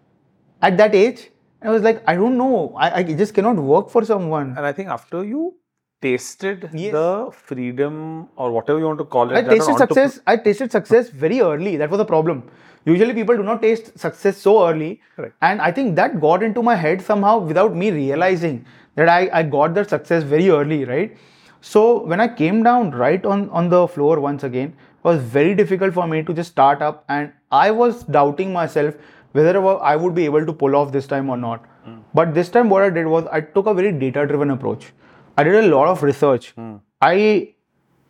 at 0.61 0.77
that 0.77 0.95
age. 0.95 1.29
I 1.61 1.69
was 1.69 1.81
like, 1.83 2.03
I 2.07 2.15
don't 2.15 2.37
know. 2.37 2.73
I, 2.77 2.91
I 2.99 3.03
just 3.03 3.33
cannot 3.33 3.57
work 3.57 3.89
for 3.89 4.05
someone. 4.05 4.53
And 4.57 4.65
I 4.65 4.71
think 4.71 4.89
after 4.89 5.23
you 5.23 5.55
tasted 6.01 6.69
Yes. 6.73 6.91
the 6.93 7.29
freedom 7.33 8.29
or 8.35 8.51
whatever 8.51 8.79
you 8.79 8.85
want 8.85 8.99
to 8.99 9.05
call 9.05 9.31
it, 9.31 9.37
I 9.37 9.41
tasted 9.41 9.77
success. 9.77 10.19
I 10.27 10.37
tasted 10.37 10.71
success 10.71 11.09
very 11.09 11.41
early. 11.41 11.75
That 11.77 11.89
was 11.89 11.99
a 11.99 12.05
problem. 12.05 12.43
Usually 12.85 13.13
people 13.13 13.35
do 13.35 13.43
not 13.43 13.61
taste 13.61 13.97
success 13.99 14.37
so 14.37 14.53
early. 14.69 15.01
Correct. 15.15 15.35
And 15.41 15.59
I 15.61 15.71
think 15.71 15.95
that 15.97 16.21
got 16.21 16.43
into 16.43 16.63
my 16.63 16.75
head 16.75 17.01
somehow 17.01 17.39
without 17.39 17.75
me 17.75 17.91
realizing 17.91 18.65
that 18.97 19.07
I, 19.07 19.29
I 19.31 19.43
got 19.43 19.73
that 19.75 19.89
success 19.89 20.23
very 20.23 20.49
early, 20.49 20.83
right? 20.85 21.15
So 21.61 22.03
when 22.05 22.19
I 22.19 22.27
came 22.27 22.63
down 22.63 22.91
right 22.91 23.25
on, 23.25 23.49
on 23.49 23.69
the 23.69 23.87
floor 23.87 24.19
once 24.19 24.43
again, 24.43 24.69
it 24.69 25.03
was 25.03 25.21
very 25.21 25.55
difficult 25.55 25.93
for 25.93 26.07
me 26.07 26.23
to 26.23 26.33
just 26.33 26.51
start 26.51 26.81
up 26.81 27.05
and 27.07 27.31
I 27.51 27.71
was 27.71 28.03
doubting 28.03 28.51
myself 28.51 28.95
whether 29.31 29.65
I 29.79 29.95
would 29.95 30.15
be 30.15 30.25
able 30.25 30.45
to 30.45 30.53
pull 30.53 30.75
off 30.75 30.91
this 30.91 31.07
time 31.07 31.29
or 31.29 31.37
not. 31.37 31.65
Hmm. 31.83 31.99
But 32.13 32.33
this 32.33 32.49
time 32.49 32.69
what 32.69 32.83
I 32.83 32.89
did 32.89 33.05
was 33.07 33.25
I 33.31 33.41
took 33.41 33.67
a 33.67 33.73
very 33.73 33.91
data 33.91 34.25
driven 34.25 34.51
approach. 34.51 34.93
I 35.37 35.43
did 35.43 35.55
a 35.55 35.67
lot 35.67 35.87
of 35.87 36.03
research. 36.03 36.51
Hmm. 36.51 36.77
I 37.01 37.53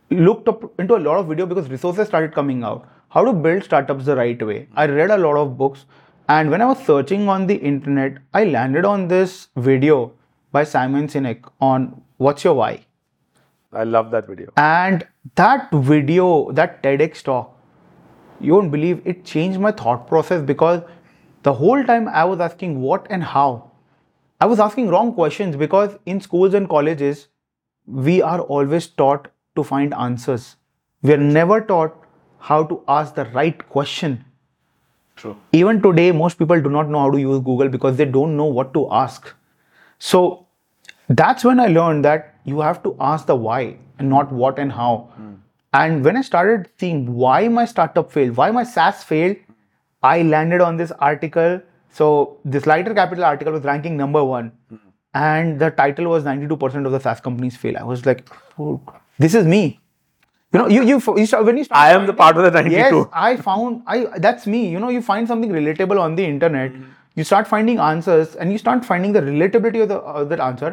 looked 0.09 0.47
up 0.47 0.79
into 0.79 0.95
a 0.95 1.01
lot 1.07 1.17
of 1.17 1.27
video 1.27 1.45
because 1.45 1.69
resources 1.69 2.07
started 2.07 2.33
coming 2.33 2.63
out. 2.63 2.87
How 3.09 3.25
to 3.25 3.33
build 3.33 3.63
startups 3.63 4.05
the 4.05 4.15
right 4.15 4.41
way. 4.45 4.67
I 4.75 4.85
read 4.85 5.11
a 5.11 5.17
lot 5.17 5.37
of 5.37 5.57
books, 5.57 5.85
and 6.29 6.49
when 6.49 6.61
I 6.61 6.65
was 6.65 6.85
searching 6.85 7.27
on 7.29 7.47
the 7.47 7.55
internet, 7.55 8.17
I 8.33 8.45
landed 8.45 8.85
on 8.85 9.07
this 9.07 9.49
video 9.55 10.13
by 10.51 10.63
Simon 10.63 11.07
Sinek 11.07 11.49
on 11.59 12.01
what's 12.17 12.43
your 12.43 12.53
why. 12.53 12.85
I 13.73 13.83
love 13.83 14.11
that 14.11 14.27
video. 14.27 14.51
And 14.55 15.05
that 15.35 15.69
video, 15.71 16.51
that 16.51 16.81
TEDx 16.81 17.21
talk, 17.23 17.53
you 18.39 18.53
won't 18.53 18.71
believe 18.71 19.01
it 19.05 19.25
changed 19.25 19.59
my 19.59 19.71
thought 19.71 20.07
process 20.07 20.41
because 20.41 20.81
the 21.43 21.53
whole 21.53 21.83
time 21.83 22.07
I 22.07 22.23
was 22.25 22.39
asking 22.39 22.81
what 22.81 23.07
and 23.09 23.23
how. 23.23 23.71
I 24.39 24.45
was 24.45 24.59
asking 24.59 24.89
wrong 24.89 25.13
questions 25.13 25.55
because 25.55 25.97
in 26.05 26.21
schools 26.21 26.53
and 26.53 26.69
colleges, 26.69 27.27
we 27.85 28.21
are 28.21 28.41
always 28.41 28.87
taught 28.87 29.29
to 29.55 29.63
find 29.63 29.93
answers. 29.93 30.55
We 31.01 31.13
are 31.13 31.17
never 31.17 31.61
taught 31.61 31.95
how 32.39 32.63
to 32.65 32.83
ask 32.87 33.15
the 33.15 33.25
right 33.25 33.67
question. 33.69 34.23
True. 35.15 35.35
Even 35.51 35.81
today, 35.81 36.11
most 36.11 36.37
people 36.37 36.61
do 36.61 36.69
not 36.69 36.89
know 36.89 36.99
how 36.99 37.11
to 37.11 37.19
use 37.19 37.39
Google 37.43 37.69
because 37.69 37.97
they 37.97 38.05
don't 38.05 38.37
know 38.37 38.45
what 38.45 38.73
to 38.75 38.87
ask. 38.91 39.33
So 39.99 40.47
that's 41.09 41.43
when 41.43 41.59
I 41.59 41.67
learned 41.67 42.05
that 42.05 42.35
you 42.43 42.59
have 42.61 42.83
to 42.83 42.95
ask 42.99 43.25
the 43.25 43.35
why 43.35 43.77
and 43.99 44.09
not 44.09 44.31
what 44.31 44.59
and 44.59 44.71
how. 44.71 45.09
Hmm. 45.15 45.33
And 45.73 46.03
when 46.03 46.17
I 46.17 46.21
started 46.21 46.69
seeing 46.79 47.13
why 47.13 47.47
my 47.47 47.65
startup 47.65 48.11
failed, 48.11 48.37
why 48.37 48.51
my 48.51 48.63
SaaS 48.63 49.03
failed, 49.03 49.37
I 50.03 50.21
landed 50.21 50.61
on 50.61 50.77
this 50.77 50.91
article. 50.91 51.61
So 51.89 52.37
this 52.45 52.65
Lighter 52.65 52.93
Capital 52.93 53.25
article 53.25 53.53
was 53.53 53.63
ranking 53.63 53.97
number 53.97 54.23
one. 54.23 54.51
Hmm. 54.69 54.75
And 55.13 55.59
the 55.59 55.71
title 55.71 56.07
was 56.07 56.23
92% 56.23 56.85
of 56.85 56.91
the 56.91 56.99
SaaS 56.99 57.19
companies 57.19 57.57
fail. 57.57 57.77
I 57.77 57.83
was 57.83 58.05
like, 58.05 58.27
oh, 58.59 58.81
this 59.17 59.33
is 59.33 59.45
me. 59.45 59.79
You 60.53 60.59
know, 60.59 60.67
you 60.67 60.83
you, 60.83 61.01
you 61.17 61.25
start, 61.25 61.45
when 61.45 61.57
you 61.57 61.63
start 61.65 61.79
I 61.79 61.91
am 61.91 62.05
the 62.05 62.13
part 62.13 62.37
of 62.37 62.43
the 62.43 62.51
92. 62.51 62.75
Yes, 62.75 63.07
I 63.11 63.35
found 63.35 63.83
I 63.85 64.05
that's 64.17 64.47
me. 64.47 64.69
You 64.69 64.79
know, 64.79 64.89
you 64.89 65.01
find 65.01 65.27
something 65.27 65.51
relatable 65.51 65.99
on 65.99 66.15
the 66.15 66.23
internet. 66.23 66.71
Hmm. 66.71 66.83
You 67.17 67.23
start 67.27 67.47
finding 67.51 67.79
answers, 67.79 68.35
and 68.35 68.51
you 68.55 68.59
start 68.63 68.85
finding 68.85 69.13
the 69.17 69.21
relatability 69.27 69.83
of 69.83 69.89
the 69.91 69.97
of 70.21 70.29
that 70.29 70.43
answer. 70.47 70.71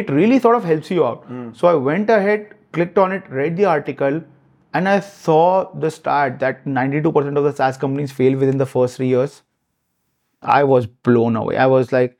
It 0.00 0.10
really 0.18 0.38
sort 0.44 0.56
of 0.56 0.64
helps 0.72 0.90
you 0.90 1.04
out. 1.06 1.24
So 1.60 1.68
I 1.68 1.74
went 1.88 2.10
ahead, 2.18 2.54
clicked 2.72 2.98
on 3.04 3.12
it, 3.16 3.28
read 3.40 3.56
the 3.58 3.66
article, 3.72 4.22
and 4.72 4.88
I 4.88 5.00
saw 5.00 5.44
the 5.86 5.90
stat 5.90 6.38
that 6.44 6.64
92% 6.64 7.36
of 7.40 7.44
the 7.44 7.52
SaaS 7.60 7.76
companies 7.76 8.10
fail 8.20 8.38
within 8.44 8.62
the 8.64 8.68
first 8.74 8.96
three 8.96 9.08
years. 9.08 9.42
I 10.40 10.64
was 10.64 10.86
blown 11.10 11.36
away. 11.42 11.58
I 11.66 11.66
was 11.66 11.92
like, 11.92 12.18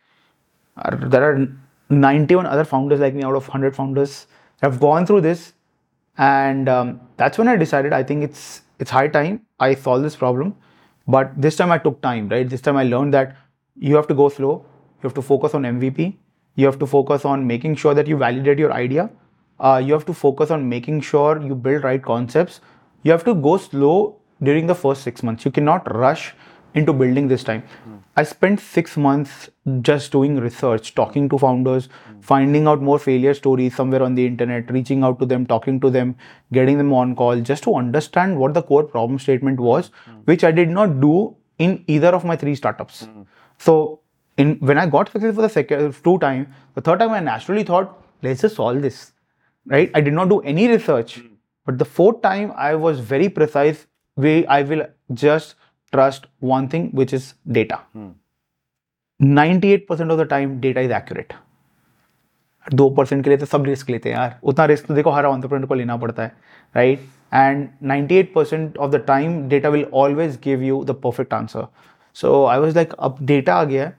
there 1.14 1.24
are 1.30 1.48
91 1.90 2.46
other 2.46 2.64
founders 2.64 3.00
like 3.00 3.14
me 3.14 3.22
out 3.22 3.34
of 3.34 3.48
100 3.48 3.76
founders 3.76 4.26
have 4.62 4.80
gone 4.80 5.06
through 5.06 5.20
this 5.20 5.52
and 6.18 6.68
um, 6.68 7.00
that's 7.16 7.38
when 7.38 7.48
i 7.48 7.56
decided 7.56 7.92
i 7.92 8.02
think 8.02 8.24
it's 8.24 8.62
it's 8.78 8.90
high 8.90 9.08
time 9.08 9.40
i 9.60 9.74
solve 9.74 10.02
this 10.02 10.16
problem 10.16 10.54
but 11.06 11.30
this 11.36 11.56
time 11.56 11.70
i 11.70 11.78
took 11.78 12.00
time 12.00 12.28
right 12.28 12.48
this 12.48 12.60
time 12.60 12.76
i 12.76 12.84
learned 12.84 13.12
that 13.12 13.36
you 13.90 13.96
have 13.96 14.06
to 14.12 14.14
go 14.14 14.28
slow. 14.28 14.52
You 14.98 15.08
have 15.08 15.14
to 15.14 15.22
focus 15.22 15.54
on 15.54 15.64
mvp 15.76 16.12
you 16.54 16.66
have 16.66 16.78
to 16.78 16.86
focus 16.86 17.24
on 17.24 17.46
making 17.46 17.76
sure 17.76 17.94
that 17.94 18.06
you 18.06 18.16
validate 18.16 18.58
your 18.58 18.72
idea. 18.72 19.10
Uh, 19.58 19.80
you 19.84 19.92
have 19.92 20.04
to 20.06 20.12
focus 20.12 20.50
on 20.50 20.68
making 20.68 21.00
sure 21.00 21.40
you 21.40 21.54
build 21.54 21.84
right 21.84 22.02
concepts. 22.02 22.60
You 23.02 23.12
have 23.12 23.24
to 23.24 23.34
go 23.34 23.56
slow 23.56 24.16
during 24.42 24.66
the 24.66 24.74
first 24.74 25.02
six 25.02 25.22
months. 25.22 25.44
You 25.44 25.50
cannot 25.50 25.94
rush 25.94 26.34
into 26.74 26.92
building 26.92 27.28
this 27.28 27.44
time. 27.44 27.62
Hmm. 27.84 27.96
I 28.16 28.22
spent 28.22 28.60
six 28.60 28.96
months 28.96 29.50
just 29.82 30.10
doing 30.10 30.38
research 30.38 30.94
talking 30.94 31.28
to 31.28 31.38
founders 31.38 31.88
hmm. 32.06 32.20
finding 32.20 32.66
out 32.66 32.82
more 32.82 32.98
failure 32.98 33.34
stories 33.34 33.74
somewhere 33.74 34.02
on 34.02 34.14
the 34.14 34.26
internet 34.26 34.70
reaching 34.70 35.04
out 35.04 35.18
to 35.20 35.26
them 35.26 35.46
talking 35.46 35.80
to 35.80 35.90
them 35.90 36.16
getting 36.52 36.78
them 36.78 36.92
on 36.92 37.14
call 37.14 37.40
just 37.40 37.62
to 37.64 37.74
understand 37.74 38.38
what 38.38 38.54
the 38.54 38.62
core 38.62 38.84
problem 38.84 39.18
statement 39.18 39.60
was 39.60 39.90
hmm. 40.06 40.12
which 40.24 40.44
i 40.44 40.50
did 40.50 40.68
not 40.68 41.00
do 41.00 41.36
in 41.66 41.74
either 41.96 42.14
of 42.20 42.24
my 42.30 42.36
three 42.44 42.54
startups. 42.62 43.02
So 43.66 43.74
in 44.42 44.52
when 44.68 44.78
i 44.82 44.86
got 44.92 45.10
success 45.14 45.34
for 45.38 45.42
the 45.42 45.48
second 45.54 45.96
two 46.04 46.18
time 46.20 46.44
the 46.76 46.82
third 46.84 47.02
time 47.02 47.10
i 47.16 47.20
naturally 47.24 47.64
thought 47.70 47.90
let's 48.22 48.40
just 48.44 48.56
solve 48.56 48.80
this 48.84 49.12
right? 49.66 49.90
I 49.94 50.00
did 50.00 50.14
not 50.14 50.28
do 50.28 50.40
any 50.40 50.68
research 50.68 51.20
but 51.66 51.78
the 51.78 51.84
fourth 51.84 52.22
time 52.22 52.52
i 52.56 52.74
was 52.74 53.00
very 53.00 53.28
precise 53.28 53.86
way 54.16 54.46
i 54.46 54.62
will 54.62 54.86
just 55.12 55.54
trust 55.92 56.26
one 56.40 56.68
thing 56.68 56.90
which 56.92 57.12
is 57.12 57.34
data. 57.58 57.80
Hmm. 57.92 58.10
98% 59.22 60.10
of 60.10 60.18
the 60.18 60.24
time 60.24 60.60
data 60.60 60.80
is 60.80 60.90
accurate 60.90 61.34
दो 62.74 62.90
percent 62.90 63.24
के 63.24 63.30
लिए 63.30 63.38
तो 63.38 63.46
सब 63.46 63.64
risk 63.64 63.90
लेते 63.90 64.08
हैं 64.08 64.16
यार। 64.16 64.38
उतना 64.42 64.64
risk 64.64 64.86
तो 64.86 64.94
देखो 64.94 65.10
हर 65.10 65.24
ऑन्टरप्रेनर 65.24 65.66
को 65.66 65.74
लेना 65.74 65.96
पड़ता 65.96 66.22
है 66.22 66.32
right 66.76 67.00
and 67.34 67.68
98% 67.84 68.12
eight 68.12 68.32
percent 68.34 68.76
of 68.76 68.90
the 68.90 68.96
time 68.96 69.48
data 69.48 69.68
will 69.68 69.86
always 69.94 70.38
give 70.44 70.62
you 70.62 70.84
the 70.84 70.90
perfect 70.90 71.34
answer 71.34 71.66
so 72.14 72.44
I 72.46 72.58
was 72.58 72.74
like 72.74 72.92
अब 72.92 73.16
डेटा 73.22 73.54
आ 73.54 73.64
गया 73.64 73.92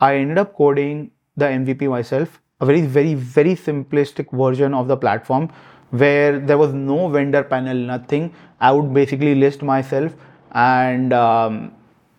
I 0.00 0.16
end 0.16 0.38
up 0.38 0.52
coding 0.52 1.06
the 1.38 1.42
M 1.42 1.64
V 1.64 1.74
P 1.74 1.88
myself 2.02 2.40
a 2.60 2.64
very 2.64 2.82
very 2.82 3.14
very 3.14 3.54
simplistic 3.54 4.34
version 4.34 4.74
of 4.74 4.88
the 4.88 4.92
platform 4.92 5.48
where 5.92 6.38
there 6.38 6.56
was 6.56 6.74
no 6.74 7.08
vendor 7.08 7.42
panel 7.42 7.90
nothing 7.90 8.28
I 8.62 8.74
would 8.74 8.84
basically 8.84 9.34
list 9.34 9.62
myself 9.82 10.12
and 10.56 11.14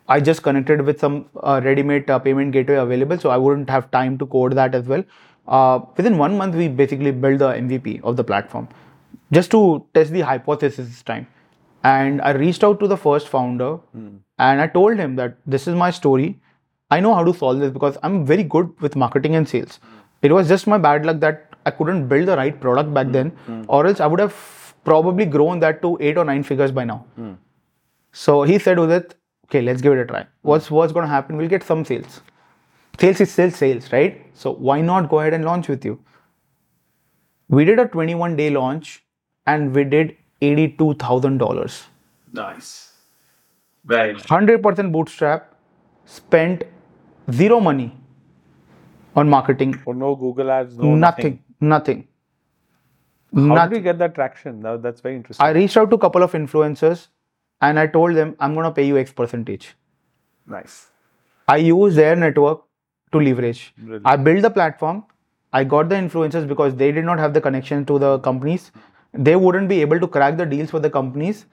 I 0.09 0.21
just 0.21 0.43
connected 0.43 0.81
with 0.81 0.95
some 0.95 1.21
readymade 1.45 2.11
payment 2.11 2.53
gateway 2.69 2.75
available 2.75 3.17
so 3.17 3.29
I 3.29 3.39
wouldn't 3.39 3.71
have 3.71 3.83
time 3.91 4.17
to 4.17 4.25
code 4.25 4.53
that 4.53 4.75
as 4.75 4.87
well 4.87 5.03
Uh, 5.47 5.79
within 5.97 6.17
one 6.17 6.37
month, 6.37 6.55
we 6.55 6.67
basically 6.67 7.11
built 7.11 7.39
the 7.39 7.49
MVP 7.53 8.01
of 8.03 8.15
the 8.15 8.23
platform, 8.23 8.67
just 9.31 9.51
to 9.51 9.85
test 9.93 10.11
the 10.11 10.21
hypothesis 10.21 10.87
this 10.87 11.03
time. 11.03 11.27
And 11.83 12.21
I 12.21 12.31
reached 12.31 12.63
out 12.63 12.79
to 12.79 12.87
the 12.87 12.97
first 12.97 13.27
founder, 13.27 13.75
hmm. 13.91 14.17
and 14.39 14.61
I 14.61 14.67
told 14.67 14.97
him 14.97 15.15
that 15.17 15.37
this 15.45 15.67
is 15.67 15.75
my 15.75 15.91
story. 15.91 16.39
I 16.89 16.99
know 16.99 17.13
how 17.13 17.23
to 17.23 17.33
solve 17.33 17.59
this 17.59 17.71
because 17.71 17.97
I'm 18.03 18.25
very 18.25 18.43
good 18.43 18.73
with 18.79 18.95
marketing 18.95 19.35
and 19.35 19.47
sales. 19.47 19.79
Hmm. 19.81 19.99
It 20.21 20.31
was 20.31 20.47
just 20.47 20.67
my 20.67 20.77
bad 20.77 21.05
luck 21.05 21.19
that 21.19 21.49
I 21.65 21.71
couldn't 21.71 22.07
build 22.07 22.27
the 22.27 22.37
right 22.37 22.59
product 22.59 22.93
back 22.93 23.07
hmm. 23.07 23.11
then, 23.11 23.31
or 23.67 23.85
else 23.85 23.99
I 23.99 24.07
would 24.07 24.19
have 24.19 24.35
probably 24.85 25.25
grown 25.25 25.59
that 25.59 25.81
to 25.81 25.97
eight 25.99 26.17
or 26.17 26.25
nine 26.25 26.43
figures 26.43 26.71
by 26.71 26.83
now. 26.85 27.05
So 28.11 28.43
he 28.43 28.59
said, 28.59 28.77
Udit, 28.77 29.13
okay, 29.45 29.61
let's 29.61 29.81
give 29.81 29.93
it 29.93 29.99
a 29.99 30.05
try. 30.05 30.25
What's 30.41 30.69
what's 30.69 30.93
going 30.93 31.03
to 31.03 31.09
happen? 31.09 31.37
We'll 31.37 31.49
get 31.49 31.63
some 31.63 31.83
sales. 31.83 32.21
Sales 32.99 33.21
is 33.21 33.31
still 33.31 33.51
sales, 33.51 33.91
right? 33.91 34.25
So 34.33 34.51
why 34.53 34.81
not 34.81 35.09
go 35.09 35.19
ahead 35.19 35.33
and 35.33 35.43
launch 35.45 35.67
with 35.67 35.83
you? 35.85 35.99
We 37.49 37.65
did 37.65 37.79
a 37.79 37.87
21 37.87 38.35
day 38.35 38.49
launch 38.49 39.03
and 39.45 39.73
we 39.75 39.83
did 39.83 40.15
$82,000. 40.41 41.83
Nice. 42.31 42.93
Very 43.85 44.13
nice. 44.13 44.23
100% 44.23 44.91
bootstrap, 44.91 45.53
spent 46.05 46.63
zero 47.31 47.59
money 47.59 47.95
on 49.15 49.29
marketing, 49.29 49.79
Oh, 49.85 49.91
no 49.91 50.15
Google 50.15 50.49
ads, 50.49 50.77
no 50.77 50.95
nothing, 50.95 51.43
nothing. 51.59 52.07
How 53.35 53.41
Nothing. 53.41 53.69
did 53.69 53.77
we 53.77 53.83
get 53.83 53.97
that 53.99 54.15
traction? 54.15 54.61
That, 54.61 54.81
that's 54.83 55.01
very 55.01 55.15
interesting. 55.15 55.45
I 55.45 55.49
reached 55.51 55.75
out 55.75 55.89
to 55.89 55.95
a 55.95 55.99
couple 55.99 56.21
of 56.23 56.31
influencers 56.33 57.07
and 57.61 57.79
I 57.79 57.87
told 57.87 58.15
them, 58.15 58.35
I'm 58.39 58.53
going 58.53 58.65
to 58.65 58.71
pay 58.71 58.85
you 58.85 58.97
X 58.97 59.11
percentage. 59.11 59.75
nice. 60.47 60.87
I 61.47 61.57
use 61.57 61.95
their 61.95 62.15
network 62.15 62.61
to 63.13 63.19
leverage. 63.19 63.73
Brilliant. 63.77 64.05
I 64.05 64.15
built 64.17 64.41
the 64.43 64.49
platform. 64.49 65.03
I 65.53 65.63
got 65.63 65.89
the 65.89 65.95
influencers 65.95 66.47
because 66.47 66.75
they 66.75 66.91
did 66.91 67.05
not 67.05 67.19
have 67.19 67.33
the 67.33 67.41
connection 67.41 67.85
to 67.85 67.99
the 67.99 68.19
companies. 68.19 68.71
They 69.13 69.35
wouldn't 69.35 69.69
be 69.69 69.81
able 69.81 69.99
to 69.99 70.07
crack 70.07 70.37
the 70.37 70.45
deals 70.45 70.71
for 70.71 70.79
the 70.79 70.89
companies, 70.89 71.45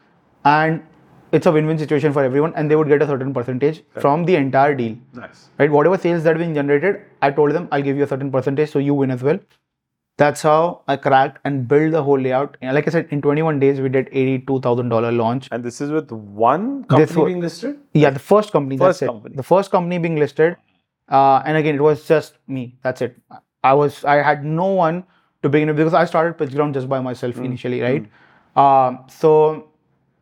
and 0.45 0.83
it's 1.33 1.47
a 1.47 1.53
win-win 1.53 1.79
situation 1.79 2.13
for 2.15 2.25
everyone. 2.25 2.55
And 2.57 2.71
they 2.71 2.77
would 2.77 2.89
get 2.89 3.03
a 3.03 3.07
certain 3.07 3.35
percentage 3.35 3.83
from 4.05 4.25
the 4.25 4.37
entire 4.37 4.75
deal, 4.75 4.97
Nice. 5.15 5.49
right? 5.59 5.71
Whatever 5.71 5.99
sales 5.99 6.25
that 6.25 6.31
have 6.31 6.39
been 6.39 6.55
generated, 6.55 7.03
I 7.23 7.31
told 7.31 7.53
them 7.53 7.69
I'll 7.71 7.83
give 7.83 7.97
you 7.99 8.05
a 8.05 8.07
certain 8.15 8.33
percentage, 8.33 8.71
so 8.71 8.79
you 8.79 8.95
win 8.95 9.11
as 9.11 9.23
well. 9.23 9.39
That's 10.17 10.43
how 10.43 10.83
I 10.87 10.97
cracked 10.97 11.39
and 11.45 11.67
built 11.69 11.93
the 11.93 12.03
whole 12.03 12.19
layout. 12.19 12.57
And 12.61 12.75
like 12.75 12.87
I 12.87 12.91
said, 12.91 13.07
in 13.11 13.23
21 13.23 13.59
days 13.59 13.81
we 13.81 13.89
did 13.89 14.09
eighty-two 14.13 14.61
thousand 14.61 14.91
dollar 14.91 15.11
launch. 15.13 15.49
And 15.51 15.65
this 15.65 15.81
is 15.81 15.91
with 15.91 16.11
one 16.13 16.85
company 16.85 17.17
wa- 17.21 17.25
being 17.27 17.41
listed? 17.41 17.79
Yeah, 17.95 18.11
the 18.11 18.19
first 18.19 18.53
company. 18.53 18.77
First 18.77 19.01
company. 19.01 19.33
it. 19.35 19.37
The 19.39 19.43
first 19.43 19.71
company 19.71 19.97
being 19.99 20.17
listed, 20.17 20.57
uh, 21.11 21.43
and 21.45 21.57
again, 21.57 21.75
it 21.75 21.81
was 21.81 22.07
just 22.07 22.39
me. 22.47 22.79
That's 22.83 23.03
it. 23.03 23.17
I 23.65 23.75
was. 23.75 24.05
I 24.05 24.17
had 24.23 24.45
no 24.45 24.67
one 24.67 25.05
to 25.43 25.49
begin 25.49 25.69
with 25.69 25.77
because 25.77 25.95
I 25.95 26.05
started 26.05 26.37
PitchGround 26.39 26.75
just 26.75 26.89
by 26.89 27.01
myself 27.01 27.37
Hmm. 27.37 27.45
initially, 27.47 27.81
right? 27.81 28.07
Um, 28.57 29.05
so 29.09 29.69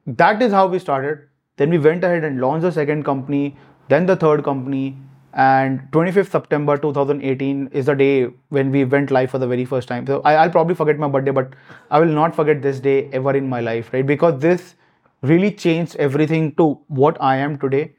that 0.06 0.42
is 0.42 0.52
how 0.52 0.66
we 0.66 0.78
started. 0.78 1.28
Then 1.56 1.70
we 1.70 1.78
went 1.78 2.04
ahead 2.04 2.24
and 2.24 2.40
launched 2.40 2.62
the 2.62 2.72
second 2.72 3.04
company, 3.04 3.56
then 3.88 4.06
the 4.06 4.16
third 4.16 4.44
company, 4.44 4.96
and 5.34 5.80
25th 5.92 6.30
September 6.30 6.76
2018 6.76 7.68
is 7.72 7.86
the 7.86 7.94
day 7.94 8.28
when 8.48 8.70
we 8.70 8.84
went 8.84 9.10
live 9.10 9.30
for 9.30 9.38
the 9.38 9.46
very 9.46 9.64
first 9.64 9.88
time. 9.88 10.06
So 10.06 10.20
I, 10.24 10.34
I'll 10.34 10.50
probably 10.50 10.74
forget 10.74 10.98
my 10.98 11.08
birthday, 11.08 11.30
but 11.32 11.52
I 11.90 12.00
will 12.00 12.14
not 12.20 12.34
forget 12.34 12.62
this 12.62 12.80
day 12.80 13.08
ever 13.12 13.34
in 13.36 13.48
my 13.48 13.60
life, 13.60 13.92
right? 13.92 14.06
Because 14.06 14.40
this 14.40 14.74
really 15.22 15.50
changed 15.50 15.96
everything 15.96 16.54
to 16.56 16.78
what 16.88 17.20
I 17.20 17.36
am 17.36 17.58
today, 17.58 17.92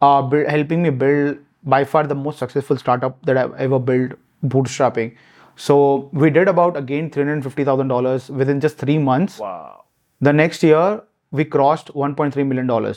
uh, 0.00 0.28
helping 0.48 0.82
me 0.82 0.90
build 0.90 1.38
by 1.63 1.83
far 1.83 2.05
the 2.07 2.15
most 2.15 2.39
successful 2.39 2.77
startup 2.77 3.23
that 3.25 3.37
I've 3.37 3.53
ever 3.55 3.79
built, 3.79 4.13
bootstrapping. 4.43 5.15
So 5.55 6.09
we 6.11 6.29
did 6.29 6.47
about 6.47 6.77
again 6.77 7.09
$350,000 7.09 8.29
within 8.29 8.59
just 8.59 8.77
three 8.77 8.97
months. 8.97 9.39
Wow. 9.39 9.85
The 10.21 10.33
next 10.33 10.63
year, 10.63 11.01
we 11.31 11.45
crossed 11.45 11.93
$1.3 11.93 12.47
million 12.47 12.95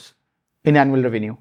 in 0.63 0.77
annual 0.77 1.03
revenue. 1.03 1.35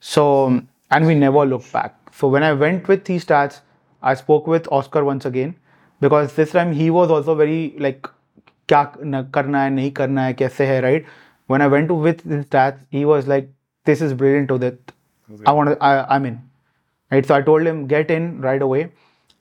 So, 0.00 0.60
and 0.90 1.06
we 1.06 1.14
never 1.14 1.44
looked 1.46 1.72
back. 1.72 1.96
So, 2.12 2.28
when 2.28 2.42
I 2.42 2.52
went 2.52 2.88
with 2.88 3.04
these 3.04 3.24
stats, 3.24 3.60
I 4.02 4.14
spoke 4.14 4.46
with 4.46 4.66
Oscar 4.70 5.04
once 5.04 5.24
again 5.24 5.56
because 6.00 6.34
this 6.34 6.50
time 6.50 6.72
he 6.72 6.90
was 6.90 7.10
also 7.10 7.34
very 7.34 7.74
like, 7.78 8.08
क्या 8.68 8.82
न- 9.04 9.22
करना 9.34 9.62
है 9.62 9.70
नहीं 9.70 9.90
करना 9.92 10.24
है 10.24 10.34
कैसे 10.34 10.66
है 10.66 10.80
right 10.82 11.04
when 11.46 11.62
I 11.62 11.66
went 11.66 11.88
to 11.88 11.94
with 11.94 12.22
his 12.22 12.44
stats 12.46 12.84
he 12.90 13.04
was 13.04 13.26
like 13.26 13.48
this 13.84 14.00
is 14.00 14.12
brilliant 14.14 14.48
to 14.48 14.58
that 14.58 14.92
I 15.46 15.52
want 15.52 15.70
to 15.70 15.82
I, 15.82 16.14
I'm 16.14 16.26
in 16.26 16.40
right 17.10 17.24
so 17.24 17.34
I 17.34 17.42
told 17.42 17.66
him 17.66 17.86
get 17.86 18.10
in 18.10 18.40
right 18.40 18.62
away 18.62 18.90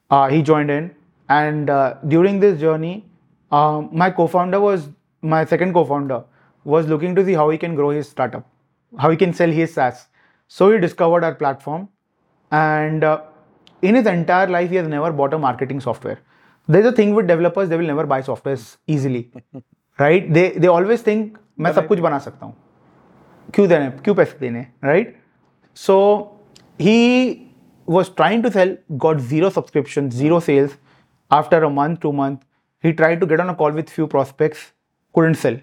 uh, 0.09 0.27
he 0.29 0.41
joined 0.41 0.71
in 0.71 0.91
and 1.29 1.69
uh, 1.69 1.95
during 2.07 2.39
this 2.39 2.59
journey 2.59 3.05
um, 3.51 3.89
my 3.91 4.09
co-founder 4.09 4.59
was 4.59 4.89
my 5.21 5.43
second 5.45 5.73
co-founder 5.73 6.23
was 6.63 6.87
looking 6.87 7.15
to 7.15 7.25
see 7.25 7.33
how 7.33 7.49
he 7.49 7.57
can 7.57 7.75
grow 7.75 7.89
his 7.89 8.09
startup 8.09 8.47
how 8.97 9.09
he 9.09 9.17
can 9.17 9.33
sell 9.33 9.49
his 9.49 9.73
SaaS 9.73 10.07
so 10.47 10.71
he 10.71 10.79
discovered 10.79 11.23
our 11.23 11.35
platform 11.35 11.87
and 12.51 13.03
uh, 13.03 13.21
in 13.81 13.95
his 13.95 14.05
entire 14.05 14.47
life 14.47 14.69
he 14.69 14.75
has 14.75 14.87
never 14.87 15.11
bought 15.11 15.33
a 15.33 15.37
marketing 15.37 15.79
software 15.79 16.19
there's 16.67 16.85
a 16.85 16.91
thing 16.91 17.15
with 17.15 17.27
developers 17.27 17.69
they 17.69 17.77
will 17.77 17.91
never 17.93 18.05
buy 18.05 18.21
softwares 18.21 18.77
easily 18.87 19.31
right 19.99 20.33
they 20.33 20.49
they 20.51 20.67
always 20.67 21.01
think 21.01 21.37
मैं 21.59 21.71
सब 21.73 21.87
कुछ 21.87 21.99
बना 21.99 22.19
सकता 22.19 22.45
हूँ 22.45 22.55
क्यों 23.53 23.67
देने 23.69 23.89
क्यों 24.05 24.15
पैसे 24.15 24.37
देने 24.39 24.65
right 24.83 25.17
So 25.76 25.96
he 26.78 26.98
was 27.86 28.08
trying 28.18 28.42
to 28.42 28.50
sell 28.54 28.72
got 29.04 29.20
zero 29.28 29.48
subscriptions 29.48 30.16
zero 30.22 30.38
sales 30.46 30.72
after 31.36 31.62
a 31.68 31.70
month 31.70 32.00
two 32.00 32.12
month 32.12 32.40
he 32.86 32.92
tried 32.92 33.20
to 33.20 33.26
get 33.26 33.40
on 33.40 33.48
a 33.50 33.54
call 33.54 33.72
with 33.72 33.90
few 33.90 34.06
prospects 34.06 34.72
couldn't 35.14 35.34
sell. 35.34 35.58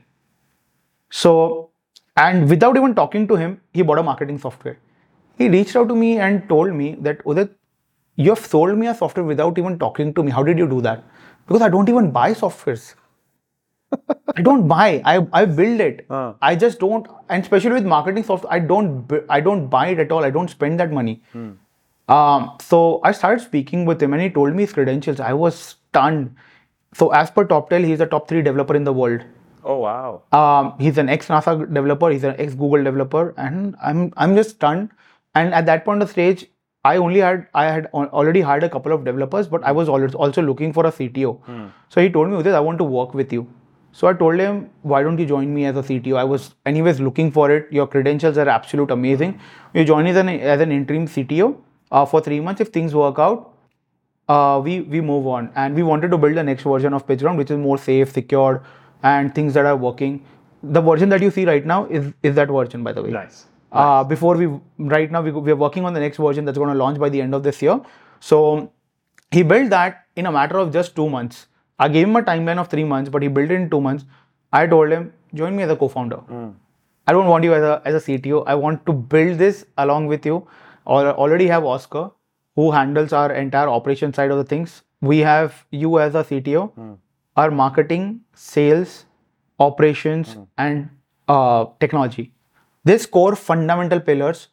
So, 1.10 1.70
and 2.18 2.50
without 2.50 2.76
even 2.76 2.96
talking 2.96 3.28
to 3.28 3.36
him, 3.36 3.62
he 3.72 3.82
bought 3.82 4.00
a 4.00 4.04
marketing 4.04 4.40
software. 4.40 4.78
He 5.38 5.50
reached 5.50 5.76
out 5.76 5.88
to 5.90 5.96
me 5.96 6.18
and 6.18 6.48
told 6.50 6.74
me 6.74 6.96
that 7.02 7.24
Udit, 7.24 7.52
you 8.16 8.30
have 8.32 8.40
sold 8.40 8.78
me 8.78 8.88
a 8.88 8.96
software 8.96 9.26
without 9.26 9.58
even 9.58 9.78
talking 9.80 10.14
to 10.14 10.24
me. 10.24 10.32
How 10.32 10.44
did 10.44 10.58
you 10.58 10.68
do 10.68 10.82
that? 10.82 11.04
Because 11.48 11.62
I 11.62 11.70
don't 11.70 11.90
even 11.90 12.12
buy 12.12 12.34
softwares. 12.34 12.96
I 14.36 14.42
don't 14.42 14.68
buy. 14.68 15.02
I, 15.06 15.26
I 15.32 15.46
build 15.46 15.80
it. 15.80 16.06
Uh. 16.10 16.34
I 16.42 16.56
just 16.56 16.80
don't. 16.80 17.08
And 17.30 17.44
especially 17.44 17.74
with 17.74 17.86
marketing 17.86 18.24
software, 18.24 18.52
I 18.52 18.60
don't. 18.60 19.12
I 19.30 19.40
don't 19.42 19.68
buy 19.68 19.88
it 19.90 20.00
at 20.00 20.12
all. 20.12 20.24
I 20.24 20.30
don't 20.30 20.50
spend 20.50 20.80
that 20.80 20.92
money. 20.92 21.22
Um, 22.10 22.58
so 22.62 23.00
I 23.04 23.12
started 23.12 23.42
speaking 23.44 23.86
with 23.86 24.02
him, 24.02 24.14
and 24.14 24.22
he 24.22 24.30
told 24.30 24.56
me 24.56 24.64
his 24.64 24.74
credentials. 24.74 25.20
I 25.20 25.34
was 25.34 25.56
stunned. 25.56 26.36
So 26.94 27.10
as 27.12 27.32
per 27.32 27.46
Toptal, 27.46 27.84
he's 27.84 28.02
a 28.02 28.06
top 28.06 28.28
three 28.28 28.42
developer 28.42 28.76
in 28.76 28.84
the 28.84 28.94
world. 28.94 29.22
Oh 29.64 29.78
wow. 29.80 30.24
Um, 30.32 30.74
he's 30.80 30.98
an 30.98 31.08
ex 31.10 31.28
NASA 31.28 31.74
developer. 31.74 32.10
He's 32.10 32.24
an 32.24 32.36
ex 32.38 32.54
Google 32.54 32.84
developer, 32.84 33.34
and 33.38 33.76
I'm 33.82 34.12
I'm 34.18 34.36
just 34.36 34.52
stunned. 34.58 34.90
And 35.36 35.54
at 35.54 35.66
that 35.68 35.86
point 35.86 36.02
of 36.02 36.10
stage, 36.10 36.46
I 36.84 36.98
only 36.98 37.22
had 37.22 37.48
I 37.54 37.66
had 37.72 37.86
already 37.94 38.42
hired 38.42 38.64
a 38.64 38.70
couple 38.70 38.92
of 38.92 39.06
developers, 39.06 39.48
but 39.48 39.64
I 39.64 39.72
was 39.72 39.88
also 39.90 40.42
looking 40.42 40.74
for 40.74 40.86
a 40.86 40.92
CTO. 40.92 41.32
So 41.90 42.02
he 42.02 42.10
told 42.10 42.30
me, 42.30 42.38
Udit, 42.38 42.54
I 42.54 42.60
want 42.60 42.78
to 42.80 42.84
work 42.84 43.14
with 43.14 43.32
you. 43.32 43.48
So 43.96 44.08
I 44.08 44.14
told 44.14 44.40
him, 44.40 44.72
why 44.82 45.04
don't 45.04 45.20
you 45.20 45.26
join 45.28 45.54
me 45.54 45.66
as 45.66 45.78
a 45.78 45.84
CTO? 45.84 46.18
I 46.18 46.24
was 46.24 46.56
anyways 46.66 47.00
looking 47.00 47.32
for 47.32 47.52
it. 47.52 47.72
Your 47.72 47.86
credentials 47.86 48.40
are 48.40 48.50
absolute 48.50 48.90
amazing. 48.90 49.40
You 49.74 49.86
join 49.86 50.08
as 50.08 50.18
an 50.18 50.30
as 50.30 50.62
an 50.62 50.72
interim 50.72 51.08
CTO 51.08 51.56
uh, 51.92 52.06
for 52.06 52.20
three 52.20 52.40
months. 52.40 52.60
If 52.60 52.70
things 52.70 52.96
work 52.96 53.20
out, 53.20 53.54
uh, 54.28 54.60
we 54.64 54.82
we 54.82 55.00
move 55.12 55.28
on 55.28 55.52
and 55.56 55.76
we 55.76 55.84
wanted 55.84 56.10
to 56.16 56.18
build 56.18 56.36
the 56.42 56.44
next 56.44 56.64
version 56.64 57.00
of 57.00 57.06
PitchGround, 57.06 57.38
which 57.38 57.52
is 57.52 57.58
more 57.58 57.78
safe, 57.78 58.12
secured, 58.12 58.62
and 59.04 59.36
things 59.36 59.54
that 59.54 59.66
are 59.68 59.78
working. 59.78 60.26
The 60.64 60.82
version 60.82 61.10
that 61.10 61.22
you 61.22 61.30
see 61.30 61.46
right 61.46 61.72
now 61.76 61.86
is 61.86 62.12
is 62.24 62.36
that 62.42 62.50
version, 62.60 62.84
by 62.84 62.94
the 62.94 63.04
way. 63.04 63.12
Nice. 63.12 63.46
Uh, 63.72 64.04
before 64.04 64.36
we 64.36 64.52
right 64.98 65.12
now 65.12 65.22
we 65.22 65.32
we 65.32 65.52
are 65.52 65.62
working 65.68 65.86
on 65.86 65.94
the 65.94 66.00
next 66.00 66.18
version 66.18 66.46
that's 66.46 66.58
going 66.58 66.70
to 66.70 66.84
launch 66.84 66.98
by 66.98 67.10
the 67.10 67.22
end 67.22 67.36
of 67.36 67.44
this 67.44 67.62
year. 67.62 67.80
So 68.20 68.72
he 69.30 69.44
built 69.44 69.70
that 69.70 70.06
in 70.16 70.26
a 70.26 70.32
matter 70.32 70.58
of 70.58 70.74
just 70.82 70.96
two 70.96 71.10
months. 71.10 71.48
I 71.80 71.88
gave 71.90 72.08
him 72.08 72.16
a 72.16 72.22
timeline 72.22 72.58
of 72.58 72.68
three 72.68 72.84
months, 72.84 73.10
but 73.10 73.22
he 73.22 73.28
built 73.28 73.52
it 73.52 73.56
in 73.56 73.70
two 73.70 73.82
months. 73.82 74.06
I 74.52 74.68
told 74.68 74.92
him, 74.92 75.14
join 75.34 75.56
me 75.56 75.64
as 75.64 75.72
a 75.72 75.76
co-founder. 75.76 76.18
Hmm. 76.18 76.50
I 77.08 77.12
don't 77.12 77.28
want 77.28 77.44
you 77.44 77.54
as 77.54 77.64
a 77.64 77.82
as 77.86 77.96
a 77.96 78.06
CTO. 78.06 78.44
I 78.48 78.56
want 78.56 78.86
to 78.86 78.94
build 78.94 79.38
this 79.38 79.66
along 79.78 80.08
with 80.08 80.26
you. 80.26 80.48
Or 80.86 81.08
already 81.12 81.48
have 81.48 81.66
Oscar, 81.66 82.12
who 82.56 82.72
handles 82.72 83.14
our 83.14 83.32
entire 83.34 83.70
operation 83.70 84.14
side 84.14 84.32
of 84.32 84.38
the 84.38 84.44
things. 84.44 84.82
We 85.02 85.20
have 85.20 85.66
you 85.72 86.00
as 86.00 86.16
a 86.16 86.24
CTO, 86.24 86.72
hmm. 86.74 86.94
our 87.36 87.52
marketing, 87.52 88.22
sales, 88.34 89.06
operations, 89.60 90.34
hmm. 90.34 90.44
and 90.58 90.90
uh, 91.28 91.66
technology. 91.80 92.32
These 92.86 93.06
core 93.06 93.36
fundamental 93.36 94.00
pillars 94.00 94.50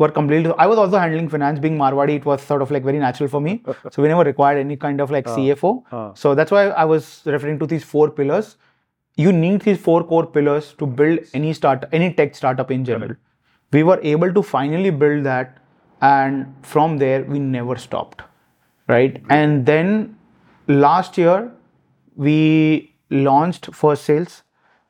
were 0.00 0.08
completely. 0.16 0.52
I 0.64 0.66
was 0.72 0.78
also 0.82 0.98
handling 0.98 1.28
finance. 1.34 1.58
Being 1.64 1.78
Marwadi, 1.78 2.16
it 2.20 2.24
was 2.30 2.42
sort 2.50 2.62
of 2.66 2.70
like 2.76 2.82
very 2.90 2.98
natural 2.98 3.28
for 3.34 3.40
me. 3.46 3.62
so 3.92 4.02
we 4.02 4.08
never 4.08 4.24
required 4.28 4.58
any 4.58 4.76
kind 4.84 5.00
of 5.06 5.10
like 5.16 5.26
CFO. 5.36 5.72
uh. 5.92 6.14
So 6.14 6.34
that's 6.34 6.50
why 6.56 6.62
I 6.84 6.84
was 6.92 7.08
referring 7.34 7.58
to 7.64 7.66
these 7.72 7.84
four 7.84 8.10
pillars. 8.20 8.56
You 9.16 9.32
need 9.32 9.60
these 9.70 9.78
four 9.88 10.02
core 10.12 10.26
pillars 10.26 10.72
to 10.82 10.86
build 10.86 11.18
any 11.40 11.52
start, 11.52 11.84
any 11.92 12.12
tech 12.20 12.34
startup 12.34 12.70
in 12.70 12.84
general. 12.84 13.16
We 13.72 13.82
were 13.82 14.00
able 14.02 14.32
to 14.38 14.42
finally 14.42 14.90
build 15.04 15.24
that, 15.24 15.58
and 16.00 16.54
from 16.74 16.96
there 16.98 17.22
we 17.24 17.38
never 17.38 17.76
stopped, 17.76 18.22
right? 18.94 19.22
And 19.38 19.66
then 19.66 20.16
last 20.84 21.18
year 21.18 21.52
we 22.16 22.94
launched 23.10 23.70
FirstSales, 23.70 24.42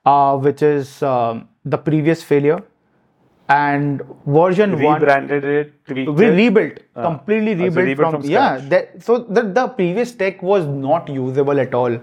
uh, 0.05 0.37
which 0.39 0.63
is 0.63 1.03
um, 1.03 1.49
the 1.65 1.79
previous 1.79 2.23
failure, 2.23 2.63
and 3.51 4.03
version 4.27 4.81
one 4.81 5.01
Rebranded 5.01 5.45
it. 5.45 5.73
we 5.89 6.27
it. 6.27 6.31
rebuilt 6.41 6.79
completely 7.03 7.55
Ah, 7.55 7.71
so 7.71 7.81
rebuilt 7.81 7.87
rebuilt 7.91 8.13
from, 8.13 8.23
from 8.23 8.31
yeah 8.31 8.57
scratch. 8.59 8.71
that, 8.71 9.03
so 9.03 9.19
the, 9.19 9.43
the 9.43 9.69
previous 9.69 10.13
tech 10.13 10.43
was 10.43 10.67
not 10.67 11.09
usable 11.09 11.59
at 11.61 11.75
all 11.75 11.99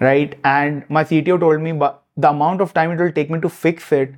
right 0.00 0.38
and 0.44 0.84
my 0.88 1.04
cto 1.04 1.38
told 1.40 1.60
me 1.60 1.72
but 1.72 2.02
the 2.16 2.30
amount 2.30 2.60
of 2.60 2.72
time 2.74 2.90
it 2.92 2.98
will 2.98 3.12
take 3.12 3.30
me 3.30 3.40
to 3.40 3.48
fix 3.48 3.92
it 3.92 4.14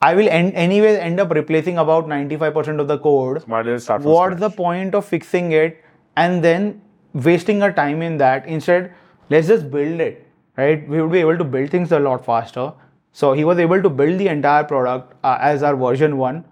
i 0.00 0.14
will 0.14 0.28
end, 0.28 0.54
anyways 0.54 0.98
end 0.98 1.20
up 1.20 1.30
replacing 1.30 1.78
about 1.78 2.06
95% 2.08 2.80
of 2.80 2.88
the 2.88 2.98
code 2.98 3.46
Might 3.48 3.60
as 3.60 3.66
well 3.66 3.80
start 3.80 4.02
from 4.02 4.12
what's 4.12 4.40
the 4.40 4.50
point 4.50 4.94
of 4.94 5.04
fixing 5.04 5.52
it 5.52 5.82
and 6.16 6.42
then 6.44 6.80
wasting 7.14 7.62
our 7.62 7.72
time 7.72 8.02
in 8.02 8.16
that 8.18 8.46
instead 8.46 8.92
let's 9.30 9.48
just 9.48 9.70
build 9.70 10.00
it 10.00 10.26
right 10.56 10.88
we 10.88 11.00
would 11.02 11.12
be 11.12 11.18
able 11.20 11.38
to 11.38 11.44
build 11.44 11.70
things 11.70 11.92
a 11.92 11.98
lot 11.98 12.24
faster 12.24 12.72
so 13.12 13.32
he 13.32 13.44
was 13.44 13.58
able 13.58 13.82
to 13.82 13.90
build 13.90 14.18
the 14.18 14.28
entire 14.28 14.64
product 14.64 15.14
uh, 15.24 15.38
as 15.40 15.62
our 15.62 15.76
version 15.76 16.16
1 16.16 16.44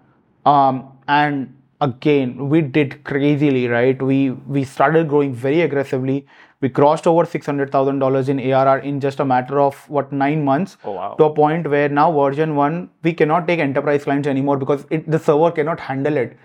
um, 0.45 0.83
and 1.07 1.55
again 1.81 2.49
we 2.49 2.61
did 2.61 3.03
crazily 3.03 3.67
right? 3.67 4.01
We 4.01 4.31
we 4.55 4.63
started 4.63 5.07
growing 5.09 5.33
very 5.33 5.61
aggressively. 5.61 6.25
We 6.61 6.69
crossed 6.69 7.07
over 7.07 7.23
$600000 7.25 8.29
in 8.29 8.39
arr 8.53 8.77
in 8.79 8.99
just 8.99 9.19
a 9.19 9.25
matter 9.25 9.59
of 9.59 9.77
what 9.89 10.11
9 10.11 10.43
months 10.45 10.77
Oh, 10.83 10.91
wow. 10.91 11.15
to 11.17 11.23
a 11.23 11.33
point 11.33 11.67
where 11.67 11.89
now 11.89 12.11
version 12.11 12.55
1 12.55 12.89
we 13.03 13.13
cannot 13.13 13.47
take 13.47 13.59
enterprise 13.59 14.03
clients 14.03 14.27
anymore 14.27 14.57
because 14.57 14.85
it, 14.91 15.09
the 15.09 15.17
server 15.17 15.49
cannot 15.51 15.79
handle 15.79 16.17
it 16.17 16.37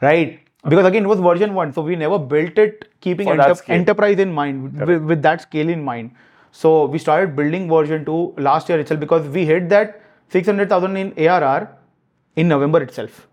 right? 0.00 0.40
Because 0.68 0.86
again 0.86 1.04
it 1.04 1.08
was 1.08 1.20
version 1.20 1.52
1 1.54 1.74
so 1.74 1.82
we 1.82 1.96
never 1.96 2.18
built 2.18 2.56
it 2.56 2.88
keeping 3.00 3.28
enter- 3.28 3.54
enterprise 3.68 4.18
in 4.18 4.32
mind 4.32 4.80
with, 4.86 5.02
with 5.02 5.22
that 5.22 5.42
scale 5.42 5.68
in 5.68 5.84
mind 5.84 6.12
so 6.50 6.86
we 6.86 6.98
started 6.98 7.34
building 7.36 7.68
version 7.68 8.04
2 8.04 8.34
last 8.38 8.68
year 8.68 8.80
itself 8.80 9.00
because 9.00 9.26
we 9.28 9.44
hit 9.44 9.68
that 9.68 10.00
600000 10.30 10.96
in 10.96 11.12
arr 11.28 11.68
in 12.36 12.48
november 12.48 12.82
itself 12.82 13.28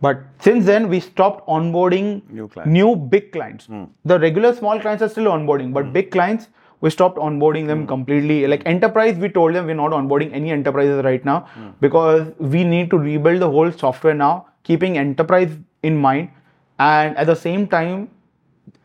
but 0.00 0.22
since 0.40 0.66
then, 0.66 0.88
we 0.88 1.00
stopped 1.00 1.46
onboarding 1.48 2.22
New 2.30 2.48
clients. 2.48 2.70
new 2.70 2.96
big 2.96 3.32
clients. 3.32 3.66
Hmm. 3.66 3.84
The 4.04 4.18
regular 4.18 4.54
small 4.54 4.78
clients 4.78 5.02
are 5.02 5.08
still 5.08 5.24
onboarding, 5.24 5.72
but 5.72 5.86
hmm. 5.86 5.92
big 5.92 6.10
clients, 6.10 6.48
we 6.82 6.90
stopped 6.90 7.16
onboarding 7.16 7.66
them 7.66 7.82
hmm. 7.82 7.86
completely. 7.86 8.46
Like 8.46 8.62
enterprise, 8.66 9.16
we 9.16 9.28
told 9.30 9.54
them 9.54 9.66
we're 9.66 9.74
not 9.74 9.92
onboarding 9.92 10.32
any 10.34 10.50
enterprises 10.50 11.02
right 11.04 11.24
now 11.24 11.48
because 11.80 12.28
we 12.38 12.64
need 12.64 12.90
to 12.90 12.98
rebuild 12.98 13.40
the 13.40 13.50
whole 13.50 13.72
software 13.72 14.14
now, 14.14 14.46
keeping 14.64 14.98
enterprise 14.98 15.56
in 15.82 15.96
mind. 15.96 16.30
And 16.78 17.16
at 17.16 17.26
the 17.26 17.34
same 17.34 17.66
time, 17.66 18.10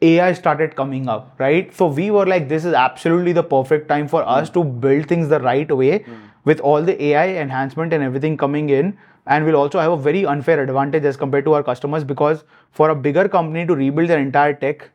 AI 0.02 0.34
started 0.34 0.76
coming 0.76 1.08
up, 1.08 1.36
right? 1.38 1.74
So 1.76 1.88
we 1.88 2.12
were 2.12 2.26
like, 2.26 2.50
this 2.50 2.66
is 2.66 2.74
absolutely 2.74 3.34
the 3.34 3.44
perfect 3.44 3.88
time 3.88 4.08
for 4.08 4.24
us 4.28 4.50
to 4.52 4.64
build 4.64 5.08
things 5.08 5.30
the 5.30 5.40
right 5.40 5.72
way 5.72 6.06
with 6.46 6.60
all 6.60 6.82
the 6.82 7.02
AI 7.04 7.28
enhancement 7.42 7.94
and 7.94 8.04
everything 8.04 8.38
coming 8.38 8.70
in. 8.70 8.98
And 9.28 9.46
we'll 9.46 9.56
also 9.56 9.80
have 9.80 9.92
a 9.92 9.98
very 9.98 10.26
unfair 10.26 10.62
advantage 10.62 11.04
as 11.04 11.16
compared 11.16 11.46
to 11.46 11.54
our 11.54 11.64
customers 11.64 12.04
because 12.04 12.44
for 12.72 12.90
a 12.90 12.96
bigger 12.96 13.30
company 13.30 13.66
to 13.68 13.76
rebuild 13.76 14.10
their 14.10 14.20
entire 14.20 14.54
tech, 14.54 14.90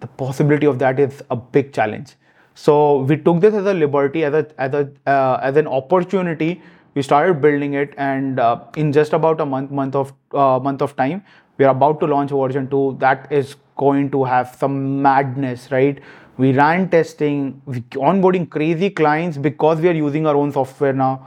the 0.00 0.06
possibility 0.06 0.66
of 0.66 0.78
that 0.78 1.00
is 1.00 1.22
a 1.30 1.36
big 1.36 1.72
challenge. 1.72 2.14
So 2.54 3.00
we 3.02 3.16
took 3.16 3.40
this 3.40 3.54
as 3.54 3.66
a 3.66 3.74
liberty, 3.74 4.24
as 4.24 4.34
a 4.34 4.46
as 4.58 4.74
a 4.74 4.90
uh, 5.06 5.38
as 5.42 5.56
an 5.56 5.66
opportunity. 5.66 6.60
We 6.94 7.02
started 7.02 7.40
building 7.40 7.74
it, 7.74 7.94
and 7.96 8.40
uh, 8.40 8.64
in 8.76 8.92
just 8.92 9.12
about 9.12 9.40
a 9.40 9.46
month 9.46 9.70
month 9.70 9.94
of 9.94 10.12
uh, 10.32 10.58
month 10.58 10.82
of 10.82 10.96
time, 10.96 11.22
we 11.56 11.64
are 11.64 11.70
about 11.70 12.00
to 12.00 12.06
launch 12.06 12.30
version 12.30 12.68
two. 12.68 12.96
That 12.98 13.30
is 13.30 13.54
going 13.78 14.10
to 14.10 14.24
have 14.24 14.54
some 14.54 15.02
madness, 15.02 15.70
right? 15.72 16.00
We 16.36 16.52
ran 16.52 16.88
testing, 16.90 17.62
we 17.66 17.80
onboarding 18.10 18.48
crazy 18.50 18.90
clients 18.90 19.38
because 19.38 19.80
we 19.80 19.88
are 19.88 19.98
using 20.00 20.26
our 20.26 20.36
own 20.36 20.52
software 20.52 20.92
now, 20.92 21.26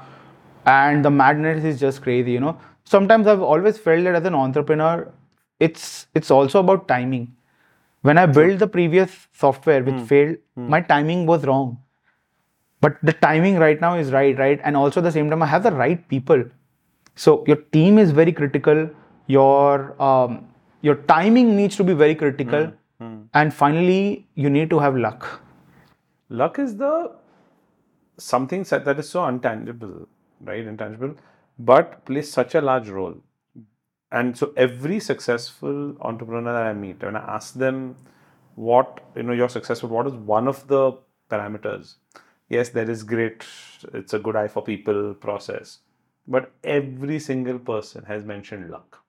and 0.66 1.04
the 1.04 1.12
madness 1.12 1.64
is 1.64 1.80
just 1.80 2.02
crazy. 2.04 2.32
You 2.32 2.42
know, 2.42 2.58
sometimes 2.86 3.28
I've 3.28 3.42
always 3.42 3.78
felt 3.78 4.04
that 4.06 4.16
as 4.16 4.26
an 4.26 4.36
entrepreneur, 4.36 5.12
it's 5.60 6.08
it's 6.16 6.32
also 6.32 6.60
about 6.60 6.88
timing 6.88 7.36
when 8.02 8.18
I 8.18 8.26
built 8.26 8.60
the 8.60 8.68
previous 8.68 9.28
software 9.34 9.84
which 9.84 10.00
failed, 10.00 10.38
my 10.68 10.82
timing 10.82 11.26
was 11.26 11.46
wrong. 11.46 11.80
But 12.82 12.98
the 13.04 13.14
timing 13.14 13.58
right 13.58 13.80
now 13.80 13.96
is 13.96 14.12
right, 14.12 14.38
right? 14.38 14.60
And 14.64 14.76
also 14.76 15.02
at 15.02 15.04
the 15.04 15.12
same 15.12 15.30
time, 15.30 15.44
I 15.44 15.46
have 15.46 15.64
the 15.64 15.72
right 15.72 16.08
people. 16.08 16.44
So 17.16 17.44
your 17.48 17.58
team 17.58 18.00
is 18.00 18.12
very 18.12 18.32
critical. 18.32 18.90
Your 19.28 20.02
um, 20.02 20.48
your 20.82 20.96
timing 20.96 21.56
needs 21.56 21.76
to 21.78 21.84
be 21.84 21.94
very 21.94 22.16
critical. 22.16 22.72
Hmm, 23.00 23.06
hmm. 23.06 23.22
And 23.34 23.54
finally, 23.54 24.28
you 24.36 24.50
need 24.50 24.70
to 24.70 24.80
have 24.80 24.96
luck. 24.96 25.42
Luck 26.30 26.60
is 26.60 26.78
the 26.78 27.12
something 28.18 28.64
that 28.64 28.86
that 28.86 29.00
is 29.00 29.10
so 29.10 29.22
untangible, 29.22 30.08
right? 30.42 30.66
Intangible, 30.66 31.16
but 31.60 32.06
plays 32.06 32.32
such 32.32 32.56
a 32.56 32.62
large 32.62 32.90
role. 32.90 33.16
And 34.12 34.38
so 34.38 34.54
every 34.58 35.00
successful 35.00 35.96
entrepreneur 36.02 36.54
that 36.54 36.64
I 36.64 36.74
meet, 36.74 37.02
when 37.02 37.16
I 37.16 37.36
ask 37.36 37.54
them 37.54 37.96
what 38.56 39.00
you 39.16 39.24
know 39.24 39.34
you're 39.34 39.50
successful, 39.50 39.90
what 39.90 40.08
is 40.08 40.14
one 40.14 40.48
of 40.48 40.68
the 40.68 40.94
parameters? 41.30 41.96
Yes, 42.50 42.70
there 42.70 42.90
is 42.90 43.04
great, 43.04 43.46
it's 43.94 44.14
a 44.14 44.20
good 44.20 44.36
eye 44.36 44.50
for 44.50 44.62
people 44.62 45.14
process. 45.14 45.80
But 46.28 46.52
every 46.64 47.20
single 47.20 47.58
person 47.58 48.04
has 48.06 48.26
mentioned 48.26 48.70
luck. 48.70 49.01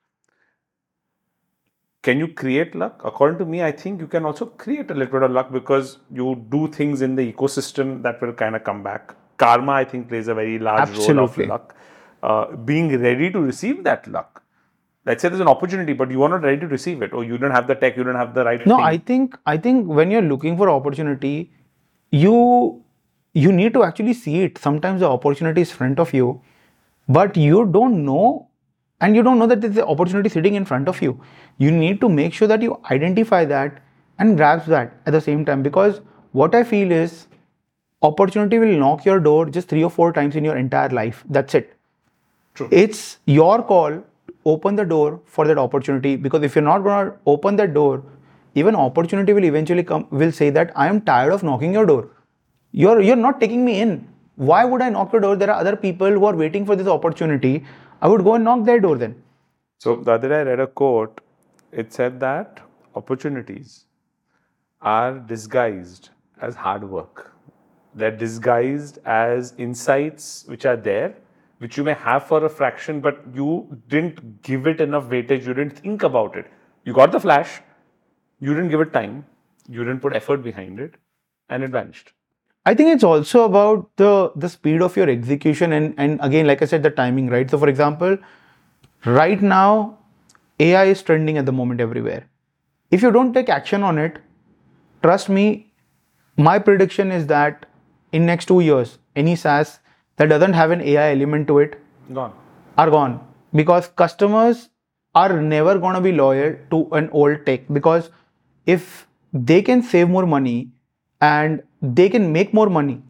Can 2.02 2.18
you 2.18 2.28
create 2.28 2.74
luck? 2.74 3.00
According 3.04 3.38
to 3.38 3.44
me, 3.44 3.62
I 3.62 3.72
think 3.72 4.00
you 4.00 4.06
can 4.06 4.24
also 4.24 4.46
create 4.46 4.90
a 4.90 4.94
little 4.94 5.12
bit 5.12 5.22
of 5.22 5.30
luck 5.30 5.52
because 5.52 5.98
you 6.10 6.44
do 6.50 6.68
things 6.68 7.00
in 7.00 7.14
the 7.14 7.32
ecosystem 7.32 8.02
that 8.02 8.20
will 8.20 8.32
kind 8.32 8.56
of 8.56 8.64
come 8.64 8.82
back 8.82 9.14
karma, 9.42 9.72
I 9.72 9.84
think, 9.84 10.08
plays 10.08 10.28
a 10.28 10.34
very 10.34 10.58
large 10.58 10.96
role 10.98 11.20
of 11.20 11.38
luck. 11.38 11.74
Uh, 12.22 12.56
being 12.70 12.88
ready 13.00 13.30
to 13.36 13.40
receive 13.40 13.82
that 13.84 14.06
luck. 14.16 14.42
Let's 15.04 15.22
say 15.22 15.28
there's 15.28 15.40
an 15.40 15.48
opportunity, 15.48 15.94
but 16.00 16.12
you 16.12 16.22
are 16.22 16.28
not 16.28 16.44
ready 16.48 16.60
to 16.60 16.68
receive 16.68 17.02
it, 17.02 17.12
or 17.12 17.24
you 17.24 17.38
don't 17.44 17.50
have 17.50 17.66
the 17.66 17.74
tech, 17.74 17.96
you 17.96 18.04
don't 18.04 18.20
have 18.22 18.34
the 18.34 18.44
right. 18.44 18.64
No, 18.72 18.76
thing. 18.76 18.84
I 18.84 18.98
think 18.98 19.36
I 19.52 19.56
think 19.56 19.88
when 19.88 20.12
you're 20.12 20.28
looking 20.34 20.56
for 20.60 20.70
opportunity, 20.74 21.50
you 22.12 22.36
you 23.34 23.50
need 23.50 23.74
to 23.78 23.82
actually 23.88 24.14
see 24.20 24.36
it. 24.42 24.62
Sometimes 24.66 25.00
the 25.06 25.10
opportunity 25.16 25.66
is 25.66 25.72
front 25.80 26.04
of 26.06 26.14
you, 26.18 26.28
but 27.18 27.36
you 27.36 27.64
don't 27.78 28.04
know, 28.04 28.48
and 29.02 29.16
you 29.16 29.22
don't 29.22 29.38
know 29.38 29.46
that 29.46 29.60
there's 29.60 29.76
an 29.76 29.90
opportunity 29.94 30.28
sitting 30.28 30.54
in 30.54 30.64
front 30.64 30.88
of 30.88 31.02
you. 31.02 31.20
You 31.58 31.70
need 31.70 32.00
to 32.00 32.08
make 32.08 32.32
sure 32.32 32.48
that 32.48 32.62
you 32.62 32.80
identify 32.90 33.44
that 33.44 33.82
and 34.18 34.36
grasp 34.36 34.66
that 34.66 34.96
at 35.06 35.12
the 35.12 35.20
same 35.20 35.44
time. 35.44 35.62
Because 35.62 36.00
what 36.30 36.54
I 36.54 36.62
feel 36.62 36.92
is, 36.92 37.26
opportunity 38.02 38.58
will 38.58 38.78
knock 38.78 39.04
your 39.04 39.18
door 39.20 39.46
just 39.50 39.68
three 39.68 39.82
or 39.82 39.90
four 39.90 40.12
times 40.12 40.36
in 40.36 40.44
your 40.44 40.56
entire 40.56 40.88
life. 40.90 41.24
That's 41.28 41.54
it. 41.54 41.74
True. 42.54 42.68
It's 42.70 43.18
your 43.26 43.62
call 43.62 43.90
to 43.90 44.34
open 44.44 44.76
the 44.76 44.84
door 44.84 45.20
for 45.26 45.46
that 45.46 45.58
opportunity 45.58 46.16
because 46.16 46.42
if 46.42 46.54
you're 46.54 46.64
not 46.64 46.82
going 46.84 47.06
to 47.06 47.14
open 47.26 47.56
that 47.56 47.74
door, 47.74 48.02
even 48.54 48.76
opportunity 48.76 49.32
will 49.32 49.44
eventually 49.44 49.82
come 49.82 50.06
will 50.10 50.32
say 50.32 50.50
that 50.50 50.72
I 50.76 50.88
am 50.88 51.00
tired 51.00 51.32
of 51.32 51.42
knocking 51.42 51.72
your 51.72 51.86
door. 51.86 52.08
You're 52.70 53.00
you're 53.00 53.22
not 53.28 53.40
taking 53.40 53.64
me 53.64 53.80
in. 53.80 54.08
Why 54.36 54.64
would 54.64 54.82
I 54.82 54.90
knock 54.90 55.12
your 55.12 55.20
door? 55.22 55.36
There 55.36 55.50
are 55.50 55.58
other 55.60 55.76
people 55.76 56.10
who 56.10 56.24
are 56.26 56.34
waiting 56.34 56.66
for 56.66 56.76
this 56.76 56.86
opportunity. 56.86 57.64
I 58.02 58.08
would 58.08 58.24
go 58.24 58.34
and 58.34 58.42
knock 58.42 58.64
their 58.64 58.80
door 58.80 58.98
then. 58.98 59.22
So 59.78 59.94
the 59.94 60.12
other 60.12 60.28
day 60.28 60.40
I 60.40 60.42
read 60.42 60.58
a 60.58 60.66
quote. 60.66 61.20
It 61.70 61.92
said 61.92 62.18
that 62.18 62.60
opportunities 62.96 63.84
are 64.80 65.20
disguised 65.20 66.08
as 66.40 66.56
hard 66.56 66.82
work. 66.82 67.32
They're 67.94 68.16
disguised 68.16 68.98
as 69.04 69.54
insights 69.56 70.44
which 70.48 70.66
are 70.66 70.76
there, 70.76 71.14
which 71.58 71.76
you 71.76 71.84
may 71.84 71.94
have 71.94 72.26
for 72.26 72.44
a 72.44 72.48
fraction, 72.48 73.00
but 73.00 73.22
you 73.32 73.78
didn't 73.86 74.42
give 74.42 74.66
it 74.66 74.80
enough 74.80 75.04
weightage. 75.04 75.46
You 75.46 75.54
didn't 75.54 75.78
think 75.78 76.02
about 76.02 76.34
it. 76.36 76.50
You 76.84 76.92
got 76.92 77.12
the 77.12 77.20
flash. 77.20 77.60
You 78.40 78.52
didn't 78.52 78.70
give 78.70 78.80
it 78.80 78.92
time. 78.92 79.24
You 79.68 79.84
didn't 79.84 80.00
put 80.00 80.16
effort 80.16 80.42
behind 80.42 80.80
it, 80.80 80.96
and 81.48 81.62
it 81.62 81.70
vanished. 81.70 82.12
I 82.64 82.74
think 82.74 82.90
it's 82.94 83.04
also 83.04 83.44
about 83.44 83.90
the 83.96 84.30
the 84.36 84.48
speed 84.48 84.82
of 84.82 84.96
your 84.96 85.08
execution 85.10 85.72
and 85.72 85.94
and 85.98 86.20
again, 86.22 86.46
like 86.46 86.62
I 86.62 86.66
said, 86.66 86.82
the 86.82 86.90
timing, 86.90 87.28
right? 87.28 87.50
So, 87.50 87.58
for 87.58 87.68
example, 87.68 88.18
right 89.04 89.42
now, 89.42 89.98
AI 90.60 90.84
is 90.84 91.02
trending 91.02 91.38
at 91.38 91.46
the 91.46 91.52
moment 91.52 91.80
everywhere. 91.80 92.28
If 92.90 93.02
you 93.02 93.10
don't 93.10 93.32
take 93.32 93.48
action 93.48 93.82
on 93.82 93.98
it, 93.98 94.18
trust 95.02 95.28
me, 95.28 95.72
my 96.36 96.58
prediction 96.58 97.10
is 97.10 97.26
that 97.28 97.66
in 98.12 98.26
next 98.26 98.46
two 98.46 98.60
years, 98.60 98.98
any 99.16 99.34
SaaS 99.34 99.78
that 100.16 100.28
doesn't 100.28 100.52
have 100.52 100.70
an 100.70 100.80
AI 100.82 101.10
element 101.12 101.48
to 101.48 101.58
it 101.58 101.80
Gone. 102.12 102.32
are 102.78 102.90
gone 102.90 103.20
because 103.54 103.88
customers 103.88 104.68
are 105.14 105.40
never 105.40 105.78
going 105.78 105.94
to 105.94 106.00
be 106.00 106.12
loyal 106.12 106.54
to 106.70 106.88
an 106.92 107.08
old 107.10 107.44
tech 107.46 107.66
because 107.72 108.10
if 108.66 109.08
they 109.32 109.62
can 109.62 109.82
save 109.82 110.08
more 110.08 110.26
money 110.26 110.70
and 111.22 111.62
they 111.98 112.08
can 112.10 112.32
make 112.32 112.54
more 112.54 112.68
money. 112.68 113.00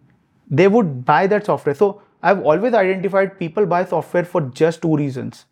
They 0.51 0.69
would 0.69 1.05
buy 1.05 1.27
that 1.29 1.47
software. 1.47 1.75
So 1.75 2.03
i've 2.31 2.43
always 2.51 2.75
identified 2.81 3.39
people 3.39 3.67
buy 3.67 3.85
software 3.93 4.25
for 4.33 4.43
just 4.63 4.83
two 4.83 4.97
reasons. 4.97 5.47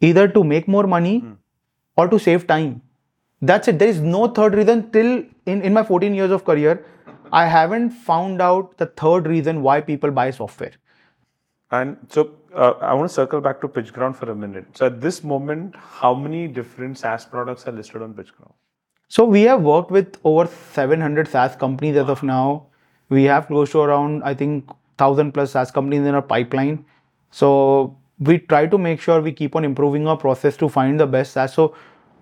Either 0.00 0.28
to 0.28 0.44
make 0.44 0.68
more 0.68 0.86
money 0.86 1.14
or 1.96 2.08
to 2.08 2.18
save 2.18 2.46
time. 2.46 2.82
That's 3.40 3.68
it. 3.68 3.78
There 3.78 3.88
is 3.88 4.00
no 4.00 4.26
third 4.28 4.54
reason 4.54 4.90
till 4.90 5.24
in, 5.46 5.62
in 5.62 5.72
my 5.72 5.84
14 5.84 6.14
years 6.14 6.30
of 6.30 6.44
career 6.44 6.84
i 7.38 7.46
haven't 7.52 7.90
found 8.08 8.42
out 8.46 8.76
the 8.82 8.86
third 9.02 9.26
reason 9.26 9.62
why 9.62 9.80
people 9.80 10.10
buy 10.10 10.30
software. 10.30 10.72
And 11.70 11.96
so 12.08 12.30
uh, 12.54 12.74
I 12.80 12.94
want 12.94 13.08
to 13.08 13.14
circle 13.14 13.40
back 13.40 13.60
to 13.62 13.68
PitchGround 13.68 14.16
for 14.16 14.30
a 14.30 14.34
minute. 14.34 14.66
So 14.74 14.86
at 14.86 15.00
this 15.00 15.24
moment, 15.24 15.74
how 15.76 16.14
many 16.14 16.46
different 16.46 16.98
SaaS 16.98 17.24
products 17.24 17.66
are 17.66 17.72
listed 17.72 18.02
on 18.02 18.14
PitchGround? 18.14 18.52
So 19.14 19.24
we 19.24 19.42
have 19.42 19.60
worked 19.62 19.92
with 19.92 20.16
over 20.24 20.50
700 20.72 21.28
SaaS 21.28 21.54
companies 21.54 21.96
as 21.96 22.08
of 22.08 22.24
now. 22.24 22.66
We 23.10 23.22
have 23.24 23.46
close 23.46 23.70
to 23.70 23.78
around, 23.78 24.24
I 24.24 24.34
think, 24.34 24.66
1000 24.98 25.30
plus 25.30 25.52
SaaS 25.52 25.70
companies 25.70 26.00
in 26.00 26.16
our 26.16 26.22
pipeline. 26.22 26.84
So 27.30 27.96
we 28.18 28.38
try 28.38 28.66
to 28.66 28.76
make 28.76 29.00
sure 29.00 29.20
we 29.20 29.30
keep 29.30 29.54
on 29.54 29.64
improving 29.64 30.08
our 30.08 30.16
process 30.16 30.56
to 30.56 30.68
find 30.68 30.98
the 30.98 31.06
best 31.06 31.32
SaaS. 31.34 31.54
So 31.54 31.76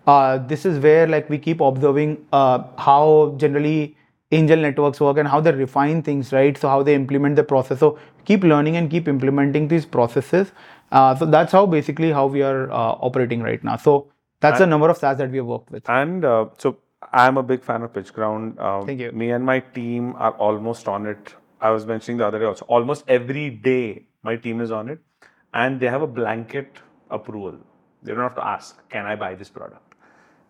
uh, 0.06 0.36
this 0.36 0.66
is 0.66 0.80
where 0.80 1.06
like 1.06 1.30
we 1.30 1.38
keep 1.38 1.62
observing 1.62 2.26
uh, 2.30 2.64
how 2.76 3.36
generally 3.38 3.96
angel 4.30 4.58
networks 4.58 5.00
work 5.00 5.16
and 5.16 5.26
how 5.26 5.40
they 5.40 5.52
refine 5.52 6.02
things, 6.02 6.30
right? 6.30 6.58
So 6.58 6.68
how 6.68 6.82
they 6.82 6.94
implement 6.94 7.36
the 7.36 7.44
process. 7.44 7.78
So 7.80 7.98
keep 8.26 8.44
learning 8.44 8.76
and 8.76 8.90
keep 8.90 9.08
implementing 9.08 9.66
these 9.68 9.86
processes. 9.86 10.52
Uh, 10.90 11.16
so 11.16 11.24
that's 11.24 11.52
how 11.52 11.64
basically 11.64 12.12
how 12.12 12.26
we 12.26 12.42
are 12.42 12.70
uh, 12.70 12.96
operating 13.08 13.40
right 13.40 13.64
now. 13.64 13.78
So 13.78 14.08
that's 14.42 14.58
the 14.58 14.66
number 14.66 14.90
of 14.90 14.98
SaaS 14.98 15.18
that 15.18 15.30
we 15.30 15.36
have 15.38 15.46
worked 15.46 15.70
with. 15.70 15.88
And 15.88 16.24
uh, 16.24 16.46
so 16.58 16.76
I'm 17.12 17.36
a 17.36 17.42
big 17.42 17.62
fan 17.64 17.82
of 17.82 17.92
PitchGround. 17.92 18.60
Um, 18.60 18.86
Thank 18.86 19.00
you. 19.00 19.12
Me 19.12 19.30
and 19.30 19.44
my 19.44 19.60
team 19.60 20.14
are 20.16 20.32
almost 20.32 20.88
on 20.88 21.06
it. 21.06 21.34
I 21.60 21.70
was 21.70 21.86
mentioning 21.86 22.18
the 22.18 22.26
other 22.26 22.38
day 22.38 22.44
also. 22.44 22.64
Almost 22.66 23.04
every 23.08 23.50
day, 23.50 24.06
my 24.22 24.36
team 24.36 24.60
is 24.60 24.70
on 24.70 24.88
it, 24.88 25.00
and 25.54 25.80
they 25.80 25.86
have 25.86 26.02
a 26.02 26.06
blanket 26.06 26.78
approval. 27.10 27.58
They 28.02 28.12
don't 28.12 28.22
have 28.22 28.34
to 28.36 28.46
ask, 28.46 28.88
"Can 28.88 29.06
I 29.06 29.16
buy 29.16 29.34
this 29.34 29.48
product?" 29.48 29.94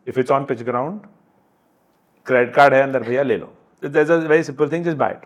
If 0.07 0.19
it's 0.19 0.31
on 0.31 0.47
PitchGround, 0.47 1.05
credit 2.25 2.55
card 2.55 2.73
hai 2.73 2.81
andar 2.87 3.03
bhaiya 3.11 3.27
le 3.27 3.39
lo. 3.45 3.51
There's 3.81 4.11
a 4.11 4.21
very 4.21 4.43
simple 4.43 4.69
thing, 4.69 4.85
just 4.85 4.99
buy 4.99 5.11
it. 5.11 5.25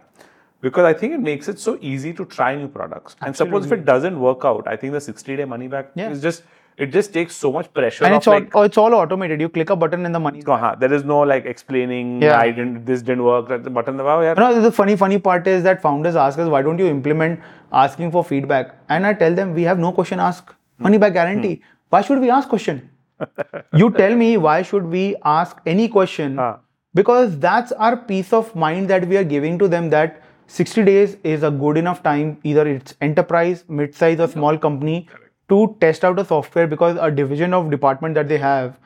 Because 0.61 0.85
I 0.85 0.95
think 0.95 1.12
it 1.12 1.20
makes 1.20 1.49
it 1.49 1.59
so 1.59 1.79
easy 1.81 2.12
to 2.14 2.24
try 2.24 2.55
new 2.57 2.68
products. 2.68 3.14
Absolutely. 3.20 3.27
And 3.27 3.37
suppose 3.37 3.66
if 3.66 3.72
it 3.72 3.85
doesn't 3.85 4.18
work 4.18 4.45
out, 4.45 4.66
I 4.66 4.77
think 4.77 4.95
the 4.95 5.01
60 5.01 5.37
day 5.37 5.45
money 5.45 5.68
back 5.68 5.91
yeah. 5.95 6.11
is 6.11 6.22
just 6.22 6.43
it 6.77 6.93
just 6.93 7.12
takes 7.12 7.35
so 7.35 7.51
much 7.51 7.72
pressure 7.72 8.05
and 8.05 8.14
it's 8.14 8.27
all 8.27 8.35
like 8.35 8.55
oh, 8.55 8.62
it's 8.62 8.77
all 8.77 8.95
automated. 8.95 9.41
You 9.41 9.49
click 9.49 9.70
a 9.70 9.77
button 9.77 10.05
and 10.05 10.14
the 10.14 10.20
money. 10.20 10.43
go, 10.43 10.57
huh, 10.57 10.77
there 10.79 10.93
is 10.93 11.05
no 11.05 11.20
like 11.20 11.47
explaining 11.47 12.20
Yeah. 12.22 12.39
I 12.39 12.51
didn't 12.51 12.85
this 12.85 13.03
didn't 13.03 13.24
work 13.24 13.49
that 13.49 13.64
the 13.64 13.70
button 13.70 13.97
wow 13.97 14.18
oh, 14.18 14.22
yeah 14.22 14.35
You 14.37 14.41
know, 14.41 14.61
the 14.61 14.72
funny 14.72 14.97
funny 14.97 15.18
part 15.18 15.47
is 15.47 15.62
that 15.62 15.81
founders 15.81 16.16
ask 16.16 16.39
us, 16.39 16.49
why 16.49 16.62
don't 16.62 16.79
you 16.79 16.87
implement 16.87 17.41
asking 17.72 18.11
for 18.11 18.24
feedback? 18.24 18.77
And 18.89 19.07
I 19.07 19.14
tell 19.14 19.35
them, 19.35 19.55
we 19.55 19.62
have 19.62 19.79
no 19.79 19.93
question 19.93 20.20
ask, 20.20 20.53
hmm. 20.53 20.83
money 20.83 20.99
back 20.99 21.14
guarantee. 21.14 21.57
Hmm. 21.57 21.62
Why 21.89 22.03
should 22.03 22.20
we 22.20 22.31
ask 22.31 22.49
question? 22.49 22.91
you 23.74 23.91
tell 23.93 24.14
me 24.14 24.37
why 24.37 24.61
should 24.62 24.85
we 24.85 25.16
ask 25.24 25.57
any 25.64 25.89
question? 25.89 26.39
Because 26.95 27.39
that's 27.39 27.72
our 27.72 27.97
peace 27.97 28.33
of 28.33 28.55
mind 28.55 28.89
that 28.91 29.07
we 29.09 29.16
are 29.16 29.24
giving 29.24 29.59
to 29.59 29.68
them 29.68 29.91
that 29.91 30.22
60 30.49 30.85
days 30.85 31.16
is 31.24 31.43
a 31.43 31.51
good 31.51 31.77
enough 31.77 32.03
time, 32.03 32.39
either 32.45 32.66
it's 32.66 32.95
enterprise, 33.01 33.64
mid-size 33.68 34.20
or 34.20 34.29
small 34.29 34.57
company 34.57 35.09
to 35.49 35.76
test 35.80 36.05
out 36.05 36.18
a 36.18 36.24
software 36.24 36.66
because 36.66 36.99
a 37.01 37.11
division 37.11 37.55
of 37.55 37.70
department 37.70 38.14
that 38.14 38.28
they 38.28 38.38
have 38.38 38.78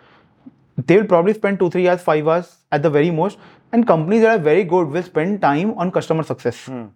they 0.87 0.97
will 0.97 1.07
probably 1.07 1.35
spend 1.35 1.59
two, 1.59 1.71
three 1.71 1.89
hours, 1.89 2.01
five 2.03 2.27
hours 2.27 2.57
at 2.73 2.83
the 2.83 2.91
very 2.91 3.11
most. 3.11 3.39
And 3.73 3.87
companies 3.87 4.23
that 4.23 4.39
are 4.39 4.43
very 4.43 4.65
good 4.65 4.89
will 4.89 5.03
spend 5.03 5.41
time 5.41 5.75
on 5.79 5.91
customer 5.93 6.23
success. 6.23 6.67
Hmm. 6.67 6.87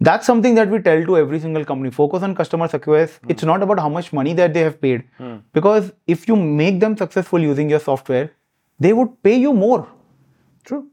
That's 0.00 0.26
something 0.26 0.54
that 0.54 0.68
we 0.70 0.78
tell 0.78 1.04
to 1.04 1.16
every 1.16 1.40
single 1.40 1.64
company. 1.64 1.90
Focus 1.90 2.22
on 2.22 2.34
customer 2.34 2.68
success. 2.68 3.18
Hmm. 3.24 3.30
It's 3.30 3.42
not 3.42 3.62
about 3.62 3.80
how 3.80 3.88
much 3.88 4.12
money 4.12 4.34
that 4.34 4.54
they 4.54 4.60
have 4.60 4.80
paid. 4.80 5.04
Hmm. 5.16 5.36
Because 5.52 5.92
if 6.06 6.28
you 6.28 6.36
make 6.36 6.80
them 6.80 6.96
successful 6.96 7.40
using 7.40 7.70
your 7.70 7.80
software, 7.80 8.30
they 8.78 8.92
would 8.92 9.22
pay 9.22 9.36
you 9.36 9.52
more. 9.52 9.88
true 10.64 10.88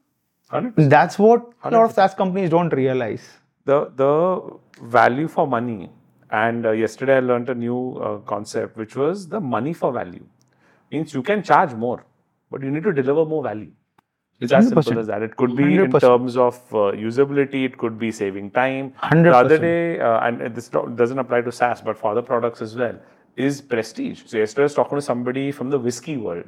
100%. 0.52 0.90
That's 0.90 1.20
what 1.20 1.52
a 1.64 1.70
lot 1.72 1.86
of 1.86 1.92
SaaS 1.92 2.14
companies 2.14 2.50
don't 2.50 2.70
realize. 2.70 3.26
the 3.70 3.78
the 4.00 4.10
value 4.96 5.28
for 5.28 5.48
money 5.52 5.90
and 6.32 6.66
uh, 6.66 6.72
yesterday 6.72 7.18
I 7.18 7.20
learned 7.20 7.50
a 7.50 7.56
new 7.56 7.98
uh, 7.98 8.18
concept 8.20 8.78
which 8.78 8.96
was 8.96 9.28
the 9.28 9.40
money 9.40 9.74
for 9.74 9.92
value 9.92 10.26
means 10.92 11.14
you 11.14 11.24
can 11.24 11.44
charge 11.44 11.74
more 11.74 12.06
but 12.52 12.62
you 12.62 12.72
need 12.72 12.84
to 12.84 12.94
deliver 12.94 13.26
more 13.26 13.44
value 13.44 13.72
it's 14.40 14.52
as 14.52 14.68
simple 14.68 14.84
100%. 14.84 14.98
as 15.00 15.08
that 15.08 15.22
it 15.22 15.36
could 15.38 15.56
be 15.56 15.64
in 15.76 15.92
100%. 15.92 16.02
terms 16.02 16.38
of 16.38 16.56
uh, 16.74 16.92
usability 17.08 17.64
it 17.66 17.78
could 17.78 17.98
be 17.98 18.12
saving 18.12 18.52
time 18.52 18.94
100%. 19.04 19.24
the 19.24 19.36
other 19.36 19.58
day 19.58 20.00
uh, 20.00 20.20
and 20.20 20.56
this 20.56 20.70
doesn't 20.70 21.20
apply 21.20 21.42
to 21.42 21.52
SaaS 21.52 21.82
but 21.82 21.98
for 21.98 22.12
other 22.12 22.22
products 22.22 22.62
as 22.62 22.76
well 22.76 22.98
is 23.36 23.62
prestige 23.62 24.24
so 24.26 24.38
yesterday 24.38 24.64
I 24.64 24.66
was 24.66 24.74
talking 24.74 24.98
to 24.98 25.02
somebody 25.02 25.52
from 25.52 25.70
the 25.70 25.80
whiskey 25.80 26.18
world 26.18 26.46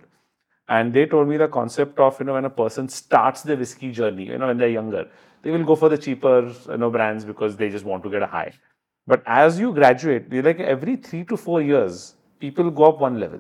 and 0.70 0.94
they 0.94 1.06
told 1.06 1.28
me 1.28 1.38
the 1.38 1.48
concept 1.48 2.00
of 2.00 2.20
you 2.20 2.26
know 2.26 2.34
when 2.34 2.46
a 2.46 2.50
person 2.50 2.90
starts 2.90 3.44
the 3.44 3.56
whiskey 3.56 3.92
journey 3.92 4.26
you 4.26 4.38
know 4.38 4.48
when 4.48 4.58
they're 4.58 4.70
younger 4.70 5.10
they 5.42 5.52
will 5.52 5.64
go 5.64 5.76
for 5.76 5.90
the 5.90 5.98
cheaper 5.98 6.52
you 6.70 6.78
know 6.78 6.90
brands 6.90 7.24
because 7.24 7.56
they 7.56 7.70
just 7.70 7.86
want 7.86 8.04
to 8.04 8.10
get 8.10 8.22
a 8.22 8.28
high 8.28 8.52
but 9.08 9.24
as 9.26 9.60
you 9.60 9.74
graduate 9.74 10.32
like 10.48 10.60
every 10.60 10.96
three 10.96 11.24
to 11.24 11.38
four 11.38 11.62
years 11.62 12.16
people 12.40 12.70
go 12.70 12.86
up 12.86 13.00
one 13.00 13.20
level. 13.20 13.40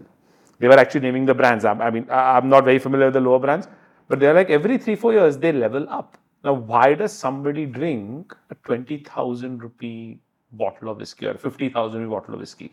They 0.60 0.68
were 0.68 0.80
actually 0.80 1.02
naming 1.02 1.26
the 1.26 1.36
brands. 1.36 1.66
I, 1.66 1.74
I 1.74 1.92
mean 1.92 2.08
i'm 2.10 2.50
not 2.50 2.66
very 2.66 2.80
familiar 2.80 3.08
with 3.08 3.14
the 3.14 3.22
lower 3.22 3.40
brands 3.40 3.68
but 4.08 4.20
they're 4.20 4.34
like 4.34 4.50
every 4.50 4.78
three 4.78 4.96
four 4.96 5.14
years 5.14 5.38
they 5.38 5.52
level 5.52 5.88
up. 5.90 6.18
Now 6.44 6.54
why 6.54 6.94
does 6.94 7.12
somebody 7.12 7.66
drink 7.66 8.36
a 8.50 8.56
20000 8.56 9.62
rupee 9.62 10.20
bottle 10.52 10.90
of 10.90 10.98
whiskey 10.98 11.28
or 11.28 11.32
a 11.32 11.38
50000 11.38 12.00
rupee 12.00 12.10
bottle 12.10 12.34
of 12.36 12.40
whiskey? 12.40 12.72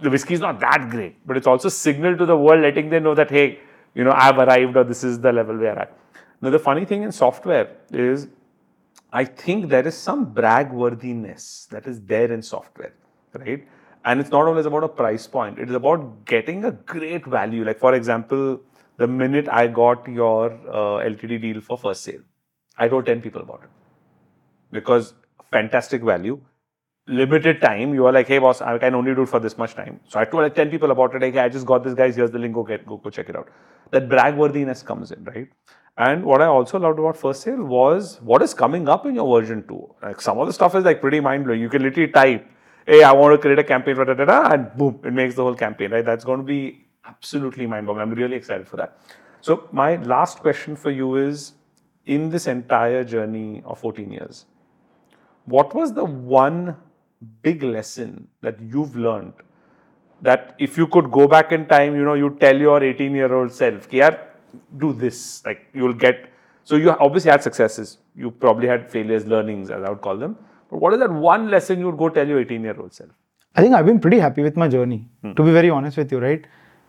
The 0.00 0.10
whiskey 0.10 0.34
is 0.34 0.40
not 0.40 0.60
that 0.60 0.88
great, 0.90 1.16
but 1.26 1.36
it's 1.36 1.46
also 1.46 1.68
signal 1.68 2.16
to 2.16 2.26
the 2.26 2.36
world, 2.36 2.62
letting 2.62 2.90
them 2.90 3.02
know 3.02 3.14
that 3.14 3.30
hey, 3.30 3.58
you 3.94 4.04
know, 4.04 4.12
I've 4.14 4.38
arrived 4.38 4.76
or 4.76 4.84
this 4.84 5.04
is 5.04 5.20
the 5.20 5.32
level 5.32 5.56
we're 5.56 5.78
at. 5.78 5.96
Now, 6.40 6.50
the 6.50 6.58
funny 6.58 6.84
thing 6.84 7.02
in 7.02 7.12
software 7.12 7.68
is 7.90 8.28
I 9.14 9.24
think 9.24 9.68
there 9.68 9.86
is 9.86 9.96
some 9.96 10.24
brag 10.34 10.72
worthiness 10.72 11.68
that 11.70 11.86
is 11.86 12.00
there 12.02 12.32
in 12.32 12.42
software, 12.42 12.94
right? 13.38 13.64
And 14.04 14.20
it's 14.20 14.30
not 14.30 14.48
always 14.48 14.66
about 14.66 14.82
a 14.82 14.88
price 14.88 15.28
point, 15.28 15.60
it 15.60 15.68
is 15.68 15.74
about 15.76 16.24
getting 16.24 16.64
a 16.64 16.72
great 16.72 17.24
value. 17.24 17.64
Like, 17.64 17.78
for 17.78 17.94
example, 17.94 18.60
the 18.96 19.06
minute 19.06 19.48
I 19.48 19.68
got 19.68 20.08
your 20.08 20.52
uh, 20.68 21.06
LTD 21.10 21.40
deal 21.42 21.60
for 21.60 21.78
first 21.78 22.02
sale, 22.02 22.22
I 22.76 22.88
told 22.88 23.06
10 23.06 23.22
people 23.22 23.40
about 23.40 23.60
it 23.62 23.70
because 24.72 25.14
fantastic 25.52 26.02
value. 26.02 26.40
Limited 27.06 27.60
time, 27.60 27.94
you 27.94 28.06
are 28.06 28.12
like, 28.12 28.26
hey 28.26 28.38
boss, 28.38 28.62
I 28.62 28.78
can 28.78 28.96
only 28.96 29.14
do 29.14 29.22
it 29.22 29.28
for 29.28 29.38
this 29.38 29.56
much 29.56 29.74
time. 29.74 30.00
So 30.08 30.18
I 30.18 30.24
told 30.24 30.42
like 30.42 30.56
10 30.56 30.70
people 30.70 30.90
about 30.90 31.14
it. 31.14 31.22
Like, 31.22 31.34
hey, 31.34 31.40
I 31.40 31.48
just 31.50 31.66
got 31.66 31.84
this, 31.84 31.94
guys. 31.94 32.16
Here's 32.16 32.30
the 32.32 32.38
link. 32.38 32.54
Go 32.54 32.64
get, 32.64 32.84
go, 32.86 32.96
go 32.96 33.10
check 33.10 33.28
it 33.28 33.36
out. 33.36 33.48
That 33.92 34.08
brag 34.08 34.36
worthiness 34.36 34.82
comes 34.82 35.12
in, 35.12 35.22
right? 35.24 35.48
And 35.96 36.24
what 36.24 36.42
I 36.42 36.46
also 36.46 36.78
loved 36.78 36.98
about 36.98 37.16
first 37.16 37.42
sale 37.42 37.62
was 37.62 38.20
what 38.20 38.42
is 38.42 38.52
coming 38.52 38.88
up 38.88 39.06
in 39.06 39.14
your 39.14 39.40
version 39.40 39.64
two. 39.66 39.94
Like 40.02 40.20
some 40.20 40.38
of 40.38 40.46
the 40.48 40.52
stuff 40.52 40.74
is 40.74 40.84
like 40.84 41.00
pretty 41.00 41.20
mind 41.20 41.44
blowing. 41.44 41.60
You 41.60 41.68
can 41.68 41.82
literally 41.82 42.10
type, 42.10 42.46
hey, 42.84 43.04
I 43.04 43.12
want 43.12 43.32
to 43.34 43.38
create 43.38 43.60
a 43.60 43.64
campaign 43.64 43.96
da 43.96 44.04
da 44.04 44.24
da, 44.24 44.52
and 44.52 44.74
boom, 44.76 45.00
it 45.04 45.12
makes 45.12 45.36
the 45.36 45.42
whole 45.42 45.54
campaign, 45.54 45.92
right? 45.92 46.04
That's 46.04 46.24
going 46.24 46.40
to 46.40 46.44
be 46.44 46.86
absolutely 47.06 47.66
mind 47.66 47.86
blowing. 47.86 48.00
I'm 48.00 48.10
really 48.10 48.36
excited 48.36 48.66
for 48.66 48.76
that. 48.76 48.98
So 49.40 49.68
my 49.70 49.96
last 49.96 50.40
question 50.40 50.74
for 50.74 50.90
you 50.90 51.16
is, 51.16 51.52
in 52.06 52.28
this 52.28 52.46
entire 52.48 53.04
journey 53.04 53.62
of 53.64 53.78
14 53.78 54.10
years, 54.10 54.46
what 55.44 55.74
was 55.74 55.92
the 55.92 56.04
one 56.04 56.76
big 57.42 57.62
lesson 57.62 58.28
that 58.40 58.58
you've 58.60 58.96
learned 58.96 59.32
that 60.22 60.54
if 60.58 60.76
you 60.76 60.86
could 60.86 61.10
go 61.10 61.28
back 61.28 61.52
in 61.52 61.66
time, 61.66 61.94
you 61.94 62.04
know, 62.04 62.14
you 62.14 62.36
tell 62.40 62.56
your 62.56 62.82
18 62.82 63.14
year 63.14 63.32
old 63.32 63.52
self, 63.52 63.88
do 64.78 64.92
this, 64.92 65.44
like 65.44 65.66
you'll 65.72 65.94
get. 65.94 66.30
So 66.64 66.76
you 66.76 66.90
obviously 66.90 67.30
had 67.30 67.42
successes. 67.42 67.98
You 68.16 68.30
probably 68.30 68.68
had 68.68 68.90
failures, 68.90 69.26
learnings, 69.26 69.70
as 69.70 69.82
I 69.82 69.90
would 69.90 70.00
call 70.00 70.16
them. 70.16 70.36
But 70.70 70.78
what 70.80 70.92
is 70.92 70.98
that 71.00 71.12
one 71.12 71.50
lesson 71.50 71.78
you 71.78 71.86
would 71.86 71.98
go 71.98 72.08
tell 72.08 72.26
your 72.26 72.40
18 72.40 72.62
year 72.62 72.76
old 72.80 72.92
self? 72.92 73.10
I 73.56 73.62
think 73.62 73.74
I've 73.74 73.86
been 73.86 74.00
pretty 74.00 74.18
happy 74.18 74.42
with 74.42 74.56
my 74.56 74.68
journey, 74.68 75.08
hmm. 75.22 75.34
to 75.34 75.42
be 75.42 75.52
very 75.52 75.70
honest 75.70 75.96
with 75.96 76.10
you, 76.10 76.18
right? 76.18 76.44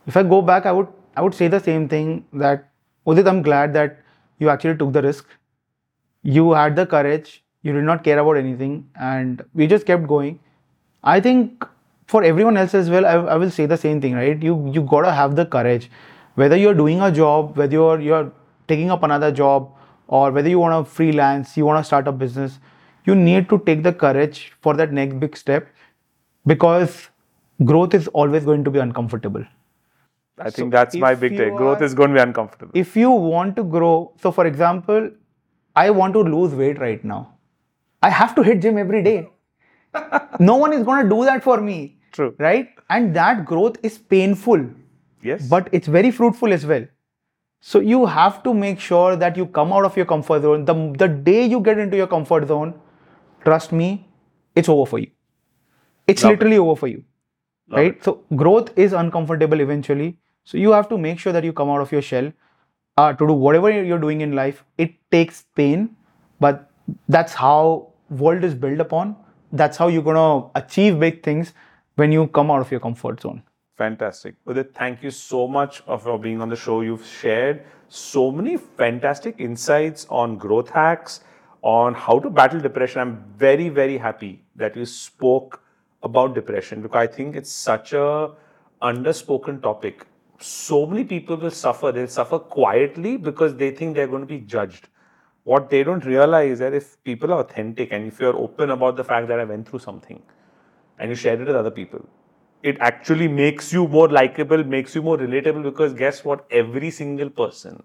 If 0.07 0.17
I 0.17 0.23
go 0.23 0.41
back, 0.41 0.65
I 0.65 0.71
would 0.71 0.87
I 1.15 1.21
would 1.21 1.33
say 1.33 1.47
the 1.47 1.59
same 1.59 1.87
thing 1.87 2.25
that 2.33 2.69
Udit, 3.07 3.27
I'm 3.27 3.41
glad 3.41 3.73
that 3.73 3.99
you 4.39 4.49
actually 4.49 4.77
took 4.77 4.91
the 4.93 5.01
risk. 5.01 5.27
You 6.23 6.53
had 6.53 6.75
the 6.75 6.85
courage, 6.85 7.43
you 7.61 7.73
did 7.73 7.83
not 7.83 8.03
care 8.03 8.17
about 8.19 8.37
anything, 8.37 8.89
and 8.99 9.43
we 9.53 9.67
just 9.67 9.85
kept 9.85 10.07
going. 10.07 10.39
I 11.03 11.19
think 11.19 11.65
for 12.07 12.23
everyone 12.23 12.57
else 12.57 12.73
as 12.73 12.89
well, 12.89 13.05
I, 13.05 13.13
I 13.13 13.35
will 13.35 13.51
say 13.51 13.65
the 13.65 13.77
same 13.77 14.01
thing, 14.01 14.15
right? 14.15 14.41
You 14.41 14.71
you 14.73 14.81
gotta 14.81 15.11
have 15.11 15.35
the 15.35 15.45
courage. 15.45 15.89
Whether 16.35 16.57
you're 16.57 16.73
doing 16.73 17.01
a 17.01 17.11
job, 17.11 17.57
whether 17.57 17.73
you're 17.73 17.99
you're 18.01 18.31
taking 18.67 18.91
up 18.91 19.03
another 19.03 19.31
job, 19.31 19.69
or 20.07 20.31
whether 20.31 20.49
you 20.49 20.59
want 20.59 20.85
to 20.85 20.91
freelance, 20.91 21.57
you 21.57 21.65
want 21.65 21.83
to 21.83 21.83
start 21.83 22.07
a 22.07 22.11
business, 22.11 22.59
you 23.05 23.15
need 23.15 23.49
to 23.49 23.59
take 23.65 23.83
the 23.83 23.93
courage 23.93 24.53
for 24.61 24.73
that 24.75 24.91
next 24.91 25.19
big 25.19 25.37
step 25.37 25.67
because 26.45 27.09
growth 27.63 27.93
is 27.93 28.07
always 28.09 28.45
going 28.45 28.63
to 28.63 28.71
be 28.71 28.79
uncomfortable. 28.79 29.43
I 30.37 30.49
think 30.49 30.55
So 30.55 30.69
that's 30.77 30.95
my 30.95 31.15
big 31.15 31.37
take. 31.37 31.55
Growth 31.55 31.81
is 31.81 31.93
going 31.93 32.09
to 32.09 32.15
be 32.15 32.21
uncomfortable. 32.21 32.71
If 32.73 32.95
you 32.95 33.09
want 33.09 33.55
to 33.55 33.63
grow, 33.63 34.11
so 34.21 34.31
for 34.31 34.45
example, 34.45 35.09
I 35.75 35.89
want 35.91 36.13
to 36.13 36.19
lose 36.19 36.53
weight 36.53 36.79
right 36.79 37.03
now. 37.03 37.33
I 38.01 38.09
have 38.09 38.35
to 38.35 38.43
hit 38.43 38.61
gym 38.61 38.77
every 38.77 39.01
day. 39.01 39.29
no 40.39 40.55
one 40.57 40.73
is 40.73 40.83
going 40.83 41.03
to 41.03 41.09
do 41.09 41.23
that 41.25 41.43
for 41.43 41.61
me. 41.61 41.97
True. 42.11 42.35
Right? 42.37 42.69
And 42.89 43.15
that 43.15 43.45
growth 43.45 43.77
is 43.81 43.97
painful, 43.97 44.69
Yes. 45.25 45.47
but 45.47 45.69
it's 45.71 45.87
very 45.87 46.11
fruitful 46.11 46.53
as 46.53 46.65
well. 46.65 46.85
So 47.61 47.79
you 47.79 48.05
have 48.05 48.43
to 48.43 48.53
make 48.53 48.79
sure 48.79 49.15
that 49.15 49.37
you 49.37 49.45
come 49.47 49.73
out 49.73 49.85
of 49.85 49.97
your 49.97 50.05
comfort 50.05 50.43
zone. 50.43 50.65
The, 50.65 50.75
the 50.97 51.07
day 51.07 51.45
you 51.45 51.59
get 51.61 51.79
into 51.79 51.97
your 51.97 52.07
comfort 52.07 52.47
zone, 52.47 52.73
trust 53.43 53.71
me, 53.71 54.07
it's 54.55 54.69
over 54.69 54.85
for 54.85 54.99
you. 54.99 55.07
It's 56.07 56.23
Love 56.23 56.33
it. 56.33 56.35
literally 56.35 56.57
over 56.59 56.75
for 56.75 56.87
you. 56.87 57.03
Love 57.69 57.79
right? 57.79 58.03
So 58.03 58.23
growth 58.35 58.77
is 58.77 58.93
uncomfortable 58.93 59.59
eventually. 59.59 60.17
So 60.43 60.57
you 60.57 60.71
have 60.73 60.87
to 60.89 60.97
make 60.97 61.19
sure 61.19 61.33
that 61.33 61.43
you 61.43 61.53
come 61.53 61.69
out 61.69 61.81
of 61.81 61.91
your 61.91 62.03
shell 62.03 62.31
uh, 62.97 63.13
to 63.13 63.27
do 63.27 63.33
whatever 63.33 63.71
you're 63.83 63.99
doing 63.99 64.21
in 64.21 64.33
life. 64.33 64.63
It 64.77 64.93
takes 65.11 65.45
pain, 65.55 65.95
but 66.39 66.69
that's 67.09 67.33
how 67.33 67.93
world 68.09 68.43
is 68.43 68.53
built 68.53 68.79
upon. 68.79 69.15
That's 69.51 69.77
how 69.77 69.87
you're 69.87 70.03
gonna 70.03 70.49
achieve 70.55 70.99
big 70.99 71.23
things 71.23 71.53
when 71.95 72.11
you 72.11 72.27
come 72.27 72.51
out 72.51 72.61
of 72.61 72.69
your 72.71 72.79
comfort 72.79 73.21
zone. 73.21 73.41
Fantastic. 73.77 74.35
Udit, 74.45 74.73
thank 74.73 75.03
you 75.03 75.11
so 75.11 75.47
much 75.47 75.81
for 75.81 76.17
being 76.17 76.41
on 76.41 76.47
the 76.47 76.55
show. 76.55 76.79
You've 76.81 77.05
shared 77.05 77.65
so 77.89 78.31
many 78.31 78.55
fantastic 78.55 79.35
insights 79.37 80.07
on 80.09 80.37
growth 80.37 80.69
hacks, 80.69 81.19
on 81.61 81.93
how 81.93 82.19
to 82.19 82.29
battle 82.29 82.61
depression. 82.61 83.01
I'm 83.01 83.23
very, 83.35 83.67
very 83.67 83.97
happy 83.97 84.43
that 84.55 84.77
you 84.77 84.85
spoke 84.85 85.61
about 86.03 86.35
depression 86.35 86.81
because 86.81 86.97
I 86.97 87.07
think 87.07 87.35
it's 87.35 87.51
such 87.51 87.91
a 87.91 88.31
underspoken 88.81 89.61
topic. 89.61 90.05
So 90.39 90.85
many 90.85 91.03
people 91.03 91.35
will 91.35 91.51
suffer. 91.51 91.91
They'll 91.91 92.07
suffer 92.07 92.39
quietly 92.39 93.17
because 93.17 93.55
they 93.55 93.71
think 93.71 93.95
they're 93.95 94.07
going 94.07 94.21
to 94.21 94.27
be 94.27 94.39
judged. 94.39 94.87
What 95.43 95.69
they 95.69 95.83
don't 95.83 96.05
realize 96.05 96.53
is 96.53 96.59
that 96.59 96.73
if 96.73 97.03
people 97.03 97.33
are 97.33 97.41
authentic 97.41 97.91
and 97.91 98.07
if 98.07 98.19
you're 98.19 98.37
open 98.37 98.69
about 98.71 98.95
the 98.95 99.03
fact 99.03 99.27
that 99.27 99.39
I 99.39 99.43
went 99.43 99.67
through 99.67 99.79
something, 99.79 100.21
and 100.97 101.09
you 101.09 101.15
share 101.15 101.33
it 101.33 101.45
with 101.45 101.55
other 101.55 101.71
people, 101.71 102.07
it 102.71 102.77
actually 102.81 103.27
makes 103.27 103.73
you 103.73 103.87
more 103.87 104.09
likable, 104.09 104.63
makes 104.63 104.95
you 104.95 105.01
more 105.03 105.17
relatable 105.17 105.63
because 105.63 105.93
guess 105.93 106.23
what? 106.25 106.45
Every 106.51 106.91
single 106.91 107.29
person 107.29 107.83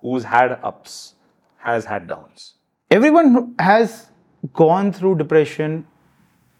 who's 0.00 0.24
had 0.24 0.58
ups 0.62 1.14
has 1.58 1.84
had 1.84 2.08
downs. 2.08 2.54
Everyone 2.90 3.32
who 3.32 3.54
has 3.58 4.10
gone 4.54 4.92
through 4.92 5.16
depression. 5.18 5.86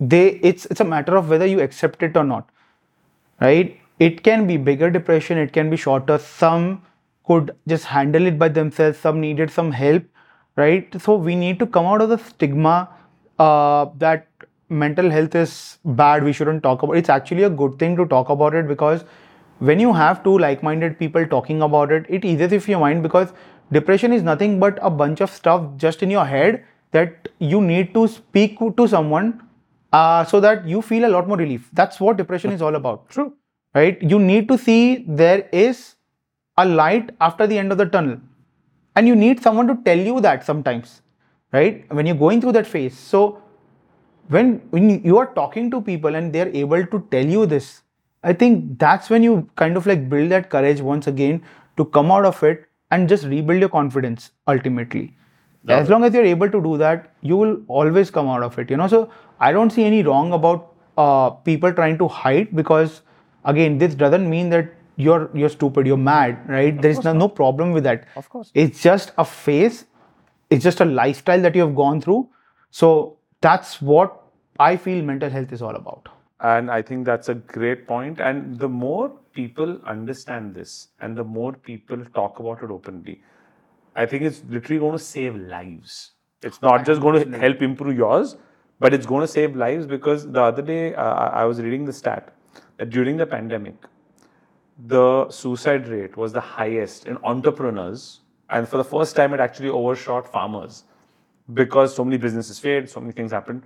They 0.01 0.27
it's 0.51 0.67
it's 0.67 0.81
a 0.81 0.85
matter 0.85 1.17
of 1.17 1.31
whether 1.31 1.47
you 1.47 1.61
accept 1.61 2.03
it 2.03 2.17
or 2.17 2.25
not. 2.25 2.49
right? 3.41 3.79
It 3.99 4.23
can 4.23 4.47
be 4.47 4.57
bigger 4.57 4.91
depression, 4.91 5.39
it 5.39 5.53
can 5.53 5.71
be 5.71 5.77
shorter. 5.77 6.19
Some 6.19 6.83
could 7.27 7.57
just 7.69 7.85
handle 7.87 8.27
it 8.27 8.39
by 8.39 8.49
themselves, 8.49 8.99
some 8.99 9.21
needed 9.21 9.51
some 9.51 9.73
help, 9.73 10.05
right? 10.57 11.01
So 11.01 11.17
we 11.17 11.37
need 11.37 11.59
to 11.61 11.67
come 11.67 11.87
out 11.87 12.03
of 12.03 12.09
the 12.09 12.19
stigma 12.19 12.89
uh, 13.39 13.87
that 13.99 14.29
mental 14.73 15.11
health 15.11 15.35
is 15.35 15.79
bad, 15.85 16.25
we 16.25 16.33
shouldn't 16.33 16.63
talk 16.63 16.83
about 16.83 16.95
it. 16.95 16.99
It's 17.01 17.09
actually 17.09 17.45
a 17.45 17.51
good 17.51 17.79
thing 17.79 17.97
to 17.97 18.07
talk 18.07 18.31
about 18.31 18.55
it 18.55 18.67
because 18.67 19.05
when 19.59 19.79
you 19.79 19.93
have 19.93 20.25
two 20.25 20.39
like 20.39 20.63
minded 20.63 20.99
people 20.99 21.27
talking 21.27 21.63
about 21.63 21.93
it, 21.93 22.07
it 22.09 22.25
eases 22.25 22.53
if 22.53 22.69
your 22.69 22.81
mind 22.81 23.03
because 23.03 23.33
depression 23.71 24.13
is 24.13 24.23
nothing 24.23 24.59
but 24.59 24.79
a 24.83 24.91
bunch 24.91 25.21
of 25.21 25.31
stuff 25.31 25.65
just 25.77 26.03
in 26.03 26.11
your 26.11 26.25
head 26.25 26.65
that 26.91 27.29
you 27.39 27.61
need 27.61 27.95
to 27.95 28.09
speak 28.09 28.59
to 28.59 28.89
someone 28.89 29.41
uh, 29.93 30.25
so 30.25 30.41
that 30.41 30.67
you 30.67 30.83
feel 30.83 31.05
a 31.05 31.13
lot 31.15 31.29
more 31.29 31.37
relief. 31.37 31.69
That's 31.73 32.01
what 32.01 32.17
depression 32.17 32.53
is 32.53 32.63
all 32.63 32.75
about. 32.75 33.09
True. 33.09 33.35
Right? 33.75 34.03
You 34.03 34.19
need 34.19 34.49
to 34.49 34.59
see 34.59 35.05
there 35.09 35.49
is 35.53 35.95
a 36.59 36.67
light 36.67 37.11
after 37.21 37.47
the 37.47 37.59
end 37.59 37.73
of 37.73 37.79
the 37.79 37.87
tunnel. 37.87 38.19
And 38.95 39.09
you 39.09 39.17
need 39.17 39.43
someone 39.43 39.67
to 39.69 39.79
tell 39.85 39.99
you 39.99 40.21
that 40.21 40.45
sometimes. 40.45 41.01
Right? 41.53 41.91
When 41.93 42.07
you're 42.07 42.17
going 42.17 42.41
through 42.41 42.53
that 42.53 42.67
phase. 42.67 42.97
So 42.97 43.43
when 44.29 44.61
when 44.71 45.03
you 45.05 45.19
are 45.19 45.27
talking 45.35 45.71
to 45.71 45.81
people 45.81 46.15
and 46.15 46.33
they're 46.33 46.49
able 46.49 46.85
to 46.87 47.07
tell 47.11 47.25
you 47.25 47.47
this, 47.47 47.83
I 48.23 48.33
think 48.33 48.79
that's 48.79 49.11
when 49.11 49.23
you 49.23 49.49
kind 49.57 49.77
of 49.77 49.87
like 49.87 50.09
build 50.09 50.31
that 50.31 50.51
courage 50.51 50.81
once 50.81 51.07
again 51.07 51.43
to 51.77 51.85
come 51.85 52.11
out 52.11 52.25
of 52.25 52.43
it 52.43 52.67
and 52.91 53.09
just 53.09 53.25
rebuild 53.25 53.61
your 53.61 53.69
confidence 53.69 54.31
ultimately. 54.47 55.17
As 55.69 55.89
long 55.89 56.03
as 56.03 56.13
you're 56.13 56.25
able 56.25 56.51
to 56.51 56.61
do 56.61 56.77
that 56.79 57.13
you 57.21 57.37
will 57.37 57.63
always 57.69 58.11
come 58.11 58.29
out 58.29 58.43
of 58.43 58.59
it 58.59 58.69
you 58.71 58.77
know? 58.77 58.89
So 58.89 59.11
i 59.39 59.53
don't 59.53 59.71
see 59.71 59.85
any 59.85 60.03
wrong 60.03 60.33
about 60.33 60.75
uh, 60.99 61.31
people 61.31 61.73
trying 61.73 61.99
to 61.99 62.09
hide 62.09 62.55
because 62.57 63.03
again 63.45 63.79
this 63.79 63.95
doesn't 63.95 64.29
mean 64.29 64.51
that 64.51 64.73
you're 64.97 65.31
you're 65.35 65.49
stupid 65.49 65.87
you're 65.87 65.97
mad 65.97 66.49
right? 66.49 66.83
There 66.83 66.91
is 66.91 67.05
no, 67.05 67.13
no 67.13 67.29
problem 67.29 67.71
with 67.71 67.85
that. 67.85 68.07
Of 68.17 68.29
course. 68.29 68.51
it's 68.55 68.83
just 68.83 69.13
a 69.17 69.25
phase 69.25 69.85
it's 70.51 70.65
just 70.65 70.81
a 70.81 70.85
lifestyle 70.85 71.41
that 71.41 71.55
you 71.55 71.63
have 71.63 71.75
gone 71.75 72.01
through. 72.01 72.29
So 72.71 73.17
that's 73.47 73.81
what 73.83 74.19
i 74.59 74.77
feel 74.77 75.03
mental 75.05 75.31
health 75.31 75.53
is 75.53 75.63
all 75.63 75.77
about 75.85 76.13
And 76.51 76.71
I 76.75 76.77
think 76.87 77.05
that's 77.09 77.29
a 77.33 77.35
great 77.51 77.83
point. 77.89 78.21
And 78.29 78.59
the 78.63 78.69
more 78.69 79.03
people 79.39 79.75
understand 79.91 80.57
this 80.61 80.73
and 81.09 81.21
the 81.21 81.25
more 81.35 81.51
people 81.69 82.01
talk 82.17 82.41
about 82.45 82.65
it 82.65 82.73
openly, 82.77 83.15
I 84.05 84.07
think 84.13 84.27
it's 84.31 84.41
literally 84.55 84.81
going 84.85 84.97
to 84.99 85.05
save 85.05 85.37
lives. 85.53 85.95
It's 86.51 86.61
not 86.67 86.85
just 86.89 87.05
going 87.05 87.21
to 87.33 87.39
help 87.45 87.63
improve 87.69 87.97
yours, 88.03 88.35
but 88.87 88.97
it's 88.99 89.07
going 89.13 89.27
to 89.29 89.31
save 89.37 89.55
lives 89.65 89.87
because 89.95 90.27
the 90.39 90.43
other 90.49 90.67
day 90.73 90.81
uh, 91.05 91.15
I 91.27 91.29
I 91.43 91.45
was 91.53 91.63
reading 91.69 91.87
the 91.93 91.97
stat 92.01 92.35
that 92.83 92.91
during 92.99 93.23
the 93.25 93.29
pandemic, 93.37 93.89
the 94.79 95.29
suicide 95.31 95.89
rate 95.89 96.17
was 96.17 96.33
the 96.33 96.41
highest 96.41 97.07
in 97.07 97.19
entrepreneurs. 97.25 98.21
And 98.51 98.69
for 98.69 98.77
the 98.77 98.85
first 98.85 99.17
time, 99.17 99.33
it 99.35 99.41
actually 99.41 99.69
overshot 99.69 100.31
farmers 100.31 100.85
because 101.55 101.95
so 101.95 102.05
many 102.05 102.17
businesses 102.17 102.59
failed, 102.59 102.89
so 102.89 103.01
many 103.01 103.13
things 103.13 103.33
happened. 103.33 103.63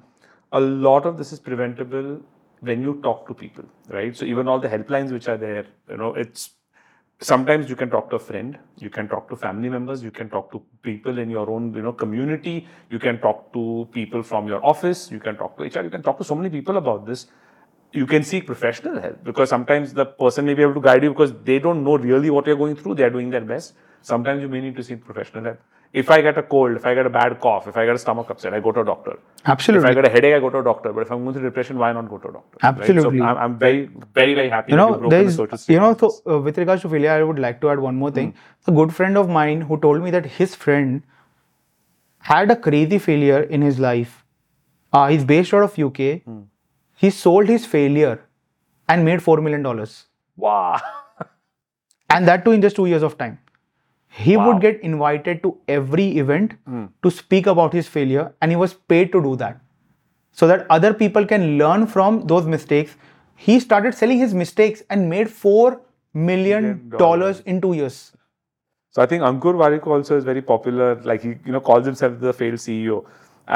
A 0.52 0.60
lot 0.60 1.06
of 1.06 1.18
this 1.18 1.32
is 1.32 1.40
preventable 1.40 2.20
when 2.60 2.82
you 2.82 3.00
talk 3.02 3.26
to 3.28 3.34
people, 3.34 3.64
right? 3.88 4.16
So 4.16 4.24
even 4.24 4.48
all 4.48 4.58
the 4.58 4.68
helplines 4.68 5.12
which 5.12 5.28
are 5.28 5.36
there, 5.36 5.66
you 5.88 5.96
know, 5.96 6.14
it's 6.14 6.50
sometimes 7.20 7.68
you 7.70 7.76
can 7.76 7.88
talk 7.88 8.10
to 8.10 8.16
a 8.16 8.18
friend 8.18 8.58
you 8.76 8.90
can 8.90 9.08
talk 9.08 9.26
to 9.28 9.36
family 9.36 9.70
members 9.70 10.02
you 10.02 10.10
can 10.10 10.28
talk 10.28 10.52
to 10.52 10.62
people 10.82 11.18
in 11.18 11.30
your 11.30 11.48
own 11.50 11.72
you 11.72 11.80
know 11.80 11.92
community 11.92 12.68
you 12.90 12.98
can 12.98 13.18
talk 13.18 13.50
to 13.54 13.88
people 13.90 14.22
from 14.22 14.46
your 14.46 14.64
office 14.64 15.10
you 15.10 15.18
can 15.18 15.34
talk 15.34 15.56
to 15.56 15.62
hr 15.64 15.82
you 15.82 15.88
can 15.88 16.02
talk 16.02 16.18
to 16.18 16.24
so 16.24 16.34
many 16.34 16.50
people 16.50 16.76
about 16.76 17.06
this 17.06 17.26
you 17.92 18.06
can 18.06 18.22
seek 18.22 18.44
professional 18.44 19.00
help 19.00 19.24
because 19.24 19.48
sometimes 19.48 19.94
the 19.94 20.04
person 20.04 20.44
may 20.44 20.52
be 20.52 20.60
able 20.60 20.74
to 20.74 20.80
guide 20.80 21.02
you 21.02 21.08
because 21.08 21.32
they 21.44 21.58
don't 21.58 21.82
know 21.82 21.96
really 21.96 22.28
what 22.28 22.46
you're 22.46 22.56
going 22.56 22.76
through 22.76 22.94
they're 22.94 23.08
doing 23.08 23.30
their 23.30 23.40
best 23.40 23.72
sometimes 24.02 24.42
you 24.42 24.48
may 24.48 24.60
need 24.60 24.76
to 24.76 24.82
seek 24.82 25.02
professional 25.02 25.44
help 25.44 25.58
if 25.92 26.10
i 26.10 26.20
get 26.20 26.36
a 26.38 26.42
cold 26.42 26.76
if 26.76 26.86
i 26.86 26.94
get 26.94 27.06
a 27.06 27.10
bad 27.10 27.40
cough 27.40 27.66
if 27.68 27.76
i 27.76 27.86
get 27.86 27.94
a 27.94 27.98
stomach 27.98 28.28
upset 28.30 28.54
i 28.54 28.60
go 28.60 28.72
to 28.72 28.80
a 28.80 28.84
doctor 28.84 29.18
Absolutely. 29.48 29.88
if 29.88 29.90
I 29.90 29.94
get 29.94 30.04
a 30.06 30.12
headache, 30.12 30.34
I 30.34 30.40
go 30.40 30.50
to 30.50 30.58
a 30.58 30.64
doctor. 30.64 30.92
But 30.92 31.02
if 31.02 31.12
I'm 31.12 31.22
going 31.22 31.34
through 31.34 31.44
depression, 31.44 31.78
why 31.78 31.92
not 31.92 32.08
go 32.08 32.18
to 32.18 32.28
a 32.28 32.32
doctor? 32.32 32.58
right? 32.62 32.68
Absolutely. 32.68 33.18
So 33.18 33.24
I'm, 33.24 33.36
I'm 33.38 33.58
very, 33.58 33.88
very, 34.12 34.34
very 34.34 34.48
happy. 34.48 34.72
you 34.72 34.76
that 34.76 34.82
know 34.82 34.88
you've 34.90 35.00
broken 35.02 35.26
the 35.26 35.46
there's 35.46 35.68
you 35.68 35.78
know 35.78 35.96
so 35.96 36.10
uh, 36.32 36.40
with 36.40 36.58
regards 36.58 36.82
to 36.82 36.88
failure 36.88 37.12
i 37.12 37.22
would 37.22 37.38
like 37.38 37.60
to 37.60 37.70
add 37.70 37.78
one 37.78 37.94
more 37.94 38.10
thing 38.10 38.34
a 38.66 38.72
good 38.72 38.92
friend 38.92 39.16
of 39.16 39.28
mine 39.28 39.60
who 39.60 39.78
told 39.86 40.02
me 40.02 40.10
that 40.16 40.26
his 40.38 40.56
friend 40.56 41.02
had 42.18 42.50
a 42.50 42.56
crazy 42.56 42.98
failure 42.98 43.42
in 43.42 43.62
his 43.62 43.78
life 43.78 44.24
uh, 44.92 45.06
he's 45.06 45.24
based 45.24 45.54
out 45.54 45.62
of 45.68 45.78
uk 45.78 45.98
he 47.04 47.10
sold 47.10 47.46
his 47.46 47.66
failure 47.76 48.18
and 48.88 49.04
made 49.04 49.22
4 49.22 49.40
million 49.40 49.62
dollars 49.62 50.06
wow. 50.36 50.80
and 52.10 52.26
that 52.26 52.44
too 52.44 52.52
in 52.52 52.62
just 52.68 52.76
2 52.76 52.86
years 52.86 53.02
of 53.10 53.16
time 53.16 53.38
he 54.18 54.36
Wow. 54.36 54.46
Would 54.48 54.60
get 54.62 54.82
invited 54.88 55.42
to 55.44 55.48
every 55.76 56.04
event 56.24 56.52
to 57.06 57.10
speak 57.16 57.46
about 57.52 57.72
his 57.78 57.88
failure 57.96 58.26
and 58.40 58.50
he 58.54 58.56
was 58.64 58.74
paid 58.92 59.10
to 59.16 59.22
do 59.26 59.34
that 59.42 59.60
so 60.32 60.46
that 60.52 60.66
other 60.76 60.92
people 61.02 61.26
can 61.32 61.44
learn 61.62 61.86
from 61.96 62.20
those 62.32 62.46
mistakes 62.54 62.96
he 63.46 63.58
started 63.64 63.94
selling 64.02 64.18
his 64.24 64.34
mistakes 64.42 64.82
and 64.90 65.10
made 65.14 65.30
4 65.30 65.80
million 66.28 66.66
Million 66.66 66.98
dollars 67.04 67.40
in 67.54 67.60
2 67.66 67.72
years 67.80 67.98
So 68.96 69.02
I 69.02 69.06
think 69.08 69.24
Ankur 69.28 69.50
Warikoo 69.62 69.94
also 69.94 70.16
is 70.18 70.24
very 70.26 70.42
popular. 70.50 70.86
Like 71.08 71.24
he, 71.26 71.30
you 71.48 71.52
know, 71.54 71.60
calls 71.66 71.88
himself 71.88 72.14
the 72.20 72.30
failed 72.38 72.60
CEO, 72.62 72.94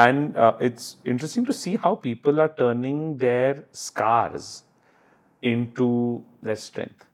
and 0.01 0.37
uh, 0.47 0.49
it's 0.67 0.89
interesting 1.13 1.47
to 1.47 1.55
see 1.59 1.71
how 1.85 1.93
people 2.03 2.41
are 2.43 2.49
turning 2.59 2.99
their 3.23 3.63
scars 3.85 4.49
into 5.41 5.87
their 6.49 6.55
strength. 6.55 7.07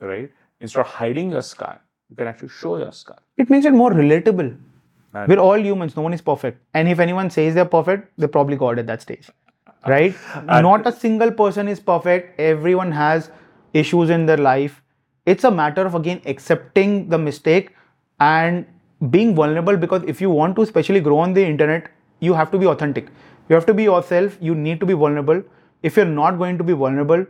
Right? 0.00 0.30
Instead 0.60 0.80
of 0.80 0.86
hiding 0.98 1.30
your 1.30 1.42
scar, 1.52 1.80
you 2.12 2.16
can 2.20 2.30
actually 2.30 2.54
show 2.62 2.72
your 2.84 2.92
scar. 3.00 3.18
it 3.44 3.50
makes 3.54 3.66
it 3.70 3.76
more 3.82 3.90
relatable. 3.98 4.48
And- 5.20 5.28
we're 5.30 5.42
all 5.44 5.62
humans 5.68 5.96
no 6.00 6.02
one 6.08 6.14
is 6.16 6.22
perfect. 6.32 6.58
And 6.80 6.88
if 6.96 7.00
anyone 7.06 7.30
says 7.36 7.54
they're 7.56 7.72
perfect 7.78 8.10
they're 8.18 8.34
probably 8.36 8.58
god 8.64 8.78
at 8.82 8.86
that 8.92 9.02
stage 9.06 9.30
right? 9.92 10.14
Not 10.66 10.86
a 10.90 10.92
single 10.92 11.32
person 11.40 11.68
is 11.72 11.80
perfect. 11.80 12.40
Everyone 12.40 12.92
has 12.98 13.30
issues 13.80 14.10
in 14.16 14.26
their 14.26 14.36
life. 14.46 14.76
It's 15.32 15.44
a 15.50 15.50
matter 15.50 15.86
of 15.90 15.96
again 16.00 16.22
accepting 16.34 16.94
the 17.14 17.18
mistake 17.18 17.74
and 18.20 18.64
being 19.16 19.34
vulnerable 19.40 19.76
because 19.84 20.08
if 20.14 20.20
you 20.24 20.30
want 20.30 20.56
to 20.60 20.62
especially 20.68 21.00
grow 21.08 21.18
on 21.26 21.34
the 21.40 21.44
internet 21.44 21.90
you 22.20 22.34
have 22.40 22.50
to 22.52 22.58
be 22.64 22.66
authentic. 22.66 23.08
You 23.48 23.56
have 23.56 23.66
to 23.66 23.74
be 23.74 23.82
yourself. 23.90 24.38
You 24.48 24.54
need 24.54 24.80
to 24.80 24.86
be 24.86 24.98
vulnerable. 25.04 25.42
If 25.82 25.96
you're 25.96 26.12
not 26.16 26.38
going 26.44 26.58
to 26.58 26.64
be 26.72 26.72
vulnerable 26.86 27.26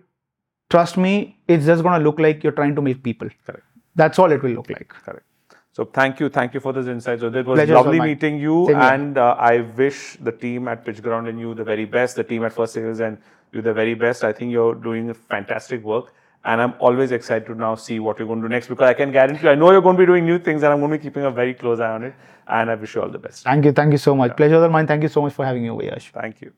trust 0.74 0.96
me 1.04 1.12
it's 1.48 1.66
just 1.66 1.82
going 1.86 1.98
to 1.98 2.04
look 2.04 2.18
like 2.18 2.42
you're 2.44 2.58
trying 2.60 2.74
to 2.74 2.82
make 2.82 3.02
people. 3.02 3.28
Correct. 3.46 3.64
That's 3.94 4.18
all 4.18 4.32
it 4.32 4.42
will 4.42 4.52
look 4.52 4.70
like 4.70 4.88
Correct. 4.88 5.26
So 5.74 5.86
thank 5.86 6.20
you, 6.20 6.28
thank 6.28 6.52
you 6.52 6.60
for 6.60 6.72
this 6.74 6.86
insight. 6.86 7.20
So 7.20 7.28
it 7.28 7.46
was 7.46 7.56
Pleasure 7.56 7.74
lovely 7.74 7.98
meeting 7.98 8.38
you, 8.38 8.66
Same 8.66 8.76
and 8.76 9.18
uh, 9.18 9.36
I 9.38 9.60
wish 9.60 10.18
the 10.20 10.32
team 10.32 10.68
at 10.68 10.84
PitchGround 10.84 11.30
and 11.30 11.40
you 11.40 11.54
the 11.54 11.64
very 11.64 11.86
best. 11.86 12.16
The 12.16 12.24
team 12.24 12.44
at 12.44 12.54
FirstSales 12.54 13.00
and 13.00 13.16
you 13.52 13.62
the 13.62 13.72
very 13.72 13.94
best. 13.94 14.22
I 14.22 14.32
think 14.32 14.52
you're 14.52 14.74
doing 14.74 15.14
fantastic 15.14 15.82
work, 15.82 16.12
and 16.44 16.60
I'm 16.60 16.74
always 16.78 17.10
excited 17.10 17.46
to 17.46 17.54
now 17.54 17.74
see 17.74 18.00
what 18.00 18.18
you're 18.18 18.28
going 18.28 18.42
to 18.42 18.48
do 18.48 18.52
next 18.52 18.68
because 18.68 18.86
I 18.86 18.92
can 18.92 19.12
guarantee 19.12 19.44
you, 19.44 19.50
I 19.50 19.54
know 19.54 19.70
you're 19.70 19.80
going 19.80 19.96
to 19.96 20.02
be 20.02 20.06
doing 20.06 20.26
new 20.26 20.38
things, 20.38 20.62
and 20.62 20.74
I'm 20.74 20.80
going 20.80 20.92
to 20.92 20.98
be 20.98 21.02
keeping 21.02 21.24
a 21.24 21.30
very 21.30 21.54
close 21.54 21.80
eye 21.80 21.92
on 21.92 22.04
it. 22.04 22.14
And 22.46 22.70
I 22.70 22.74
wish 22.74 22.94
you 22.94 23.00
all 23.00 23.08
the 23.08 23.18
best. 23.18 23.44
Thank 23.44 23.64
you. 23.64 23.72
Thank 23.72 23.92
you 23.92 23.98
so 23.98 24.14
much. 24.14 24.36
Pleasure 24.36 24.56
is 24.56 24.62
all 24.62 24.68
mine. 24.68 24.86
Thank 24.86 25.04
you 25.04 25.08
so 25.08 25.22
much 25.22 25.32
for 25.32 25.46
having 25.46 25.62
me 25.62 25.70
over, 25.70 25.84
Yash. 25.84 26.10
Thank 26.12 26.42
you. 26.42 26.52